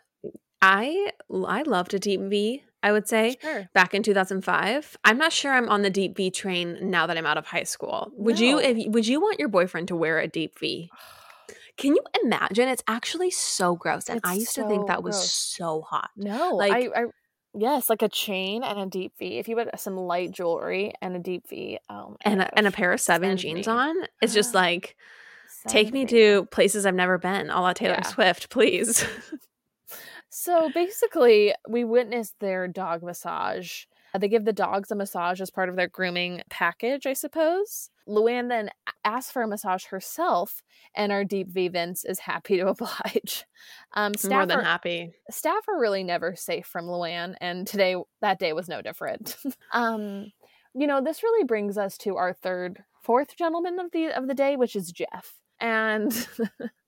i 0.63 1.11
i 1.31 1.63
loved 1.63 1.95
a 1.95 1.99
deep 1.99 2.21
v 2.23 2.65
i 2.83 2.91
would 2.93 3.07
say 3.09 3.37
Sure. 3.41 3.69
back 3.75 3.95
in 3.95 4.03
2005. 4.03 4.97
I'm 5.05 5.19
not 5.19 5.33
sure 5.33 5.53
I'm 5.53 5.69
on 5.69 5.83
the 5.83 5.91
deep 5.91 6.17
V 6.17 6.31
train 6.31 6.79
now 6.91 7.07
that 7.07 7.17
I'm 7.17 7.27
out 7.27 7.39
of 7.39 7.47
high 7.47 7.63
school. 7.63 8.11
Would 8.17 8.39
you 8.41 8.59
if 8.59 8.87
would 8.93 9.07
you 9.07 9.21
want 9.21 9.39
your 9.39 9.49
boyfriend 9.49 9.89
to 9.89 9.97
wear 9.97 10.19
a 10.19 10.29
deep 10.29 10.59
V? 10.59 10.91
Can 11.79 11.95
you 11.97 12.03
imagine? 12.23 12.69
It's 12.69 12.83
actually 12.87 13.31
so 13.31 13.75
gross 13.77 14.09
and 14.09 14.21
I 14.25 14.33
It's 14.33 14.41
used 14.41 14.55
to 14.57 14.69
think 14.69 14.83
so 14.83 14.87
that 14.89 15.03
was 15.03 15.17
gross. 15.17 15.33
so 15.33 15.81
hot. 15.83 16.11
No, 16.17 16.57
Like- 16.57 16.73
I, 16.73 17.03
I 17.03 17.05
yes, 17.55 17.89
like 17.89 18.03
a 18.03 18.09
chain 18.09 18.63
and 18.63 18.79
a 18.79 18.87
deep 18.87 19.13
V. 19.19 19.39
If 19.39 19.49
you 19.49 19.57
put 19.57 19.81
some 19.81 19.97
light 19.97 20.33
jewelry 20.33 20.93
and 21.01 21.17
a 21.17 21.19
deep 21.19 21.49
V, 21.49 21.79
oh 21.89 22.17
And 22.25 22.43
a, 22.43 22.59
and 22.59 22.67
a 22.67 22.71
pair 22.71 22.93
of 22.93 23.01
7 23.01 23.27
send 23.31 23.39
jeans 23.39 23.67
me. 23.67 23.73
on. 23.73 23.95
It's 24.21 24.35
just 24.35 24.55
like 24.65 24.97
take 25.69 25.87
Send 25.87 25.95
me 25.95 26.05
to 26.07 26.45
places 26.51 26.85
I've 26.87 26.95
never 26.95 27.17
been. 27.19 27.49
A 27.49 27.61
la 27.61 27.73
Taylor 27.73 27.95
Yeah. 28.03 28.07
Swift, 28.09 28.51
please. 28.51 29.05
So 30.35 30.71
basically, 30.73 31.55
we 31.69 31.85
witnessed 31.85 32.41
their 32.41 32.67
dog 32.67 33.03
massage. 33.03 33.85
Uh, 34.15 34.19
They 34.19 34.29
give 34.29 34.47
the 34.47 34.53
dogs 34.53 34.91
a 34.91 34.95
massage 34.95 35.43
as 35.43 35.51
part 35.51 35.69
of 35.69 35.77
their 35.77 35.89
grooming 35.89 36.41
package, 36.49 37.07
I 37.07 37.13
suppose. 37.13 37.91
Luann 38.09 38.49
then 38.49 38.71
asks 39.05 39.31
for 39.31 39.43
a 39.43 39.47
massage 39.47 39.85
herself, 39.85 40.63
and 40.97 41.13
our 41.13 41.23
deep 41.23 41.49
V 41.51 41.69
Vince 41.69 42.05
is 42.07 42.21
happy 42.21 42.57
to 42.57 42.69
oblige. 42.75 43.45
Um, 43.93 44.15
staff 44.15 44.31
More 44.31 44.47
than 44.47 44.61
are- 44.61 44.65
happy. 44.65 45.13
staff 45.31 45.69
are 45.69 45.79
really 45.79 46.03
never 46.03 46.35
safe 46.35 46.65
from 46.67 46.87
Luann, 46.87 47.35
and 47.43 47.67
today 47.67 47.95
that 48.23 48.39
day 48.39 48.55
was 48.55 48.69
no 48.71 48.81
different. 48.81 49.37
um, 49.73 50.33
you 50.75 50.87
know, 50.87 51.03
this 51.03 51.23
really 51.23 51.45
brings 51.45 51.77
us 51.77 51.99
to 51.99 52.17
our 52.17 52.33
third, 52.33 52.83
fourth 53.03 53.37
gentleman 53.37 53.79
of 53.79 53.91
the 53.93 54.07
of 54.17 54.29
the 54.29 54.35
day, 54.35 54.57
which 54.57 54.75
is 54.77 54.91
Jeff. 54.93 55.35
And 55.61 56.11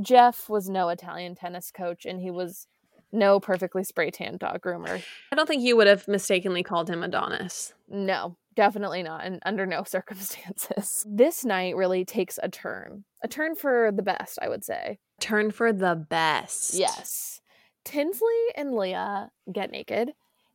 Jeff 0.00 0.48
was 0.48 0.68
no 0.68 0.88
Italian 0.88 1.34
tennis 1.34 1.70
coach, 1.70 2.04
and 2.04 2.20
he 2.20 2.30
was 2.30 2.66
no 3.12 3.40
perfectly 3.40 3.84
spray 3.84 4.10
tanned 4.10 4.38
dog 4.38 4.60
groomer. 4.60 5.02
I 5.32 5.36
don't 5.36 5.46
think 5.46 5.62
you 5.62 5.76
would 5.76 5.86
have 5.86 6.06
mistakenly 6.08 6.62
called 6.62 6.90
him 6.90 7.02
Adonis. 7.02 7.72
No, 7.88 8.36
definitely 8.54 9.02
not, 9.02 9.24
and 9.24 9.40
under 9.44 9.66
no 9.66 9.82
circumstances. 9.86 11.04
This 11.08 11.44
night 11.44 11.76
really 11.76 12.04
takes 12.04 12.38
a 12.42 12.48
turn, 12.48 13.04
a 13.22 13.28
turn 13.28 13.54
for 13.54 13.90
the 13.92 14.02
best, 14.02 14.38
I 14.42 14.48
would 14.48 14.64
say. 14.64 14.98
Turn 15.20 15.50
for 15.50 15.72
the 15.72 15.94
best. 15.94 16.74
Yes. 16.74 17.40
Tinsley 17.84 18.28
and 18.54 18.74
Leah 18.74 19.30
get 19.50 19.70
naked 19.70 20.12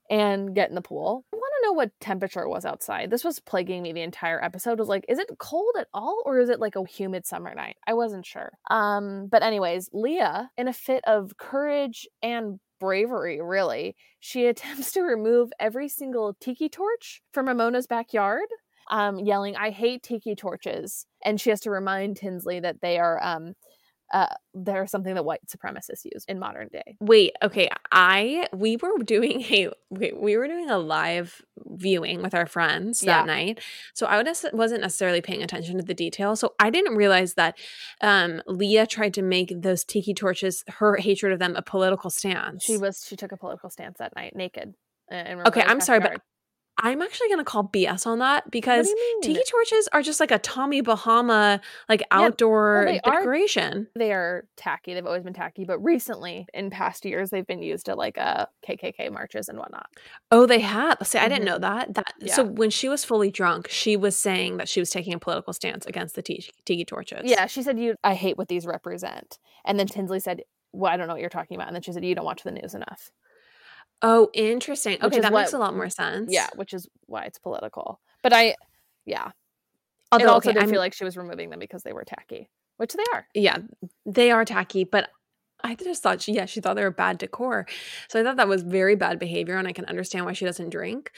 and 0.09 0.53
get 0.53 0.69
in 0.69 0.75
the 0.75 0.81
pool. 0.81 1.25
I 1.33 1.37
want 1.37 1.52
know 1.63 1.73
what 1.73 1.91
temperature 1.99 2.41
it 2.41 2.49
was 2.49 2.65
outside. 2.65 3.09
This 3.09 3.23
was 3.23 3.39
plaguing 3.39 3.81
me 3.81 3.93
the 3.93 4.01
entire 4.01 4.43
episode. 4.43 4.79
Was 4.79 4.89
like, 4.89 5.05
is 5.07 5.19
it 5.19 5.29
cold 5.39 5.75
at 5.77 5.87
all 5.93 6.21
or 6.25 6.39
is 6.39 6.49
it 6.49 6.59
like 6.59 6.75
a 6.75 6.85
humid 6.85 7.25
summer 7.25 7.53
night? 7.55 7.77
I 7.87 7.93
wasn't 7.93 8.25
sure. 8.25 8.51
Um, 8.69 9.27
but 9.31 9.43
anyways, 9.43 9.89
Leah, 9.93 10.51
in 10.57 10.67
a 10.67 10.73
fit 10.73 11.03
of 11.05 11.37
courage 11.37 12.07
and 12.21 12.59
bravery, 12.79 13.41
really, 13.41 13.95
she 14.19 14.45
attempts 14.47 14.91
to 14.93 15.01
remove 15.01 15.49
every 15.59 15.89
single 15.89 16.35
tiki 16.39 16.69
torch 16.69 17.21
from 17.31 17.47
Ramona's 17.47 17.87
backyard. 17.87 18.47
Um, 18.91 19.17
yelling, 19.17 19.55
I 19.55 19.69
hate 19.69 20.03
tiki 20.03 20.35
torches. 20.35 21.05
And 21.23 21.39
she 21.39 21.49
has 21.49 21.61
to 21.61 21.71
remind 21.71 22.17
Tinsley 22.17 22.59
that 22.59 22.81
they 22.81 22.99
are 22.99 23.23
um 23.23 23.53
uh, 24.11 24.27
they're 24.53 24.85
something 24.87 25.15
that 25.15 25.25
white 25.25 25.41
supremacists 25.47 26.05
use 26.05 26.23
in 26.27 26.39
modern 26.39 26.67
day. 26.67 26.97
Wait, 26.99 27.33
okay. 27.41 27.69
I 27.91 28.47
we 28.53 28.77
were 28.77 28.97
doing 29.03 29.41
a 29.41 29.69
we, 29.89 30.11
we 30.13 30.37
were 30.37 30.47
doing 30.47 30.69
a 30.69 30.77
live 30.77 31.41
viewing 31.65 32.21
with 32.21 32.33
our 32.33 32.45
friends 32.45 33.01
Yeah. 33.01 33.19
that 33.19 33.27
night. 33.27 33.59
So 33.93 34.05
I 34.05 34.21
was, 34.21 34.45
wasn't 34.53 34.81
necessarily 34.81 35.21
paying 35.21 35.41
attention 35.41 35.77
to 35.77 35.83
the 35.83 35.93
details. 35.93 36.39
So 36.39 36.53
I 36.59 36.69
didn't 36.69 36.95
realize 36.95 37.33
that 37.35 37.57
um 38.01 38.41
Leah 38.47 38.87
tried 38.87 39.13
to 39.15 39.21
make 39.21 39.53
those 39.61 39.83
tiki 39.83 40.13
torches 40.13 40.63
her 40.67 40.97
hatred 40.97 41.33
of 41.33 41.39
them 41.39 41.55
a 41.55 41.61
political 41.61 42.09
stance. 42.09 42.63
She 42.63 42.77
was 42.77 43.03
she 43.07 43.15
took 43.15 43.31
a 43.31 43.37
political 43.37 43.69
stance 43.69 43.97
that 43.99 44.15
night, 44.15 44.35
naked. 44.35 44.75
Okay, 45.11 45.61
I'm 45.61 45.81
sorry, 45.81 45.99
but. 45.99 46.21
I'm 46.77 47.01
actually 47.01 47.27
going 47.27 47.39
to 47.39 47.43
call 47.45 47.65
BS 47.65 48.07
on 48.07 48.19
that 48.19 48.49
because 48.49 48.87
do 48.87 48.91
you 48.91 48.97
mean? 48.97 49.21
tiki 49.21 49.41
torches 49.49 49.87
are 49.93 50.01
just 50.01 50.19
like 50.19 50.31
a 50.31 50.39
Tommy 50.39 50.81
Bahama 50.81 51.61
like 51.87 52.01
outdoor 52.11 52.85
they 52.87 52.99
are- 53.01 53.19
decoration. 53.19 53.87
they 53.95 54.11
are 54.11 54.45
tacky. 54.57 54.93
They've 54.93 55.05
always 55.05 55.23
been 55.23 55.33
tacky, 55.33 55.65
but 55.65 55.77
recently, 55.79 56.47
in 56.53 56.69
past 56.71 57.05
years, 57.05 57.29
they've 57.29 57.45
been 57.45 57.61
used 57.61 57.89
at 57.89 57.97
like 57.97 58.17
uh, 58.17 58.47
KKK 58.67 59.11
marches 59.11 59.49
and 59.49 59.59
whatnot. 59.59 59.87
Oh, 60.31 60.45
they 60.45 60.59
have. 60.59 60.97
See, 61.03 61.19
I 61.19 61.29
didn't 61.29 61.45
know 61.45 61.59
that. 61.59 61.93
That 61.93 62.13
so 62.27 62.43
when 62.43 62.69
she 62.71 62.89
was 62.89 63.05
fully 63.05 63.29
drunk, 63.31 63.69
she 63.69 63.95
was 63.95 64.17
saying 64.17 64.57
that 64.57 64.67
she 64.67 64.79
was 64.79 64.89
taking 64.89 65.13
a 65.13 65.19
political 65.19 65.53
stance 65.53 65.85
against 65.85 66.15
the 66.15 66.21
tiki, 66.21 66.49
tiki 66.65 66.85
torches. 66.85 67.21
Yeah, 67.23 67.45
she 67.45 67.61
said, 67.61 67.79
"You, 67.79 67.95
I 68.03 68.15
hate 68.15 68.37
what 68.37 68.47
these 68.47 68.65
represent." 68.65 69.37
And 69.63 69.79
then 69.79 69.87
Tinsley 69.87 70.19
said, 70.19 70.41
"Well, 70.71 70.91
I 70.91 70.97
don't 70.97 71.07
know 71.07 71.13
what 71.13 71.21
you're 71.21 71.29
talking 71.29 71.55
about." 71.55 71.67
And 71.67 71.75
then 71.75 71.83
she 71.83 71.91
said, 71.93 72.03
"You 72.03 72.15
don't 72.15 72.25
watch 72.25 72.43
the 72.43 72.51
news 72.51 72.73
enough." 72.73 73.11
Oh, 74.03 74.29
interesting. 74.33 74.97
Okay, 75.01 75.19
that 75.21 75.31
makes 75.33 75.53
a 75.53 75.57
lot 75.57 75.75
more 75.75 75.89
sense. 75.89 76.31
Yeah, 76.31 76.49
which 76.55 76.73
is 76.73 76.87
why 77.05 77.23
it's 77.23 77.39
political. 77.39 77.99
But 78.21 78.33
I, 78.33 78.55
yeah, 79.05 79.31
Although 80.11 80.25
it 80.25 80.29
also 80.29 80.49
okay, 80.51 80.59
did 80.59 80.69
feel 80.69 80.79
like 80.79 80.93
she 80.93 81.03
was 81.05 81.17
removing 81.17 81.49
them 81.49 81.59
because 81.59 81.83
they 81.83 81.93
were 81.93 82.03
tacky, 82.03 82.49
which 82.77 82.93
they 82.93 83.03
are. 83.13 83.25
yeah, 83.33 83.57
they 84.05 84.29
are 84.29 84.45
tacky, 84.45 84.83
but 84.83 85.09
I 85.63 85.75
just 85.75 86.03
thought 86.03 86.21
she, 86.21 86.33
yeah, 86.33 86.45
she 86.45 86.59
thought 86.59 86.75
they 86.75 86.83
were 86.83 86.91
bad 86.91 87.17
decor. 87.17 87.65
So 88.09 88.19
I 88.19 88.23
thought 88.23 88.35
that 88.35 88.49
was 88.49 88.61
very 88.63 88.95
bad 88.95 89.17
behavior, 89.19 89.57
and 89.57 89.67
I 89.67 89.71
can 89.71 89.85
understand 89.85 90.25
why 90.25 90.33
she 90.33 90.45
doesn't 90.45 90.69
drink. 90.69 91.11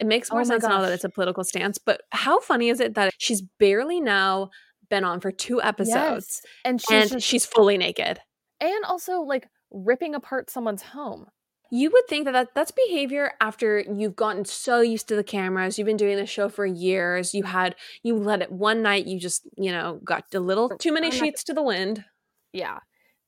It 0.00 0.06
makes 0.06 0.30
oh 0.30 0.34
more 0.34 0.40
Oh 0.42 0.44
sense 0.44 0.64
now 0.64 0.82
that 0.82 0.92
it's 0.92 1.04
a 1.04 1.08
political 1.08 1.44
stance. 1.44 1.78
But 1.78 2.02
how 2.10 2.40
funny 2.40 2.68
is 2.68 2.80
it 2.80 2.94
that 2.94 3.14
she's 3.18 3.40
barely 3.60 4.00
now 4.00 4.50
been 4.90 5.04
on 5.04 5.20
for 5.20 5.30
two 5.30 5.62
episodes 5.62 5.94
Yes. 5.94 6.40
and 6.64 6.80
she's 6.80 6.90
and 6.90 7.10
just, 7.12 7.26
she's 7.26 7.46
fully 7.46 7.78
naked? 7.78 8.18
and 8.60 8.84
also 8.84 9.20
like 9.22 9.48
ripping 9.70 10.14
apart 10.14 10.50
someone's 10.50 10.82
home. 10.82 11.26
You 11.74 11.90
would 11.90 12.06
think 12.06 12.26
that, 12.26 12.32
that 12.32 12.48
that's 12.54 12.70
behavior 12.70 13.32
after 13.40 13.80
you've 13.80 14.14
gotten 14.14 14.44
so 14.44 14.82
used 14.82 15.08
to 15.08 15.16
the 15.16 15.24
cameras. 15.24 15.78
You've 15.78 15.86
been 15.86 15.96
doing 15.96 16.18
the 16.18 16.26
show 16.26 16.50
for 16.50 16.66
years. 16.66 17.32
You 17.32 17.44
had 17.44 17.76
you 18.02 18.14
let 18.14 18.42
it 18.42 18.52
one 18.52 18.82
night. 18.82 19.06
You 19.06 19.18
just 19.18 19.48
you 19.56 19.72
know 19.72 19.98
got 20.04 20.24
a 20.34 20.38
little 20.38 20.68
too 20.76 20.92
many 20.92 21.06
I'm 21.06 21.14
not- 21.14 21.18
sheets 21.18 21.42
to 21.44 21.54
the 21.54 21.62
wind. 21.62 22.04
Yeah. 22.52 22.80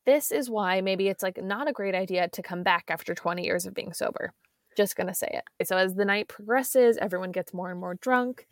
This 0.05 0.30
is 0.30 0.51
why 0.51 0.82
maybe 0.82 1.09
it's 1.09 1.22
like 1.22 1.42
not 1.42 1.68
a 1.68 1.72
great 1.72 1.95
idea 1.95 2.28
to 2.28 2.42
come 2.42 2.62
back 2.62 2.84
after 2.90 3.14
20 3.14 3.42
years 3.42 3.64
of 3.64 3.72
being 3.72 3.95
sober. 3.95 4.34
Just 4.76 4.95
gonna 4.95 5.14
say 5.14 5.40
it. 5.59 5.66
So 5.66 5.78
as 5.78 5.95
the 5.95 6.05
night 6.05 6.28
progresses, 6.28 6.99
everyone 6.99 7.32
gets 7.32 7.55
more 7.55 7.70
and 7.70 7.80
more 7.80 7.95
drunk. 7.95 8.47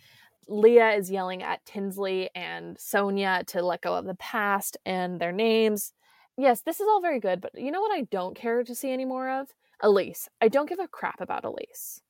Leah 0.48 0.92
is 0.92 1.10
yelling 1.10 1.42
at 1.42 1.66
Tinsley 1.66 2.30
and 2.34 2.78
Sonja 2.78 3.46
to 3.48 3.60
let 3.62 3.82
go 3.82 3.94
of 3.94 4.06
the 4.06 4.14
past 4.14 4.78
and 4.86 5.20
their 5.20 5.32
names. 5.32 5.92
Yes, 6.38 6.62
this 6.62 6.80
is 6.80 6.88
all 6.88 7.02
very 7.02 7.20
good, 7.20 7.42
but 7.42 7.52
you 7.54 7.70
know 7.70 7.82
what 7.82 7.92
I 7.92 8.02
don't 8.10 8.34
care 8.34 8.64
to 8.64 8.74
see 8.74 8.90
any 8.90 9.04
more 9.04 9.28
of? 9.28 9.48
Elyse. 9.82 10.28
I 10.40 10.48
don't 10.48 10.68
give 10.68 10.78
a 10.78 10.88
crap 10.88 11.20
about 11.20 11.44
Elyse. 11.44 12.00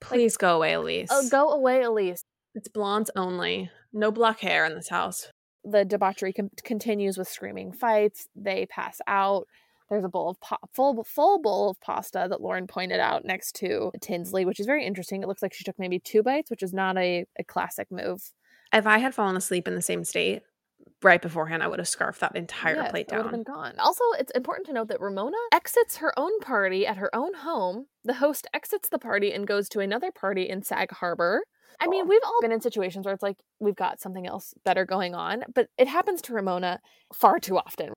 Please 0.00 0.34
like, 0.34 0.40
go 0.40 0.56
away, 0.56 0.72
Elyse. 0.72 1.10
Uh, 1.10 1.28
go 1.30 1.50
away, 1.50 1.80
Elyse. 1.80 2.24
It's 2.54 2.68
blondes 2.68 3.10
only. 3.16 3.70
No 3.92 4.10
black 4.10 4.40
hair 4.40 4.64
in 4.66 4.74
this 4.74 4.88
house. 4.88 5.28
The 5.64 5.84
debauchery 5.84 6.32
com- 6.32 6.50
continues 6.64 7.16
with 7.16 7.28
screaming 7.28 7.72
fights. 7.72 8.28
They 8.34 8.66
pass 8.66 9.00
out. 9.06 9.46
There's 9.88 10.04
a 10.04 10.08
bowl 10.08 10.30
of 10.30 10.40
po- 10.40 10.56
full 10.72 11.04
full 11.04 11.40
bowl 11.40 11.70
of 11.70 11.80
pasta 11.80 12.26
that 12.28 12.40
Lauren 12.40 12.66
pointed 12.66 12.98
out 12.98 13.24
next 13.24 13.52
to 13.56 13.92
Tinsley, 14.00 14.44
which 14.44 14.58
is 14.58 14.66
very 14.66 14.86
interesting. 14.86 15.22
It 15.22 15.28
looks 15.28 15.42
like 15.42 15.52
she 15.52 15.64
took 15.64 15.78
maybe 15.78 15.98
two 15.98 16.22
bites, 16.22 16.50
which 16.50 16.62
is 16.62 16.72
not 16.72 16.96
a, 16.96 17.26
a 17.38 17.44
classic 17.44 17.88
move. 17.90 18.32
If 18.72 18.86
I 18.86 18.98
had 18.98 19.14
fallen 19.14 19.36
asleep 19.36 19.68
in 19.68 19.74
the 19.74 19.82
same 19.82 20.02
state 20.02 20.42
right 21.02 21.20
beforehand, 21.20 21.62
I 21.62 21.68
would 21.68 21.78
have 21.78 21.88
scarfed 21.88 22.20
that 22.20 22.36
entire 22.36 22.76
yes, 22.76 22.90
plate 22.90 23.08
down. 23.08 23.18
Would 23.18 23.24
have 23.24 23.32
been 23.32 23.54
gone. 23.54 23.74
Also, 23.78 24.04
it's 24.18 24.32
important 24.32 24.66
to 24.66 24.72
note 24.72 24.88
that 24.88 25.00
Ramona 25.00 25.36
exits 25.52 25.98
her 25.98 26.16
own 26.18 26.40
party 26.40 26.86
at 26.86 26.96
her 26.96 27.14
own 27.14 27.34
home. 27.34 27.86
The 28.04 28.14
host 28.14 28.46
exits 28.54 28.88
the 28.88 28.98
party 28.98 29.32
and 29.32 29.46
goes 29.46 29.68
to 29.70 29.80
another 29.80 30.10
party 30.10 30.48
in 30.48 30.62
Sag 30.62 30.90
Harbor. 30.92 31.42
I 31.80 31.86
mean, 31.88 32.06
we've 32.06 32.20
all 32.24 32.40
been 32.40 32.52
in 32.52 32.60
situations 32.60 33.04
where 33.04 33.14
it's 33.14 33.22
like 33.22 33.38
we've 33.58 33.76
got 33.76 34.00
something 34.00 34.26
else 34.26 34.54
better 34.64 34.84
going 34.84 35.14
on, 35.14 35.44
but 35.54 35.68
it 35.78 35.88
happens 35.88 36.22
to 36.22 36.34
Ramona 36.34 36.80
far 37.12 37.38
too 37.38 37.56
often 37.56 37.92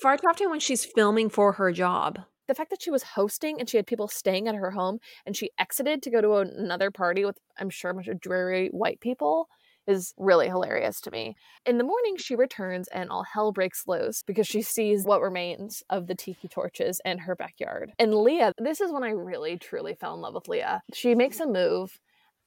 far 0.00 0.16
too 0.16 0.26
often 0.28 0.50
when 0.50 0.60
she's 0.60 0.84
filming 0.84 1.28
for 1.28 1.52
her 1.52 1.72
job. 1.72 2.20
The 2.46 2.54
fact 2.54 2.70
that 2.70 2.80
she 2.80 2.90
was 2.90 3.02
hosting 3.02 3.60
and 3.60 3.68
she 3.68 3.76
had 3.76 3.86
people 3.86 4.08
staying 4.08 4.48
at 4.48 4.54
her 4.54 4.70
home 4.70 4.98
and 5.26 5.36
she 5.36 5.50
exited 5.58 6.02
to 6.02 6.10
go 6.10 6.20
to 6.22 6.36
another 6.36 6.90
party 6.90 7.24
with, 7.24 7.36
I'm 7.58 7.68
sure, 7.68 7.90
a 7.90 7.94
bunch 7.94 8.08
of 8.08 8.20
dreary 8.20 8.68
white 8.68 9.00
people 9.00 9.48
is 9.88 10.14
really 10.16 10.46
hilarious 10.46 11.00
to 11.00 11.10
me. 11.10 11.34
In 11.66 11.78
the 11.78 11.84
morning, 11.84 12.16
she 12.16 12.36
returns 12.36 12.86
and 12.88 13.10
all 13.10 13.24
hell 13.24 13.50
breaks 13.50 13.88
loose 13.88 14.22
because 14.22 14.46
she 14.46 14.62
sees 14.62 15.04
what 15.04 15.20
remains 15.22 15.82
of 15.90 16.06
the 16.06 16.14
tiki 16.14 16.46
torches 16.46 17.00
in 17.04 17.18
her 17.18 17.34
backyard. 17.34 17.92
And 17.98 18.14
Leah, 18.14 18.52
this 18.58 18.80
is 18.80 18.92
when 18.92 19.02
I 19.02 19.10
really 19.10 19.56
truly 19.56 19.94
fell 19.94 20.14
in 20.14 20.20
love 20.20 20.34
with 20.34 20.46
Leah. 20.46 20.82
She 20.92 21.14
makes 21.14 21.40
a 21.40 21.46
move 21.46 21.98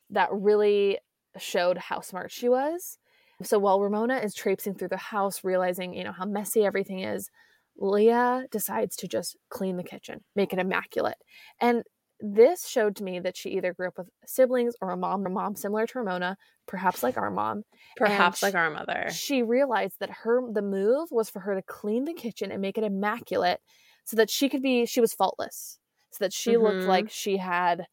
that 0.09 0.29
really 0.31 0.99
showed 1.37 1.77
how 1.77 2.01
smart 2.01 2.31
she 2.31 2.47
was 2.47 2.97
so 3.45 3.59
while 3.59 3.79
Ramona 3.79 4.17
is 4.17 4.33
traipsing 4.33 4.75
through 4.75 4.89
the 4.89 4.97
house, 4.97 5.43
realizing, 5.43 5.93
you 5.93 6.03
know, 6.03 6.11
how 6.11 6.25
messy 6.25 6.63
everything 6.65 6.99
is, 6.99 7.29
Leah 7.77 8.45
decides 8.51 8.95
to 8.97 9.07
just 9.07 9.37
clean 9.49 9.77
the 9.77 9.83
kitchen, 9.83 10.21
make 10.35 10.53
it 10.53 10.59
immaculate. 10.59 11.17
And 11.59 11.83
this 12.21 12.67
showed 12.67 12.95
to 12.97 13.03
me 13.03 13.19
that 13.19 13.35
she 13.35 13.49
either 13.51 13.73
grew 13.73 13.87
up 13.87 13.97
with 13.97 14.09
siblings 14.25 14.75
or 14.81 14.91
a 14.91 14.97
mom, 14.97 15.25
a 15.25 15.29
mom 15.29 15.55
similar 15.55 15.87
to 15.87 15.99
Ramona, 15.99 16.37
perhaps 16.67 17.03
like 17.03 17.17
our 17.17 17.31
mom, 17.31 17.63
perhaps 17.97 18.43
like 18.43 18.55
our 18.55 18.69
mother. 18.69 19.07
She 19.11 19.43
realized 19.43 19.95
that 19.99 20.09
her 20.09 20.41
the 20.51 20.61
move 20.61 21.09
was 21.11 21.29
for 21.29 21.39
her 21.39 21.55
to 21.55 21.61
clean 21.61 22.05
the 22.05 22.13
kitchen 22.13 22.51
and 22.51 22.61
make 22.61 22.77
it 22.77 22.83
immaculate, 22.83 23.59
so 24.05 24.17
that 24.17 24.29
she 24.29 24.49
could 24.49 24.61
be 24.61 24.85
she 24.85 25.01
was 25.01 25.13
faultless, 25.13 25.79
so 26.11 26.23
that 26.23 26.33
she 26.33 26.51
mm-hmm. 26.51 26.63
looked 26.63 26.87
like 26.87 27.09
she 27.09 27.37
had 27.37 27.87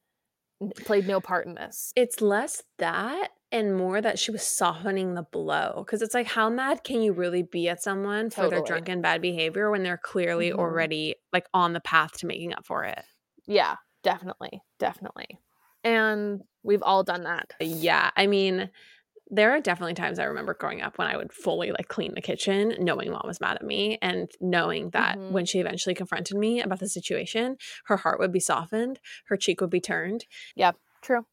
played 0.85 1.07
no 1.07 1.21
part 1.21 1.47
in 1.47 1.55
this. 1.55 1.93
It's 1.97 2.21
less 2.21 2.63
that 2.79 3.31
and 3.51 3.77
more 3.77 4.01
that 4.01 4.19
she 4.19 4.31
was 4.31 4.43
softening 4.43 5.15
the 5.15 5.23
blow 5.23 5.83
because 5.85 6.03
it's 6.03 6.15
like 6.15 6.27
how 6.27 6.51
mad 6.51 6.85
can 6.85 7.01
you 7.01 7.13
really 7.13 7.43
be 7.43 7.69
at 7.69 7.83
someone 7.83 8.29
totally. 8.29 8.45
for 8.47 8.51
their 8.51 8.65
drunken 8.65 9.01
bad 9.01 9.23
behavior 9.23 9.71
when 9.71 9.83
they're 9.83 9.97
clearly 9.97 10.51
mm-hmm. 10.51 10.59
already 10.59 11.15
like 11.33 11.47
on 11.55 11.73
the 11.73 11.81
path 11.81 12.19
to 12.19 12.27
making 12.27 12.53
up 12.53 12.67
for 12.67 12.85
it 12.85 13.03
yeah 13.47 13.77
definitely 14.03 14.63
definitely 14.79 15.39
and 15.85 16.43
we've 16.63 16.83
all 16.83 17.03
done 17.03 17.25
that 17.25 17.53
yeah 17.61 18.11
i 18.17 18.27
mean 18.27 18.71
there 19.31 19.51
are 19.51 19.61
definitely 19.61 19.95
times 19.95 20.19
i 20.19 20.25
remember 20.25 20.55
growing 20.55 20.81
up 20.81 20.99
when 20.99 21.09
i 21.09 21.17
would 21.17 21.33
fully 21.33 21.71
like 21.71 21.89
clean 21.89 22.15
the 22.15 22.21
kitchen 22.21 22.75
knowing 22.79 23.11
mom 23.11 23.23
was 23.25 23.41
mad 23.41 23.57
at 23.57 23.65
me 23.65 23.99
and 24.01 24.31
knowing 24.41 24.91
that 24.91 25.19
mm-hmm. 25.19 25.33
when 25.33 25.45
she 25.45 25.59
eventually 25.59 25.95
confronted 25.95 26.37
me 26.37 26.61
about 26.61 26.81
the 26.81 26.89
situation 26.89 27.57
her 27.87 27.99
heart 27.99 28.19
would 28.19 28.33
be 28.33 28.41
softened 28.41 28.99
her 29.27 29.37
cheek 29.37 29.61
would 29.61 29.71
be 29.71 29.81
turned 29.81 30.25
yeah 30.57 30.73
true 31.03 31.25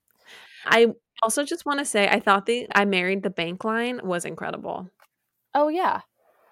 I 0.65 0.93
also 1.23 1.43
just 1.43 1.65
want 1.65 1.79
to 1.79 1.85
say 1.85 2.07
I 2.07 2.19
thought 2.19 2.45
the 2.45 2.67
I 2.73 2.85
married 2.85 3.23
the 3.23 3.29
bank 3.29 3.63
line 3.63 4.01
was 4.03 4.25
incredible. 4.25 4.89
Oh 5.53 5.67
yeah. 5.67 6.01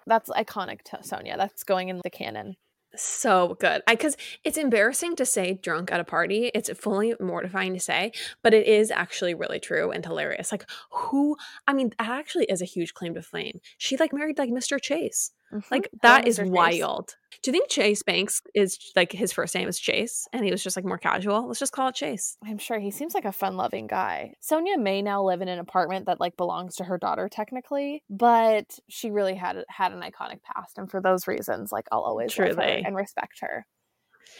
That's 0.06 0.30
iconic 0.30 0.82
to 0.82 0.98
Sonja. 0.98 1.36
That's 1.36 1.64
going 1.64 1.88
in 1.88 2.00
the 2.02 2.10
canon. 2.10 2.56
So 2.96 3.56
good. 3.60 3.82
I 3.86 3.96
cuz 3.96 4.16
it's 4.44 4.58
embarrassing 4.58 5.16
to 5.16 5.26
say 5.26 5.54
drunk 5.54 5.92
at 5.92 6.00
a 6.00 6.04
party. 6.04 6.50
It's 6.54 6.70
fully 6.78 7.14
mortifying 7.20 7.74
to 7.74 7.80
say, 7.80 8.12
but 8.42 8.54
it 8.54 8.66
is 8.66 8.90
actually 8.90 9.34
really 9.34 9.60
true 9.60 9.90
and 9.90 10.04
hilarious. 10.04 10.52
Like 10.52 10.64
who 10.90 11.36
I 11.66 11.72
mean 11.72 11.90
that 11.98 12.08
actually 12.08 12.44
is 12.46 12.62
a 12.62 12.66
huge 12.66 12.94
claim 12.94 13.14
to 13.14 13.22
fame. 13.22 13.60
She 13.78 13.96
like 13.96 14.12
married 14.12 14.38
like 14.38 14.50
Mr. 14.50 14.80
Chase. 14.80 15.32
Mm-hmm. 15.54 15.74
Like 15.74 15.88
that 16.02 16.26
is 16.26 16.40
wild. 16.40 17.14
Do 17.42 17.50
you 17.50 17.52
think 17.52 17.68
Chase 17.68 18.02
Banks 18.02 18.42
is 18.54 18.78
like 18.96 19.12
his 19.12 19.32
first 19.32 19.54
name 19.54 19.68
is 19.68 19.78
Chase 19.78 20.26
and 20.32 20.44
he 20.44 20.50
was 20.50 20.62
just 20.62 20.76
like 20.76 20.84
more 20.84 20.98
casual? 20.98 21.46
Let's 21.46 21.60
just 21.60 21.72
call 21.72 21.88
it 21.88 21.94
Chase. 21.94 22.36
I'm 22.44 22.58
sure 22.58 22.78
he 22.78 22.90
seems 22.90 23.14
like 23.14 23.24
a 23.24 23.32
fun 23.32 23.56
loving 23.56 23.86
guy. 23.86 24.34
Sonja 24.42 24.78
may 24.78 25.02
now 25.02 25.22
live 25.22 25.42
in 25.42 25.48
an 25.48 25.58
apartment 25.58 26.06
that 26.06 26.20
like 26.20 26.36
belongs 26.36 26.76
to 26.76 26.84
her 26.84 26.98
daughter 26.98 27.28
technically, 27.28 28.02
but 28.10 28.78
she 28.88 29.10
really 29.10 29.34
had 29.34 29.64
had 29.68 29.92
an 29.92 30.00
iconic 30.00 30.42
past 30.42 30.78
and 30.78 30.90
for 30.90 31.00
those 31.00 31.26
reasons 31.26 31.70
like 31.70 31.86
I'll 31.92 32.00
always 32.00 32.32
Truly. 32.32 32.54
love 32.54 32.58
her 32.58 32.80
and 32.84 32.96
respect 32.96 33.40
her. 33.40 33.66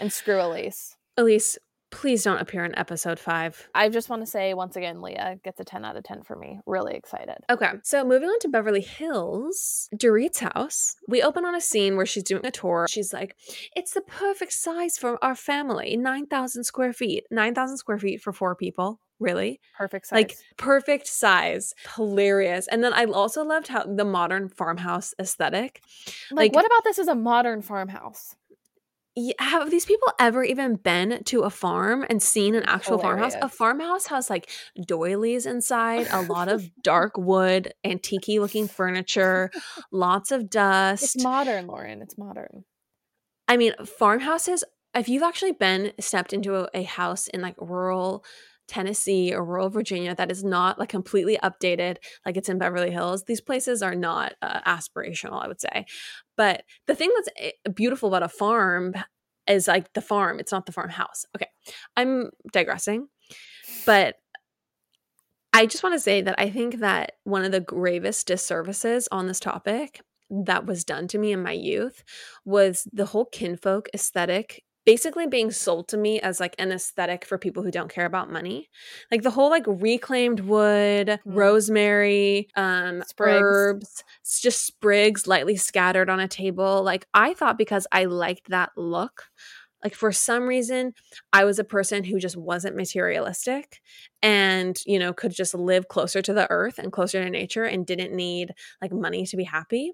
And 0.00 0.12
screw 0.12 0.36
Elyse. 0.36 0.96
Elyse, 1.18 1.56
Please 1.94 2.24
don't 2.24 2.40
appear 2.40 2.64
in 2.64 2.76
episode 2.76 3.20
five. 3.20 3.68
I 3.72 3.88
just 3.88 4.10
want 4.10 4.22
to 4.22 4.26
say 4.26 4.52
once 4.52 4.74
again, 4.74 5.00
Leah 5.00 5.38
gets 5.44 5.60
a 5.60 5.64
10 5.64 5.84
out 5.84 5.96
of 5.96 6.02
10 6.02 6.24
for 6.24 6.34
me. 6.34 6.58
Really 6.66 6.94
excited. 6.94 7.36
Okay, 7.48 7.70
so 7.84 8.04
moving 8.04 8.28
on 8.28 8.38
to 8.40 8.48
Beverly 8.48 8.80
Hills, 8.80 9.88
Dorit's 9.96 10.40
house. 10.40 10.96
We 11.06 11.22
open 11.22 11.44
on 11.44 11.54
a 11.54 11.60
scene 11.60 11.96
where 11.96 12.04
she's 12.04 12.24
doing 12.24 12.44
a 12.44 12.50
tour. 12.50 12.86
She's 12.90 13.12
like, 13.12 13.36
It's 13.76 13.92
the 13.92 14.00
perfect 14.00 14.52
size 14.52 14.98
for 14.98 15.22
our 15.24 15.36
family 15.36 15.96
9,000 15.96 16.64
square 16.64 16.92
feet. 16.92 17.24
9,000 17.30 17.76
square 17.76 17.98
feet 17.98 18.20
for 18.20 18.32
four 18.32 18.56
people. 18.56 19.00
Really? 19.20 19.60
Perfect 19.78 20.08
size. 20.08 20.16
Like 20.16 20.36
perfect 20.56 21.06
size. 21.06 21.74
Hilarious. 21.94 22.66
And 22.66 22.82
then 22.82 22.92
I 22.92 23.04
also 23.04 23.44
loved 23.44 23.68
how 23.68 23.84
the 23.84 24.04
modern 24.04 24.48
farmhouse 24.48 25.14
aesthetic. 25.20 25.80
Like, 26.32 26.52
like 26.52 26.54
what 26.54 26.66
about 26.66 26.84
this 26.84 26.98
as 26.98 27.08
a 27.08 27.14
modern 27.14 27.62
farmhouse? 27.62 28.34
Have 29.38 29.70
these 29.70 29.84
people 29.84 30.08
ever 30.18 30.42
even 30.42 30.74
been 30.74 31.22
to 31.24 31.42
a 31.42 31.50
farm 31.50 32.04
and 32.08 32.22
seen 32.22 32.54
an 32.54 32.64
actual 32.64 32.98
Hilarious. 32.98 33.34
farmhouse? 33.34 33.52
A 33.52 33.56
farmhouse 33.56 34.06
has 34.06 34.28
like 34.28 34.50
doilies 34.86 35.46
inside, 35.46 36.08
a 36.10 36.22
lot 36.22 36.48
of 36.48 36.68
dark 36.82 37.16
wood, 37.16 37.72
antique 37.84 38.28
looking 38.28 38.66
furniture, 38.66 39.50
lots 39.92 40.32
of 40.32 40.50
dust. 40.50 41.04
It's 41.04 41.22
modern, 41.22 41.66
Lauren. 41.68 42.02
It's 42.02 42.18
modern. 42.18 42.64
I 43.46 43.56
mean, 43.56 43.74
farmhouses, 43.84 44.64
if 44.94 45.08
you've 45.08 45.22
actually 45.22 45.52
been 45.52 45.92
stepped 46.00 46.32
into 46.32 46.56
a, 46.56 46.68
a 46.74 46.82
house 46.82 47.28
in 47.28 47.40
like 47.40 47.56
rural 47.58 48.24
Tennessee 48.66 49.34
or 49.34 49.44
rural 49.44 49.68
Virginia 49.68 50.14
that 50.14 50.30
is 50.30 50.42
not 50.42 50.78
like 50.78 50.88
completely 50.88 51.38
updated, 51.42 51.98
like 52.24 52.36
it's 52.36 52.48
in 52.48 52.58
Beverly 52.58 52.90
Hills, 52.90 53.24
these 53.24 53.40
places 53.40 53.82
are 53.82 53.94
not 53.94 54.34
uh, 54.40 54.60
aspirational, 54.62 55.42
I 55.42 55.48
would 55.48 55.60
say. 55.60 55.84
But 56.36 56.64
the 56.86 56.94
thing 56.94 57.12
that's 57.14 57.28
eh, 57.38 57.70
beautiful 57.74 58.08
about 58.08 58.22
a 58.22 58.28
farm 58.28 58.94
is 59.46 59.68
like 59.68 59.92
the 59.92 60.00
farm, 60.00 60.40
it's 60.40 60.52
not 60.52 60.66
the 60.66 60.72
farmhouse. 60.72 61.26
Okay, 61.36 61.48
I'm 61.96 62.30
digressing, 62.52 63.08
but 63.86 64.16
I 65.52 65.66
just 65.66 65.84
want 65.84 65.94
to 65.94 66.00
say 66.00 66.20
that 66.20 66.34
I 66.38 66.50
think 66.50 66.80
that 66.80 67.12
one 67.22 67.44
of 67.44 67.52
the 67.52 67.60
gravest 67.60 68.26
disservices 68.26 69.08
on 69.12 69.28
this 69.28 69.38
topic 69.38 70.00
that 70.30 70.66
was 70.66 70.84
done 70.84 71.06
to 71.08 71.18
me 71.18 71.32
in 71.32 71.42
my 71.42 71.52
youth 71.52 72.02
was 72.44 72.88
the 72.92 73.06
whole 73.06 73.26
kinfolk 73.26 73.88
aesthetic 73.94 74.64
basically 74.84 75.26
being 75.26 75.50
sold 75.50 75.88
to 75.88 75.96
me 75.96 76.20
as 76.20 76.40
like 76.40 76.54
an 76.58 76.72
aesthetic 76.72 77.24
for 77.24 77.38
people 77.38 77.62
who 77.62 77.70
don't 77.70 77.92
care 77.92 78.06
about 78.06 78.30
money. 78.30 78.68
Like 79.10 79.22
the 79.22 79.30
whole 79.30 79.50
like 79.50 79.64
reclaimed 79.66 80.40
wood, 80.40 81.08
mm. 81.08 81.20
rosemary, 81.24 82.48
um 82.56 83.02
sprigs. 83.06 83.40
herbs, 83.42 84.04
it's 84.20 84.40
just 84.40 84.66
sprigs 84.66 85.26
lightly 85.26 85.56
scattered 85.56 86.10
on 86.10 86.20
a 86.20 86.28
table. 86.28 86.82
Like 86.82 87.06
I 87.14 87.34
thought 87.34 87.58
because 87.58 87.86
I 87.92 88.04
liked 88.04 88.50
that 88.50 88.70
look, 88.76 89.24
like 89.84 89.94
for 89.94 90.10
some 90.10 90.44
reason 90.44 90.92
i 91.32 91.44
was 91.44 91.58
a 91.58 91.64
person 91.64 92.02
who 92.02 92.18
just 92.18 92.36
wasn't 92.36 92.74
materialistic 92.74 93.80
and 94.22 94.80
you 94.86 94.98
know 94.98 95.12
could 95.12 95.32
just 95.32 95.54
live 95.54 95.88
closer 95.88 96.20
to 96.22 96.32
the 96.32 96.50
earth 96.50 96.78
and 96.78 96.92
closer 96.92 97.22
to 97.22 97.30
nature 97.30 97.64
and 97.64 97.86
didn't 97.86 98.14
need 98.14 98.52
like 98.80 98.92
money 98.92 99.26
to 99.26 99.36
be 99.36 99.44
happy. 99.44 99.92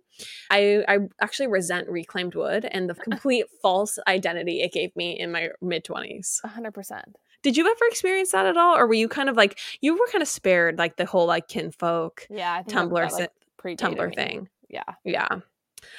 I 0.51 0.84
i 0.88 0.99
actually 1.20 1.49
resent 1.49 1.88
reclaimed 1.88 2.34
wood 2.34 2.64
and 2.70 2.88
the 2.88 2.95
complete 3.11 3.47
false 3.61 3.99
identity 4.07 4.62
it 4.62 4.72
gave 4.72 4.95
me 4.97 5.18
in 5.18 5.32
my 5.32 5.51
mid 5.61 5.84
20s 5.84 6.41
100% 6.47 7.03
did 7.43 7.57
you 7.57 7.66
ever 7.66 7.84
experience 7.88 8.32
that 8.32 8.47
at 8.47 8.57
all 8.57 8.76
or 8.76 8.86
were 8.86 8.95
you 8.95 9.09
kind 9.09 9.28
of 9.28 9.36
like 9.36 9.59
you 9.80 9.99
were 9.99 10.07
kind 10.12 10.22
of 10.22 10.28
spared 10.28 10.78
like 10.78 10.97
the 10.97 11.07
whole 11.07 11.26
like 11.26 11.49
kinfolk 11.49 12.26
yeah 12.30 12.62
tumblr 12.62 13.11
that, 13.18 13.32
like, 13.64 13.78
tumblr 13.78 14.14
thing? 14.14 14.49
Yeah. 14.70 14.84
Yeah. 15.05 15.28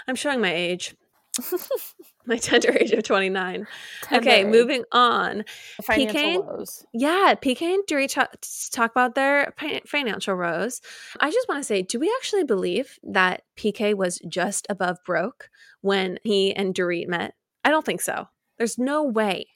I'm 0.08 0.16
showing 0.16 0.42
my 0.42 0.54
age 0.54 0.96
My 2.26 2.38
tender 2.38 2.72
age 2.72 2.92
of 2.92 3.04
29. 3.04 3.68
Tender 4.04 4.30
Okay, 4.30 4.44
moving 4.44 4.84
on. 4.92 5.46
financial 5.82 6.20
PK? 6.20 6.46
woes. 6.46 6.86
Yeah, 6.94 7.34
PK 7.42 7.62
and 7.62 8.10
talk, 8.10 8.36
talk 8.72 8.92
about 8.92 9.16
their 9.16 9.54
financial 9.86 10.38
woes. 10.38 10.82
I 11.20 11.32
just 11.32 11.48
want 11.48 11.62
to 11.62 11.64
say, 11.64 11.82
do 11.82 12.00
we 12.00 12.14
actually 12.20 12.44
believe 12.44 13.00
that 13.04 13.44
PK 13.58 13.96
was 13.96 14.20
just 14.28 14.68
above 14.70 14.98
broke 15.06 15.50
when 15.82 16.20
he 16.24 16.54
and 16.54 16.76
Dorit 16.76 17.08
met? 17.08 17.34
I 17.64 17.70
don't 17.70 17.86
think 17.86 18.02
so. 18.02 18.28
There's 18.58 18.78
no 18.78 19.04
way. 19.04 19.48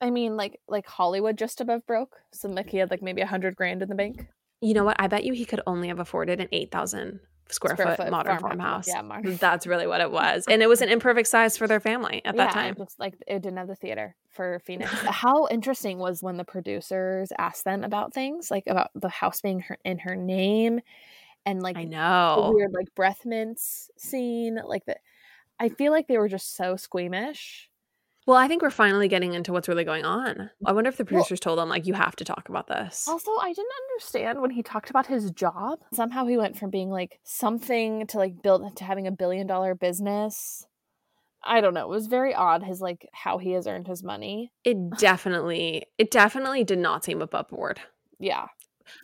I 0.00 0.10
mean, 0.10 0.36
like 0.36 0.60
like 0.68 0.86
Hollywood 0.86 1.38
just 1.38 1.60
above 1.60 1.86
broke. 1.86 2.16
So 2.32 2.48
like 2.48 2.70
he 2.70 2.78
had 2.78 2.90
like 2.90 3.02
maybe 3.02 3.22
a 3.22 3.26
hundred 3.26 3.56
grand 3.56 3.82
in 3.82 3.88
the 3.88 3.94
bank. 3.94 4.26
You 4.60 4.74
know 4.74 4.84
what? 4.84 4.96
I 4.98 5.06
bet 5.08 5.24
you 5.24 5.32
he 5.32 5.44
could 5.44 5.60
only 5.66 5.88
have 5.88 5.98
afforded 5.98 6.40
an 6.40 6.48
8,000 6.52 7.20
square, 7.50 7.74
Square 7.74 7.88
foot, 7.88 7.96
foot 8.04 8.10
modern 8.10 8.38
farmhouse. 8.38 8.86
farmhouse. 8.86 8.88
Yeah, 8.88 9.02
modern- 9.02 9.32
mm, 9.34 9.38
That's 9.38 9.66
really 9.66 9.86
what 9.86 10.00
it 10.00 10.10
was. 10.10 10.44
And 10.48 10.62
it 10.62 10.68
was 10.68 10.80
an 10.82 10.88
imperfect 10.88 11.28
size 11.28 11.56
for 11.56 11.66
their 11.66 11.80
family 11.80 12.22
at 12.24 12.36
that 12.36 12.52
time. 12.52 12.76
Like 12.98 13.14
it 13.26 13.40
didn't 13.42 13.58
have 13.58 13.68
the 13.68 13.76
theater 13.76 14.16
for 14.30 14.60
Phoenix. 14.64 14.90
How 15.08 15.46
interesting 15.50 15.98
was 15.98 16.22
when 16.22 16.36
the 16.36 16.44
producers 16.44 17.32
asked 17.38 17.64
them 17.64 17.84
about 17.84 18.12
things 18.14 18.50
like 18.50 18.64
about 18.66 18.90
the 18.94 19.08
house 19.08 19.40
being 19.40 19.60
her, 19.60 19.76
in 19.84 19.98
her 19.98 20.16
name, 20.16 20.80
and 21.46 21.62
like 21.62 21.76
I 21.76 21.84
the 21.84 21.90
know. 21.90 22.52
weird 22.54 22.72
like 22.72 22.94
breath 22.94 23.24
mints 23.26 23.90
scene. 23.98 24.58
Like 24.64 24.86
that, 24.86 24.98
I 25.60 25.68
feel 25.68 25.92
like 25.92 26.08
they 26.08 26.18
were 26.18 26.28
just 26.28 26.56
so 26.56 26.76
squeamish. 26.76 27.70
Well, 28.26 28.36
I 28.38 28.48
think 28.48 28.62
we're 28.62 28.70
finally 28.70 29.06
getting 29.08 29.34
into 29.34 29.52
what's 29.52 29.68
really 29.68 29.84
going 29.84 30.04
on. 30.04 30.50
I 30.64 30.72
wonder 30.72 30.88
if 30.88 30.96
the 30.96 31.04
Well- 31.04 31.08
producers 31.08 31.40
told 31.40 31.58
them, 31.58 31.68
like, 31.68 31.86
you 31.86 31.92
have 31.94 32.16
to 32.16 32.24
talk 32.24 32.48
about 32.48 32.68
this. 32.68 33.06
Also, 33.06 33.30
I 33.38 33.52
didn't 33.52 33.70
understand 33.90 34.40
when 34.40 34.50
he 34.50 34.62
talked 34.62 34.88
about 34.88 35.06
his 35.06 35.30
job. 35.30 35.80
Somehow 35.92 36.24
he 36.24 36.38
went 36.38 36.56
from 36.56 36.70
being 36.70 36.90
like 36.90 37.20
something 37.22 38.06
to 38.08 38.16
like 38.18 38.40
build 38.42 38.76
to 38.76 38.84
having 38.84 39.06
a 39.06 39.12
billion 39.12 39.46
dollar 39.46 39.74
business. 39.74 40.66
I 41.42 41.60
don't 41.60 41.74
know. 41.74 41.82
It 41.82 41.88
was 41.90 42.06
very 42.06 42.34
odd 42.34 42.62
his 42.62 42.80
like 42.80 43.06
how 43.12 43.36
he 43.36 43.52
has 43.52 43.66
earned 43.66 43.86
his 43.86 44.02
money. 44.02 44.50
It 44.64 44.76
definitely, 44.98 45.84
it 45.98 46.10
definitely 46.10 46.64
did 46.64 46.78
not 46.78 47.04
seem 47.04 47.20
above 47.20 47.48
board. 47.48 47.80
Yeah. 48.18 48.46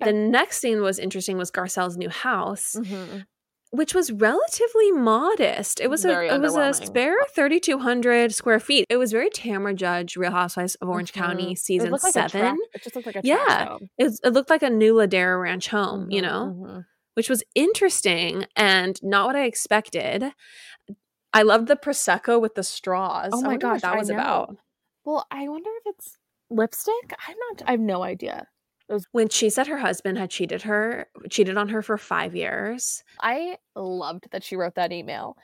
The 0.01 0.13
next 0.13 0.59
scene 0.61 0.81
was 0.83 0.99
interesting 0.99 1.37
was 1.37 1.51
Garcelle's 1.51 1.97
new 1.99 2.09
house, 2.11 2.77
Mhm. 2.79 3.25
Which 3.73 3.95
was 3.95 4.11
relatively 4.11 4.91
modest. 4.91 5.81
It 5.81 5.89
was 5.89 6.03
Very 6.03 6.29
a 6.29 6.35
it 6.35 6.41
was 6.41 6.57
a 6.57 6.75
spare 6.75 7.17
3200 7.37 8.35
square 8.35 8.59
feet. 8.59 8.85
It 8.91 8.97
was 8.97 9.13
very 9.13 9.31
Tamra 9.31 9.77
Judge 9.77 10.17
Real 10.17 10.33
Housewives 10.33 10.75
of 10.77 10.89
Orange 10.89 11.13
County 11.13 11.53
Mhm. 11.55 11.59
season 11.59 11.89
it 11.95 12.03
like 12.03 12.13
7. 12.13 12.59
it 12.75 12.83
just 12.83 12.97
looked 12.97 13.07
like 13.07 13.17
a 13.17 13.21
Yeah. 13.23 13.77
It, 13.97 14.19
it 14.25 14.33
looked 14.33 14.51
like 14.51 14.65
a 14.65 14.71
new 14.71 14.95
Ladera 14.95 15.41
Ranch 15.41 15.69
home, 15.69 16.11
you 16.11 16.21
Mhm, 16.21 16.23
know, 16.25 16.57
mhm. 16.59 16.87
which 17.15 17.31
was 17.31 17.45
interesting 17.55 18.47
and 18.57 19.01
not 19.05 19.27
what 19.27 19.37
I 19.37 19.45
expected. 19.45 20.33
I 21.33 21.43
loved 21.43 21.69
the 21.69 21.77
prosecco 21.77 22.41
with 22.41 22.57
the 22.57 22.65
straws. 22.65 23.31
Oh 23.33 23.41
my 23.41 23.53
what 23.53 23.61
gosh, 23.61 23.83
that 23.83 23.97
was 23.97 24.11
about. 24.11 24.57
Well, 25.05 25.29
I 25.31 25.47
wonder 25.49 25.71
if 25.87 25.95
it's 25.95 26.19
lipstick. 26.51 27.15
I'm 27.29 27.37
not. 27.51 27.63
I 27.69 27.71
have 27.71 27.81
no 27.81 28.03
idea. 28.03 28.49
When 29.13 29.29
she 29.29 29.51
said 29.51 29.67
her 29.69 29.79
husband 29.79 30.19
had 30.19 30.31
cheated 30.31 30.63
her, 30.63 31.07
cheated 31.31 31.57
on 31.57 31.69
her 31.69 31.83
for 31.83 31.97
five 31.97 32.35
years. 32.35 33.05
I 33.21 33.59
loved 33.77 34.29
that 34.33 34.43
she 34.43 34.57
wrote 34.57 34.75
that 34.75 34.93
email. 34.93 35.37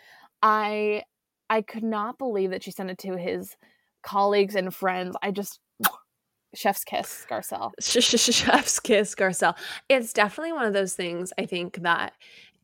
I 0.42 1.03
I 1.49 1.62
could 1.62 1.84
not 1.84 2.18
believe 2.18 2.51
that 2.51 2.62
she 2.62 2.70
sent 2.70 2.90
it 2.90 2.99
to 2.99 3.16
his 3.16 3.57
colleagues 4.03 4.55
and 4.55 4.74
friends. 4.74 5.16
I 5.22 5.30
just 5.30 5.61
chef's 6.55 6.84
kiss, 6.84 7.26
Garcelle. 7.28 7.72
Chef's 7.80 8.80
kiss, 8.80 9.14
Garcelle. 9.14 9.57
It's 9.88 10.12
definitely 10.12 10.53
one 10.53 10.66
of 10.66 10.72
those 10.72 10.94
things. 10.94 11.32
I 11.38 11.47
think 11.47 11.82
that 11.82 12.14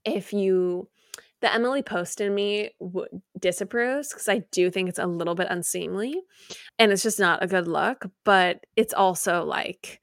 if 0.05 0.33
you, 0.33 0.89
the 1.41 1.53
Emily 1.53 1.83
Post 1.83 2.21
in 2.21 2.35
me 2.35 2.71
w- 2.81 3.07
disapproves 3.39 4.09
because 4.09 4.29
I 4.29 4.45
do 4.51 4.71
think 4.71 4.89
it's 4.89 4.99
a 4.99 5.07
little 5.07 5.35
bit 5.35 5.49
unseemly, 5.51 6.21
and 6.79 6.91
it's 6.91 7.03
just 7.03 7.21
not 7.21 7.43
a 7.43 7.47
good 7.47 7.69
look. 7.69 8.07
But 8.25 8.65
it's 8.77 8.95
also 8.95 9.45
like, 9.45 10.01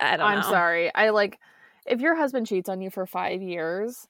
I 0.00 0.16
don't 0.16 0.20
I'm 0.26 0.40
know. 0.40 0.48
sorry. 0.50 0.94
I 0.94 1.10
like 1.10 1.38
if 1.86 2.00
your 2.00 2.14
husband 2.16 2.46
cheats 2.46 2.68
on 2.68 2.80
you 2.80 2.90
for 2.90 3.06
five 3.06 3.42
years. 3.42 4.06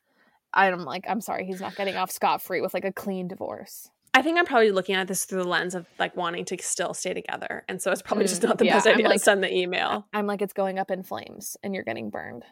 I'm 0.56 0.84
like, 0.84 1.04
I'm 1.08 1.20
sorry, 1.20 1.44
he's 1.46 1.60
not 1.60 1.74
getting 1.74 1.96
off 1.96 2.12
scot 2.12 2.40
free 2.40 2.60
with 2.60 2.74
like 2.74 2.84
a 2.84 2.92
clean 2.92 3.26
divorce. 3.26 3.90
I 4.16 4.22
think 4.22 4.38
I'm 4.38 4.46
probably 4.46 4.70
looking 4.70 4.94
at 4.94 5.08
this 5.08 5.24
through 5.24 5.42
the 5.42 5.48
lens 5.48 5.74
of 5.74 5.84
like 5.98 6.16
wanting 6.16 6.44
to 6.44 6.56
still 6.62 6.94
stay 6.94 7.12
together, 7.12 7.64
and 7.68 7.82
so 7.82 7.90
it's 7.90 8.02
probably 8.02 8.26
just 8.26 8.40
Mm, 8.42 8.48
not 8.50 8.58
the 8.58 8.66
yeah, 8.66 8.74
best 8.74 8.86
idea 8.86 9.08
like- 9.08 9.18
to 9.18 9.24
send 9.24 9.42
the 9.42 9.52
email. 9.52 10.06
I'm 10.12 10.28
like, 10.28 10.40
it's 10.42 10.52
going 10.52 10.78
up 10.78 10.92
in 10.92 11.02
flames 11.02 11.56
and 11.64 11.74
you're 11.74 11.82
getting 11.82 12.08
burned. 12.10 12.44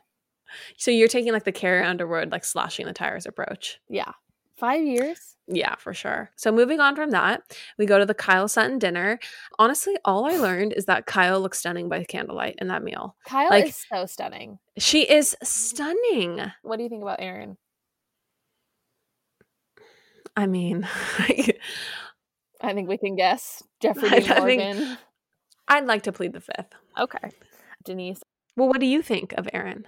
So 0.76 0.90
you're 0.90 1.06
taking 1.06 1.32
like 1.32 1.44
the 1.44 1.52
Carrie 1.52 1.84
Underwood 1.86 2.32
like 2.32 2.44
slashing 2.44 2.86
the 2.86 2.92
tires 2.92 3.24
approach. 3.24 3.78
Yeah. 3.88 4.10
Five 4.56 4.84
years? 4.84 5.18
Yeah, 5.48 5.74
for 5.76 5.92
sure. 5.92 6.30
So 6.36 6.52
moving 6.52 6.78
on 6.80 6.94
from 6.94 7.10
that, 7.10 7.42
we 7.78 7.84
go 7.86 7.98
to 7.98 8.06
the 8.06 8.14
Kyle 8.14 8.46
Sutton 8.48 8.78
dinner. 8.78 9.18
Honestly, 9.58 9.96
all 10.04 10.24
I 10.24 10.36
learned 10.36 10.72
is 10.74 10.84
that 10.86 11.06
Kyle 11.06 11.40
looks 11.40 11.58
stunning 11.58 11.88
by 11.88 12.04
candlelight 12.04 12.56
in 12.60 12.68
that 12.68 12.82
meal. 12.84 13.16
Kyle 13.26 13.50
Like- 13.50 13.66
is 13.66 13.84
so 13.92 14.06
stunning. 14.06 14.58
She 14.78 15.02
is 15.02 15.36
stunning. 15.42 16.40
What 16.62 16.76
do 16.76 16.82
you 16.84 16.88
think 16.88 17.02
about 17.02 17.20
Aaron? 17.20 17.56
I 20.36 20.46
mean, 20.46 20.86
I 21.18 22.72
think 22.74 22.88
we 22.88 22.98
can 22.98 23.16
guess. 23.16 23.62
Jeffrey 23.80 24.08
I- 24.28 24.34
I 24.34 24.38
Morgan. 24.38 24.98
I'd 25.68 25.86
like 25.86 26.02
to 26.04 26.12
plead 26.12 26.32
the 26.32 26.40
fifth. 26.40 26.72
Okay. 26.98 27.30
Denise. 27.84 28.22
Well, 28.56 28.68
what 28.68 28.80
do 28.80 28.86
you 28.86 29.02
think 29.02 29.32
of 29.34 29.48
Aaron? 29.52 29.86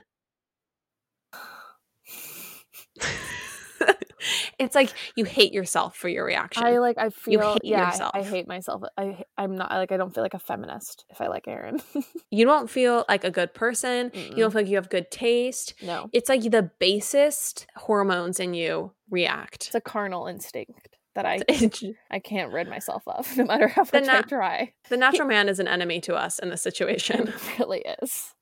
It's 4.59 4.75
like 4.75 4.93
you 5.17 5.25
hate 5.25 5.53
yourself 5.53 5.97
for 5.97 6.09
your 6.09 6.25
reaction. 6.25 6.65
I 6.65 6.79
like 6.79 6.99
I 6.99 7.11
feel 7.11 7.53
hate 7.55 7.61
yeah, 7.65 7.85
I- 7.85 7.87
yourself. 7.91 8.11
I, 8.15 8.23
hate 8.23 8.47
myself. 8.49 8.83
I 8.97 9.25
I'm 9.37 9.57
not 9.57 9.71
like 9.71 9.93
I 9.93 9.97
don't 9.97 10.15
feel 10.15 10.23
like 10.23 10.35
a 10.35 10.39
feminist 10.39 11.05
if 11.11 11.21
I 11.21 11.27
like 11.29 11.47
Aaron. 11.49 11.81
you 12.31 12.45
don't 12.45 12.69
feel 12.71 13.05
like 13.09 13.25
a 13.25 13.31
good 13.31 13.55
person. 13.55 14.11
You 14.15 14.21
Mm-mm. 14.21 14.37
don't 14.37 14.51
feel 14.53 14.61
like 14.63 14.71
you 14.71 14.77
have 14.77 14.91
good 14.91 15.11
taste. 15.11 15.75
no. 15.83 16.09
It's 16.13 16.29
like 16.29 16.43
the 16.43 16.71
basest 16.79 17.67
hormones 17.77 18.41
in 18.41 18.55
you 18.55 18.93
react. 19.11 19.67
It's 19.67 19.75
a 19.75 19.81
carnal 19.81 20.27
instinct 20.27 20.89
that 21.15 21.27
I 21.27 21.41
I 22.11 22.19
can't 22.19 22.53
rid 22.53 22.69
myself 22.69 23.03
of 23.07 23.37
no 23.37 23.45
matter 23.45 23.69
how 23.69 23.83
much 23.93 24.09
I 24.09 24.23
try. 24.23 24.73
The 24.89 24.97
natural 24.97 25.29
man 25.29 25.49
is 25.49 25.59
an 25.59 25.69
enemy 25.69 26.01
to 26.03 26.15
us 26.15 26.39
in 26.39 26.51
this 26.51 26.63
situation. 26.63 27.29
It 27.29 27.59
really 27.59 27.85
is. 28.03 28.35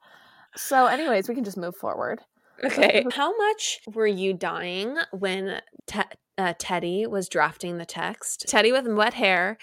So 0.57 0.87
anyways, 0.87 1.29
we 1.29 1.35
can 1.35 1.45
just 1.45 1.57
move 1.57 1.77
forward. 1.77 2.21
Okay. 2.65 3.05
How 3.13 3.37
much 3.37 3.81
were 3.93 4.07
you 4.07 4.33
dying 4.35 4.97
when 5.13 5.61
Te- 5.87 6.01
uh, 6.39 6.55
Teddi 6.55 7.07
was 7.09 7.29
drafting 7.29 7.79
the 7.79 7.87
text? 7.87 8.47
Teddi 8.49 8.73
with 8.73 8.87
wet 8.93 9.15
hair 9.15 9.59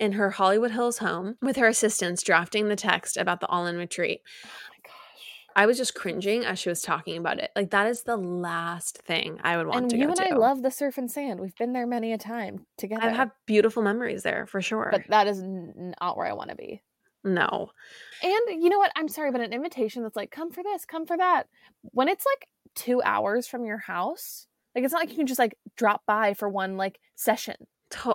in 0.00 0.12
her 0.12 0.30
Hollywood 0.30 0.72
Hills 0.72 0.98
home 0.98 1.36
with 1.40 1.56
her 1.56 1.68
assistants 1.68 2.22
drafting 2.22 2.68
the 2.68 2.76
text 2.76 3.16
about 3.16 3.40
the 3.40 3.46
all 3.46 3.66
in 3.66 3.76
retreat. 3.76 4.20
Oh 4.44 4.48
my 4.70 4.76
gosh. 4.82 4.92
I 5.56 5.66
was 5.66 5.76
just 5.76 5.94
cringing 5.94 6.44
as 6.44 6.58
she 6.58 6.68
was 6.68 6.82
talking 6.82 7.16
about 7.16 7.38
it. 7.38 7.50
Like, 7.54 7.70
that 7.70 7.86
is 7.86 8.02
the 8.02 8.16
last 8.16 8.98
thing 8.98 9.38
I 9.44 9.56
would 9.56 9.66
want 9.68 9.78
And 9.82 9.90
to 9.90 9.96
you 9.96 10.06
go 10.06 10.08
and 10.08 10.16
to. 10.16 10.28
I 10.32 10.36
love 10.36 10.62
the 10.62 10.70
surf 10.72 10.98
and 10.98 11.08
sand. 11.10 11.38
We've 11.38 11.54
been 11.54 11.72
there 11.72 11.86
many 11.86 12.12
a 12.12 12.18
time 12.18 12.66
together. 12.76 13.02
I 13.04 13.10
have 13.10 13.30
beautiful 13.46 13.82
memories 13.82 14.24
there 14.24 14.46
for 14.46 14.60
sure. 14.60 14.88
but 14.90 15.02
that 15.10 15.28
is 15.28 15.40
not 15.42 16.16
where 16.16 16.26
I 16.26 16.32
want 16.32 16.50
to 16.50 16.56
be. 16.56 16.82
No. 17.24 17.70
And 18.22 18.62
you 18.62 18.68
know 18.68 18.78
what? 18.78 18.92
I'm 18.96 19.08
sorry, 19.08 19.30
but 19.30 19.40
an 19.40 19.52
invitation 19.52 20.02
that's 20.02 20.16
like, 20.16 20.30
come 20.30 20.50
for 20.50 20.62
this, 20.62 20.84
come 20.84 21.06
for 21.06 21.16
that. 21.16 21.44
When 21.82 22.08
it's 22.08 22.24
like 22.24 22.48
two 22.74 23.02
hours 23.02 23.46
from 23.46 23.64
your 23.64 23.78
house, 23.78 24.46
like 24.74 24.84
it's 24.84 24.92
not 24.92 25.00
like 25.00 25.10
you 25.10 25.16
can 25.16 25.26
just 25.26 25.38
like 25.38 25.56
drop 25.76 26.02
by 26.06 26.34
for 26.34 26.48
one 26.48 26.76
like 26.76 26.98
session. 27.14 27.56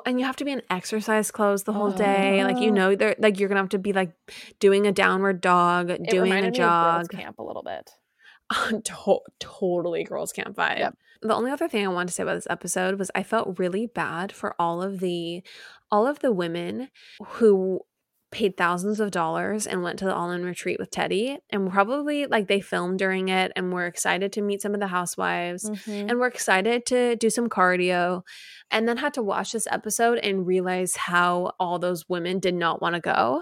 And 0.05 0.20
you 0.20 0.26
have 0.26 0.36
to 0.38 0.45
be 0.45 0.51
in 0.51 0.62
exercise 0.70 1.32
clothes 1.32 1.64
the 1.64 1.72
whole 1.74 1.91
day. 1.91 2.43
Like 2.43 2.57
you 2.60 2.72
Uh. 2.72 2.74
know, 2.74 2.95
they're 2.95 3.16
like 3.18 3.39
you're 3.39 3.47
gonna 3.49 3.62
have 3.62 3.70
to 3.70 3.80
be 3.80 3.93
like 3.93 4.12
doing 4.60 4.86
a 4.86 4.91
downward 4.91 5.39
dog, 5.41 5.89
It 5.89 6.03
doing 6.03 6.20
a 6.32 6.36
reminded 6.36 6.57
me 6.57 6.64
of 6.64 6.70
girls' 6.95 7.07
jog. 7.07 7.20
camp 7.20 7.39
a 7.39 7.43
little 7.43 7.64
bit. 7.64 7.89
to- 8.84 9.20
totally 9.39 10.03
girls 10.03 10.32
camp 10.34 10.55
vibe. 10.55 10.80
Yep. 10.80 10.97
The 11.22 11.36
only 11.36 11.51
other 11.51 11.68
thing 11.68 11.86
I 11.86 11.89
wanted 11.89 12.07
to 12.07 12.14
say 12.14 12.24
about 12.24 12.36
this 12.36 12.47
episode 12.49 12.97
was 12.97 13.12
I 13.14 13.24
felt 13.24 13.60
really 13.60 13.88
bad 13.88 14.32
for 14.32 14.55
all 14.60 14.82
of 14.82 14.99
the 14.99 15.43
all 15.91 16.07
of 16.07 16.20
the 16.20 16.32
women 16.32 16.89
who 17.26 17.82
paid 18.32 18.55
thousands 18.57 18.99
of 18.99 19.11
dollars 19.11 19.65
and 19.65 19.82
went 19.82 19.97
to 19.99 20.05
the 20.05 20.13
all-in 20.13 20.43
retreat 20.45 20.77
with 20.80 20.91
Teddi 20.91 21.38
and 21.49 21.71
probably 21.71 22.25
like 22.27 22.47
they 22.47 22.61
filmed 22.61 22.99
during 22.99 23.30
it 23.30 23.51
and 23.55 23.73
were 23.73 23.86
excited 23.88 24.32
to 24.34 24.41
meet 24.41 24.61
some 24.61 24.73
of 24.73 24.80
the 24.80 24.88
housewives 24.88 25.69
Mhm. 25.69 26.09
and 26.09 26.19
we're 26.19 26.27
excited 26.27 26.86
to 26.88 27.15
do 27.15 27.30
some 27.30 27.49
cardio 27.49 28.21
and 28.71 28.88
then 28.88 28.97
had 28.97 29.15
to 29.15 29.23
watch 29.23 29.51
this 29.51 29.65
episode 29.71 30.19
and 30.19 30.45
realize 30.45 30.95
how 30.95 31.53
all 31.59 31.80
those 31.80 32.07
women 32.07 32.38
did 32.38 32.53
not 32.53 32.82
want 32.84 32.93
to 32.93 33.01
go 33.01 33.41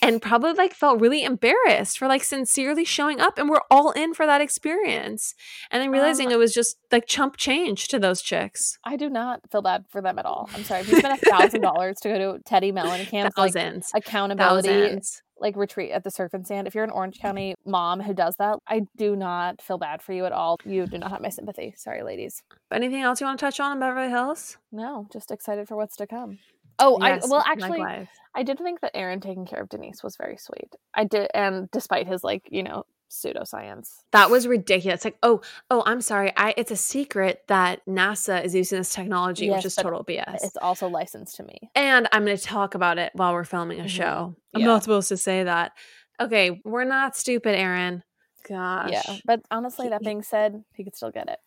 and 0.00 0.22
probably 0.22 0.54
like 0.54 0.72
felt 0.72 0.98
really 1.00 1.22
embarrassed 1.24 1.98
for 1.98 2.08
like 2.08 2.24
sincerely 2.24 2.84
showing 2.84 3.20
up 3.20 3.38
and 3.38 3.50
we're 3.50 3.60
all 3.70 3.90
in 3.90 4.14
for 4.14 4.24
that 4.24 4.40
experience 4.40 5.34
and 5.70 5.82
then 5.82 5.90
realizing 5.90 6.28
Um, 6.28 6.32
it 6.32 6.36
was 6.38 6.54
just 6.54 6.78
like 6.90 7.06
chump 7.06 7.36
change 7.36 7.88
to 7.88 7.98
those 7.98 8.22
chicks 8.22 8.78
I 8.84 8.96
do 8.96 9.10
not 9.10 9.40
feel 9.50 9.60
bad 9.62 9.84
for 9.90 10.00
them 10.00 10.18
at 10.18 10.24
all. 10.26 10.48
I'm 10.54 10.64
sorry. 10.64 10.80
If 10.80 10.90
you 10.90 10.98
spent 10.98 11.22
a 11.22 11.30
thousand 11.30 11.60
dollars 11.60 11.98
to 12.00 12.08
go 12.08 12.18
to 12.38 12.42
Teddi 12.44 12.72
Mellencamp, 12.72 13.24
like 13.24 13.34
thousands 13.34 13.90
accountability, 14.30 14.68
thousands 14.68 15.22
like 15.42 15.56
retreat 15.56 15.90
at 15.90 16.04
the 16.04 16.10
surf 16.10 16.32
and 16.32 16.46
sand, 16.46 16.66
if 16.66 16.74
you're 16.74 16.84
an 16.84 16.90
Orange 16.90 17.16
mm-hmm. 17.16 17.26
County 17.26 17.54
mom 17.66 18.00
who 18.00 18.14
does 18.14 18.36
that, 18.38 18.58
I 18.66 18.82
do 18.96 19.16
not 19.16 19.60
feel 19.60 19.76
bad 19.76 20.00
for 20.00 20.12
you 20.12 20.24
at 20.24 20.32
all. 20.32 20.58
You 20.64 20.86
do 20.86 20.98
not 20.98 21.10
have 21.10 21.20
my 21.20 21.28
sympathy. 21.28 21.74
Sorry, 21.76 22.02
ladies. 22.02 22.42
Anything 22.72 23.02
else 23.02 23.20
you 23.20 23.26
want 23.26 23.38
to 23.38 23.44
touch 23.44 23.60
on 23.60 23.72
in 23.72 23.80
Beverly 23.80 24.08
Hills? 24.08 24.56
No, 24.70 25.06
just 25.12 25.30
excited 25.30 25.68
for 25.68 25.76
what's 25.76 25.96
to 25.96 26.06
come. 26.06 26.38
Oh, 26.78 26.98
Yes, 27.02 27.24
I 27.24 27.28
well 27.28 27.44
actually 27.46 27.80
likewise. 27.80 28.08
I 28.34 28.42
did 28.44 28.58
think 28.58 28.80
that 28.80 28.92
Aaron 28.94 29.20
taking 29.20 29.44
care 29.44 29.60
of 29.60 29.68
Denise 29.68 30.02
was 30.02 30.16
very 30.16 30.38
sweet. 30.38 30.74
I 30.94 31.04
did 31.04 31.28
and 31.34 31.70
despite 31.70 32.06
his 32.06 32.24
like, 32.24 32.48
you 32.50 32.62
know, 32.62 32.84
pseudoscience. 33.12 33.88
That 34.12 34.30
was 34.30 34.46
ridiculous. 34.46 35.04
Like, 35.04 35.18
oh, 35.22 35.40
oh, 35.70 35.82
I'm 35.86 36.00
sorry. 36.00 36.32
I 36.36 36.54
it's 36.56 36.70
a 36.70 36.76
secret 36.76 37.42
that 37.48 37.84
NASA 37.86 38.42
is 38.44 38.54
using 38.54 38.78
this 38.78 38.92
technology, 38.92 39.46
Yes, 39.46 39.56
which 39.58 39.66
is 39.66 39.74
total 39.76 40.02
BS. 40.04 40.42
It's 40.44 40.56
also 40.56 40.88
licensed 40.88 41.36
to 41.36 41.42
me. 41.44 41.70
and 41.74 42.08
I'm 42.12 42.24
going 42.24 42.36
to 42.36 42.42
talk 42.42 42.74
about 42.74 42.98
it 42.98 43.12
while 43.14 43.32
we're 43.32 43.44
filming 43.44 43.80
a 43.80 43.84
Mhm. 43.84 43.88
show. 43.88 44.36
I'm 44.54 44.60
Yeah. 44.62 44.66
not 44.66 44.82
supposed 44.82 45.08
to 45.10 45.16
say 45.16 45.44
that. 45.44 45.72
Okay, 46.20 46.60
we're 46.64 46.84
not 46.84 47.16
stupid, 47.16 47.54
Aaron. 47.54 48.02
Gosh. 48.48 48.90
Yeah. 48.92 49.16
But 49.24 49.42
honestly, 49.50 49.88
that 49.88 50.02
being 50.02 50.22
said, 50.22 50.64
he 50.74 50.82
could 50.84 50.96
still 50.96 51.10
get 51.10 51.28
it. 51.28 51.38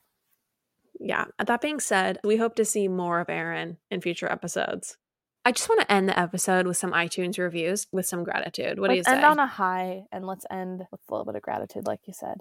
Yeah. 0.99 1.25
That 1.45 1.61
being 1.61 1.79
said, 1.79 2.19
we 2.23 2.37
hope 2.37 2.55
to 2.55 2.65
see 2.65 2.87
more 2.87 3.19
of 3.19 3.29
Aaron 3.29 3.77
in 3.91 4.01
future 4.01 4.31
episodes. 4.31 4.97
I 5.45 5.51
just 5.51 5.69
want 5.69 5.81
to 5.81 5.91
end 5.91 6.09
the 6.09 6.17
episode 6.19 6.65
with 6.65 6.75
some 6.77 6.91
iTunes 6.91 7.37
reviews 7.37 7.85
with 7.91 8.05
some 8.07 8.23
gratitude. 8.23 8.79
What 8.79 8.87
do 8.89 8.95
you 8.95 8.99
let's 9.01 9.09
say? 9.09 9.15
end 9.15 9.25
on 9.25 9.39
a 9.39 9.45
high 9.47 10.05
and 10.11 10.25
let's 10.25 10.45
end 10.49 10.85
with 10.91 11.01
a 11.07 11.13
little 11.13 11.25
bit 11.25 11.35
of 11.35 11.41
gratitude, 11.43 11.85
like 11.85 11.99
you 12.05 12.13
said. 12.13 12.37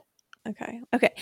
Okay. 0.48 0.80
Okay. 0.94 1.12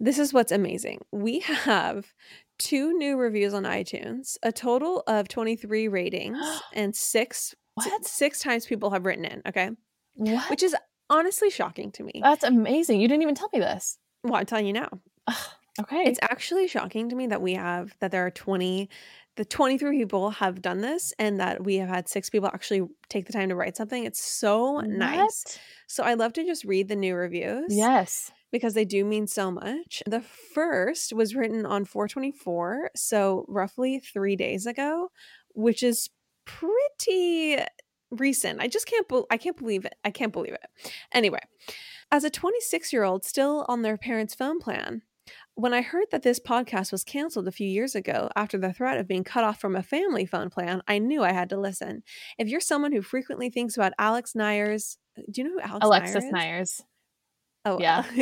This 0.00 0.18
is 0.18 0.32
what's 0.32 0.52
amazing. 0.52 1.00
We 1.12 1.40
have 1.40 2.12
two 2.58 2.96
new 2.96 3.16
reviews 3.16 3.54
on 3.54 3.64
iTunes, 3.64 4.36
a 4.42 4.52
total 4.52 5.02
of 5.06 5.28
23 5.28 5.88
ratings, 5.88 6.38
and 6.72 6.94
six 6.94 7.54
What? 7.74 8.04
six 8.04 8.40
times 8.40 8.66
people 8.66 8.90
have 8.90 9.04
written 9.04 9.24
in, 9.24 9.42
okay? 9.46 9.70
What? 10.14 10.48
Which 10.50 10.62
is 10.62 10.76
honestly 11.10 11.50
shocking 11.50 11.90
to 11.92 12.04
me. 12.04 12.20
That's 12.22 12.44
amazing. 12.44 13.00
You 13.00 13.08
didn't 13.08 13.22
even 13.22 13.34
tell 13.34 13.50
me 13.52 13.58
this. 13.58 13.98
well, 14.22 14.36
I'm 14.36 14.46
telling 14.46 14.66
you 14.66 14.72
now. 14.74 14.88
Okay. 15.80 16.04
It's 16.04 16.20
actually 16.22 16.68
shocking 16.68 17.08
to 17.08 17.16
me 17.16 17.26
that 17.26 17.42
we 17.42 17.54
have 17.54 17.96
that 17.98 18.12
there 18.12 18.24
are 18.24 18.30
20 18.30 18.88
the 19.36 19.44
23 19.44 19.98
people 19.98 20.30
have 20.30 20.62
done 20.62 20.80
this 20.80 21.12
and 21.18 21.40
that 21.40 21.64
we 21.64 21.76
have 21.76 21.88
had 21.88 22.08
six 22.08 22.30
people 22.30 22.48
actually 22.48 22.82
take 23.08 23.26
the 23.26 23.32
time 23.32 23.48
to 23.48 23.56
write 23.56 23.76
something. 23.76 24.04
It's 24.04 24.22
so 24.22 24.80
nice. 24.80 25.58
So 25.88 26.04
I 26.04 26.14
love 26.14 26.32
to 26.34 26.44
just 26.44 26.64
read 26.64 26.88
the 26.88 26.96
new 26.96 27.14
reviews. 27.16 27.66
Yes. 27.68 28.30
because 28.52 28.74
they 28.74 28.84
do 28.84 29.04
mean 29.04 29.26
so 29.26 29.50
much. 29.50 30.02
The 30.06 30.20
first 30.20 31.12
was 31.12 31.34
written 31.34 31.66
on 31.66 31.84
424, 31.84 32.90
so 32.94 33.44
roughly 33.48 33.98
three 33.98 34.36
days 34.36 34.66
ago, 34.66 35.10
which 35.54 35.82
is 35.82 36.08
pretty 36.44 37.58
recent. 38.10 38.60
I 38.60 38.68
just 38.68 38.86
can't. 38.86 39.08
Be- 39.08 39.24
I 39.30 39.36
can't 39.36 39.56
believe 39.56 39.84
it. 39.84 39.94
I 40.04 40.10
can't 40.10 40.32
believe 40.32 40.52
it. 40.54 40.92
Anyway, 41.12 41.40
as 42.12 42.22
a 42.22 42.30
26 42.30 42.92
year 42.92 43.02
old 43.02 43.24
still 43.24 43.64
on 43.68 43.82
their 43.82 43.96
parents' 43.96 44.34
phone 44.34 44.60
plan. 44.60 45.02
When 45.56 45.72
I 45.72 45.82
heard 45.82 46.06
that 46.10 46.22
this 46.22 46.40
podcast 46.40 46.90
was 46.90 47.04
canceled 47.04 47.46
a 47.46 47.52
few 47.52 47.68
years 47.68 47.94
ago 47.94 48.28
after 48.34 48.58
the 48.58 48.72
threat 48.72 48.98
of 48.98 49.06
being 49.06 49.22
cut 49.22 49.44
off 49.44 49.60
from 49.60 49.76
a 49.76 49.82
family 49.82 50.26
phone 50.26 50.50
plan, 50.50 50.82
I 50.88 50.98
knew 50.98 51.22
I 51.22 51.32
had 51.32 51.50
to 51.50 51.56
listen. 51.56 52.02
If 52.38 52.48
you're 52.48 52.60
someone 52.60 52.92
who 52.92 53.02
frequently 53.02 53.50
thinks 53.50 53.76
about 53.76 53.92
Alex 53.98 54.32
Neiers, 54.36 54.96
uh, 55.16 55.22
do 55.30 55.42
you 55.42 55.48
know 55.48 55.54
who 55.54 55.60
Alex 55.60 55.86
Alexis 55.86 56.24
Neiers 56.24 56.24
is? 56.24 56.30
Alexis 56.32 56.82
Neiers. 56.82 56.84
Oh, 57.66 57.78
Yeah. 57.80 58.04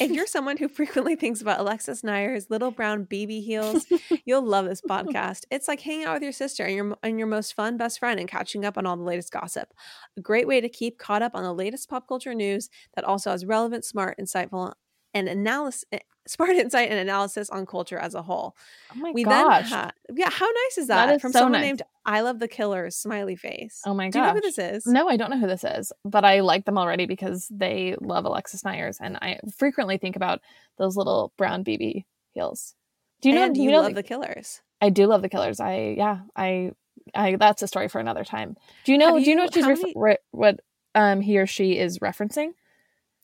if 0.00 0.10
you're 0.10 0.26
someone 0.26 0.58
who 0.58 0.68
frequently 0.68 1.16
thinks 1.16 1.40
about 1.40 1.58
Alexis 1.58 2.02
Neiers' 2.02 2.50
little 2.50 2.70
brown 2.70 3.06
BB 3.06 3.42
heels, 3.42 3.86
you'll 4.26 4.44
love 4.44 4.66
this 4.66 4.82
podcast. 4.82 5.44
It's 5.50 5.68
like 5.68 5.80
hanging 5.80 6.04
out 6.04 6.14
with 6.14 6.22
your 6.22 6.32
sister 6.32 6.64
and 6.64 6.74
your 6.74 6.96
and 7.02 7.18
your 7.18 7.26
most 7.26 7.54
fun 7.54 7.78
best 7.78 7.98
friend 7.98 8.20
and 8.20 8.28
catching 8.28 8.64
up 8.64 8.76
on 8.76 8.84
all 8.84 8.96
the 8.96 9.02
latest 9.02 9.32
gossip. 9.32 9.72
A 10.18 10.20
great 10.20 10.46
way 10.46 10.60
to 10.60 10.68
keep 10.68 10.98
caught 10.98 11.22
up 11.22 11.34
on 11.34 11.44
the 11.44 11.54
latest 11.54 11.88
pop 11.88 12.06
culture 12.06 12.34
news 12.34 12.68
that 12.94 13.04
also 13.04 13.30
has 13.30 13.46
relevant, 13.46 13.86
smart, 13.86 14.18
insightful, 14.20 14.74
and 15.14 15.28
analysis. 15.28 15.84
Smart 16.26 16.52
insight 16.56 16.88
and 16.88 16.98
analysis 16.98 17.50
on 17.50 17.66
culture 17.66 17.98
as 17.98 18.14
a 18.14 18.22
whole. 18.22 18.56
Oh 18.94 18.98
my 18.98 19.10
we 19.12 19.24
gosh. 19.24 19.68
then 19.68 19.78
had, 19.78 19.92
yeah, 20.14 20.30
how 20.30 20.46
nice 20.46 20.78
is 20.78 20.86
that, 20.88 21.04
That 21.04 21.16
is 21.16 21.20
from 21.20 21.32
so 21.32 21.40
someone 21.40 21.60
nice. 21.60 21.66
named 21.68 21.82
I 22.06 22.22
Love 22.22 22.38
the 22.38 22.48
Killers 22.48 22.96
smiley 22.96 23.36
face? 23.36 23.82
oh 23.84 23.92
my 23.92 24.08
Do 24.08 24.20
you 24.20 24.24
know 24.24 24.32
who 24.32 24.40
this 24.40 24.58
is? 24.58 24.86
No, 24.86 25.06
I 25.06 25.18
don't 25.18 25.28
know 25.30 25.38
who 25.38 25.46
this 25.46 25.64
is, 25.64 25.92
but 26.02 26.24
I 26.24 26.40
like 26.40 26.64
them 26.64 26.78
already 26.78 27.04
because 27.04 27.46
they 27.50 27.96
love 28.00 28.24
Alexis 28.24 28.62
Neiers, 28.62 28.96
and 29.02 29.18
I 29.18 29.38
frequently 29.58 29.98
think 29.98 30.16
about 30.16 30.40
those 30.78 30.96
little 30.96 31.34
brown 31.36 31.62
BB 31.62 32.04
heels. 32.32 32.74
Do 33.20 33.28
you 33.28 33.34
know? 33.34 33.44
and 33.44 33.54
do 33.54 33.60
you, 33.60 33.66
you 33.66 33.72
know? 33.72 33.82
love 33.82 33.90
the- 33.94 33.96
the 34.00 34.08
Killers. 34.08 34.62
I 34.80 34.88
do 34.88 35.04
love 35.06 35.20
the 35.20 35.28
Killers. 35.28 35.60
I 35.60 35.94
yeah. 35.98 36.20
I 36.34 36.72
I 37.14 37.36
that's 37.36 37.60
a 37.60 37.66
story 37.68 37.88
for 37.88 37.98
another 38.00 38.24
time. 38.24 38.56
Do 38.86 38.92
you 38.92 38.98
know? 38.98 39.16
Have 39.16 39.24
do 39.24 39.28
you 39.28 39.36
know 39.36 39.42
what 39.44 39.52
she's 39.52 39.66
many- 39.66 39.92
re- 39.94 40.16
what 40.30 40.60
um 40.94 41.20
he 41.20 41.36
or 41.38 41.46
she 41.46 41.76
is 41.76 41.98
referencing? 41.98 42.52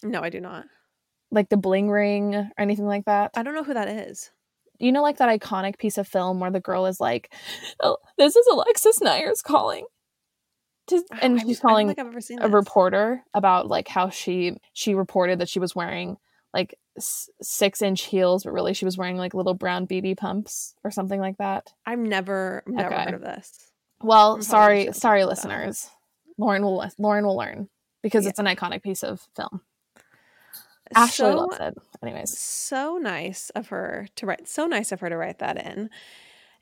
No, 0.02 0.20
I 0.20 0.28
do 0.28 0.40
not. 0.40 0.66
Like 1.30 1.48
the 1.48 1.56
bling 1.56 1.90
ring 1.90 2.34
or 2.34 2.50
anything 2.58 2.86
like 2.86 3.04
that? 3.04 3.30
I 3.36 3.42
don't 3.42 3.54
know 3.54 3.62
who 3.64 3.74
that 3.74 3.88
is. 3.88 4.30
you 4.78 4.90
know 4.92 5.02
like 5.02 5.18
that 5.18 5.28
iconic 5.40 5.78
piece 5.78 5.98
of 5.98 6.08
film 6.08 6.40
where 6.40 6.50
the 6.50 6.60
girl 6.60 6.86
is 6.86 7.00
like 7.00 7.32
oh, 7.82 7.98
this 8.18 8.34
is 8.34 8.46
alexis 8.50 8.98
neiers 9.00 9.42
calling 9.42 9.84
to, 10.88 10.96
oh, 11.12 11.16
and 11.22 11.38
I- 11.38 11.42
she's 11.44 11.60
calling 11.60 11.86
think 11.86 11.98
I've 11.98 12.06
ever 12.06 12.20
seen 12.20 12.38
a 12.40 12.46
this. 12.46 12.52
reporter 12.52 13.22
about 13.34 13.68
like 13.68 13.88
how 13.88 14.08
she 14.08 14.56
she 14.72 14.94
reported 14.94 15.38
that 15.40 15.48
she 15.48 15.58
was 15.60 15.74
wearing 15.76 16.16
like 16.54 16.74
s- 16.96 17.28
six 17.42 17.80
inch 17.82 18.02
heels 18.06 18.42
but 18.44 18.52
really 18.52 18.74
she 18.74 18.84
was 18.86 18.96
wearing 18.98 19.16
like 19.16 19.34
little 19.34 19.54
brown 19.54 19.86
bb 19.86 20.16
pumps 20.16 20.74
or 20.82 20.90
something 20.90 21.20
like 21.20 21.36
that 21.38 21.72
I've 21.86 21.98
never 21.98 22.62
never 22.66 22.92
Okay. 22.94 23.04
heard 23.04 23.14
of 23.14 23.20
this. 23.20 23.52
well 24.02 24.34
I'm 24.34 24.42
sorry 24.42 24.92
sorry 24.92 25.20
about 25.22 25.36
that. 25.36 25.44
listeners 25.48 25.90
lauren 26.38 26.62
will 26.62 26.84
lauren 26.98 27.24
will 27.26 27.36
learn 27.36 27.68
because 28.02 28.24
Yeah. 28.24 28.30
it's 28.30 28.38
an 28.40 28.46
iconic 28.46 28.82
piece 28.82 29.04
of 29.04 29.20
film 29.36 29.60
ashley 30.94 31.30
so, 31.30 31.36
loves 31.36 31.58
it 31.60 31.74
anyways 32.02 32.38
so 32.38 32.98
nice 32.98 33.50
of 33.50 33.68
her 33.68 34.08
to 34.16 34.26
write. 34.26 34.48
So 34.48 34.66
nice 34.66 34.90
of 34.92 35.00
her 35.00 35.08
to 35.08 35.16
write 35.16 35.38
that 35.38 35.56
in. 35.56 35.88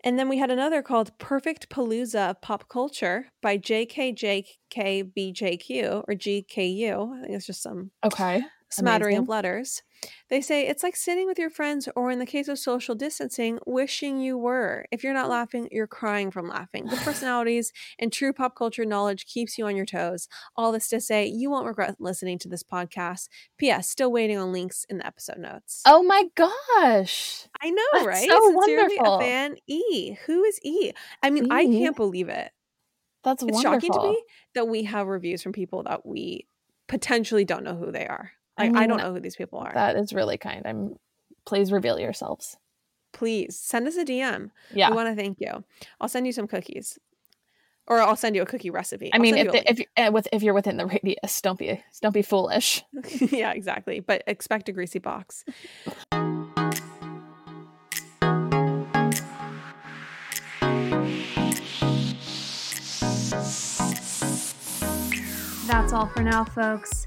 And 0.05 0.17
then 0.19 0.29
we 0.29 0.39
had 0.39 0.51
another 0.51 0.81
called 0.81 1.19
Perfect 1.19 1.69
Palooza 1.69 2.31
of 2.31 2.41
Pop 2.41 2.69
Culture 2.69 3.27
by 3.43 3.59
JKJKBJQ 3.59 6.05
or 6.07 6.15
GKU. 6.15 7.19
I 7.19 7.23
think 7.23 7.35
it's 7.35 7.47
just 7.47 7.63
some 7.63 7.91
okay 8.05 8.43
smattering 8.71 9.17
Amazing. 9.17 9.23
of 9.25 9.29
letters. 9.29 9.83
They 10.31 10.41
say 10.41 10.67
it's 10.69 10.85
like 10.85 10.95
sitting 10.95 11.27
with 11.27 11.39
your 11.41 11.51
friends, 11.51 11.89
or 11.97 12.11
in 12.13 12.21
the 12.21 12.27
case 12.27 12.47
of 12.47 12.59
social 12.59 12.95
distancing, 12.95 13.59
wishing 13.67 14.21
you 14.21 14.39
were. 14.39 14.85
If 14.93 15.03
you're 15.03 15.15
not 15.15 15.29
laughing, 15.29 15.69
you're 15.73 15.89
crying 15.89 16.31
from 16.31 16.49
laughing. 16.49 16.87
The 16.87 16.97
personalities 17.05 17.73
and 17.99 18.13
true 18.13 18.33
pop 18.33 18.55
culture 18.55 18.85
knowledge 18.85 19.27
keeps 19.27 19.59
you 19.59 19.67
on 19.67 19.75
your 19.75 19.87
toes. 19.87 20.29
All 20.57 20.71
this 20.71 20.87
to 20.89 21.01
say, 21.01 21.27
you 21.27 21.51
won't 21.51 21.67
regret 21.67 21.97
listening 21.99 22.39
to 22.41 22.49
this 22.49 22.63
podcast. 22.63 23.29
P.S. 23.59 23.89
Still 23.89 24.13
waiting 24.13 24.39
on 24.39 24.53
links 24.53 24.87
in 24.89 24.99
the 24.99 25.07
episode 25.07 25.39
notes. 25.39 25.83
oh 25.87 26.03
my 26.05 26.25
gosh 26.37 27.47
I 27.61 27.71
know, 27.71 27.83
that's 27.95 28.07
right? 28.07 28.29
so 28.29 28.41
Sincerely, 28.53 28.97
wonderful. 28.99 29.15
a 29.17 29.21
fan 29.21 29.57
E. 29.67 30.13
Who 30.27 30.45
is 30.45 30.61
E? 30.63 30.93
I 31.23 31.31
mean, 31.31 31.51
I 31.51 31.63
E? 31.63 31.79
can't 31.81 31.97
believe 31.97 32.29
it. 32.29 32.53
that's 33.25 33.43
It's 33.43 33.51
wonderful 33.53 33.73
shocking 33.81 33.93
to 33.93 34.11
me 34.11 34.23
that 34.55 34.69
we 34.69 34.85
have 34.85 35.07
reviews 35.09 35.43
from 35.43 35.53
people 35.53 35.83
that 35.85 36.07
we 36.07 36.47
potentially 36.87 37.45
don't 37.45 37.65
know 37.65 37.75
who 37.75 37.91
they 37.91 38.07
are. 38.07 38.31
I 38.59 38.65
Like, 38.69 38.77
I, 38.77 38.81
mean, 38.81 38.89
don't 38.89 38.99
know 38.99 39.13
who 39.15 39.21
these 39.21 39.37
people 39.37 39.59
are. 39.61 39.73
That 39.73 39.97
is 39.97 40.13
really 40.13 40.37
kind. 40.37 40.63
I'm 40.67 40.99
please 41.47 41.73
reveal 41.73 41.99
yourselves. 41.99 42.57
Please 43.13 43.59
send 43.59 43.87
us 43.89 43.97
a 43.97 44.05
DM. 44.05 44.51
Yeah. 44.75 44.91
We 44.91 44.97
want 44.97 45.09
to 45.09 45.15
thank 45.15 45.39
you. 45.41 45.65
I'll 46.01 46.09
send 46.09 46.27
you 46.27 46.33
some 46.33 46.47
cookies, 46.47 46.99
or 47.87 48.01
I'll 48.01 48.17
send 48.17 48.37
you 48.37 48.43
a 48.43 48.47
cookie 48.47 48.71
recipe. 48.71 49.11
I 49.13 49.17
I'll 49.17 49.23
mean, 49.23 49.37
if 49.37 49.45
you 49.45 49.49
a 49.51 49.53
the, 49.53 49.71
if 49.71 49.79
you- 49.79 49.87
uh, 49.97 50.11
with 50.13 50.29
if 50.33 50.43
you're 50.43 50.55
within 50.55 50.77
the 50.77 50.87
radius, 50.87 51.41
don't 51.41 51.59
be 51.59 51.83
don't 52.03 52.13
be 52.13 52.23
foolish. 52.23 52.85
yeah, 53.21 53.53
exactly. 53.53 54.01
But 54.01 54.25
expect 54.27 54.69
a 54.69 54.73
greasy 54.73 54.99
box. 54.99 55.45
That's 65.67 65.93
all 65.93 66.07
for 66.07 66.23
now, 66.23 66.45
folks. 66.45 67.07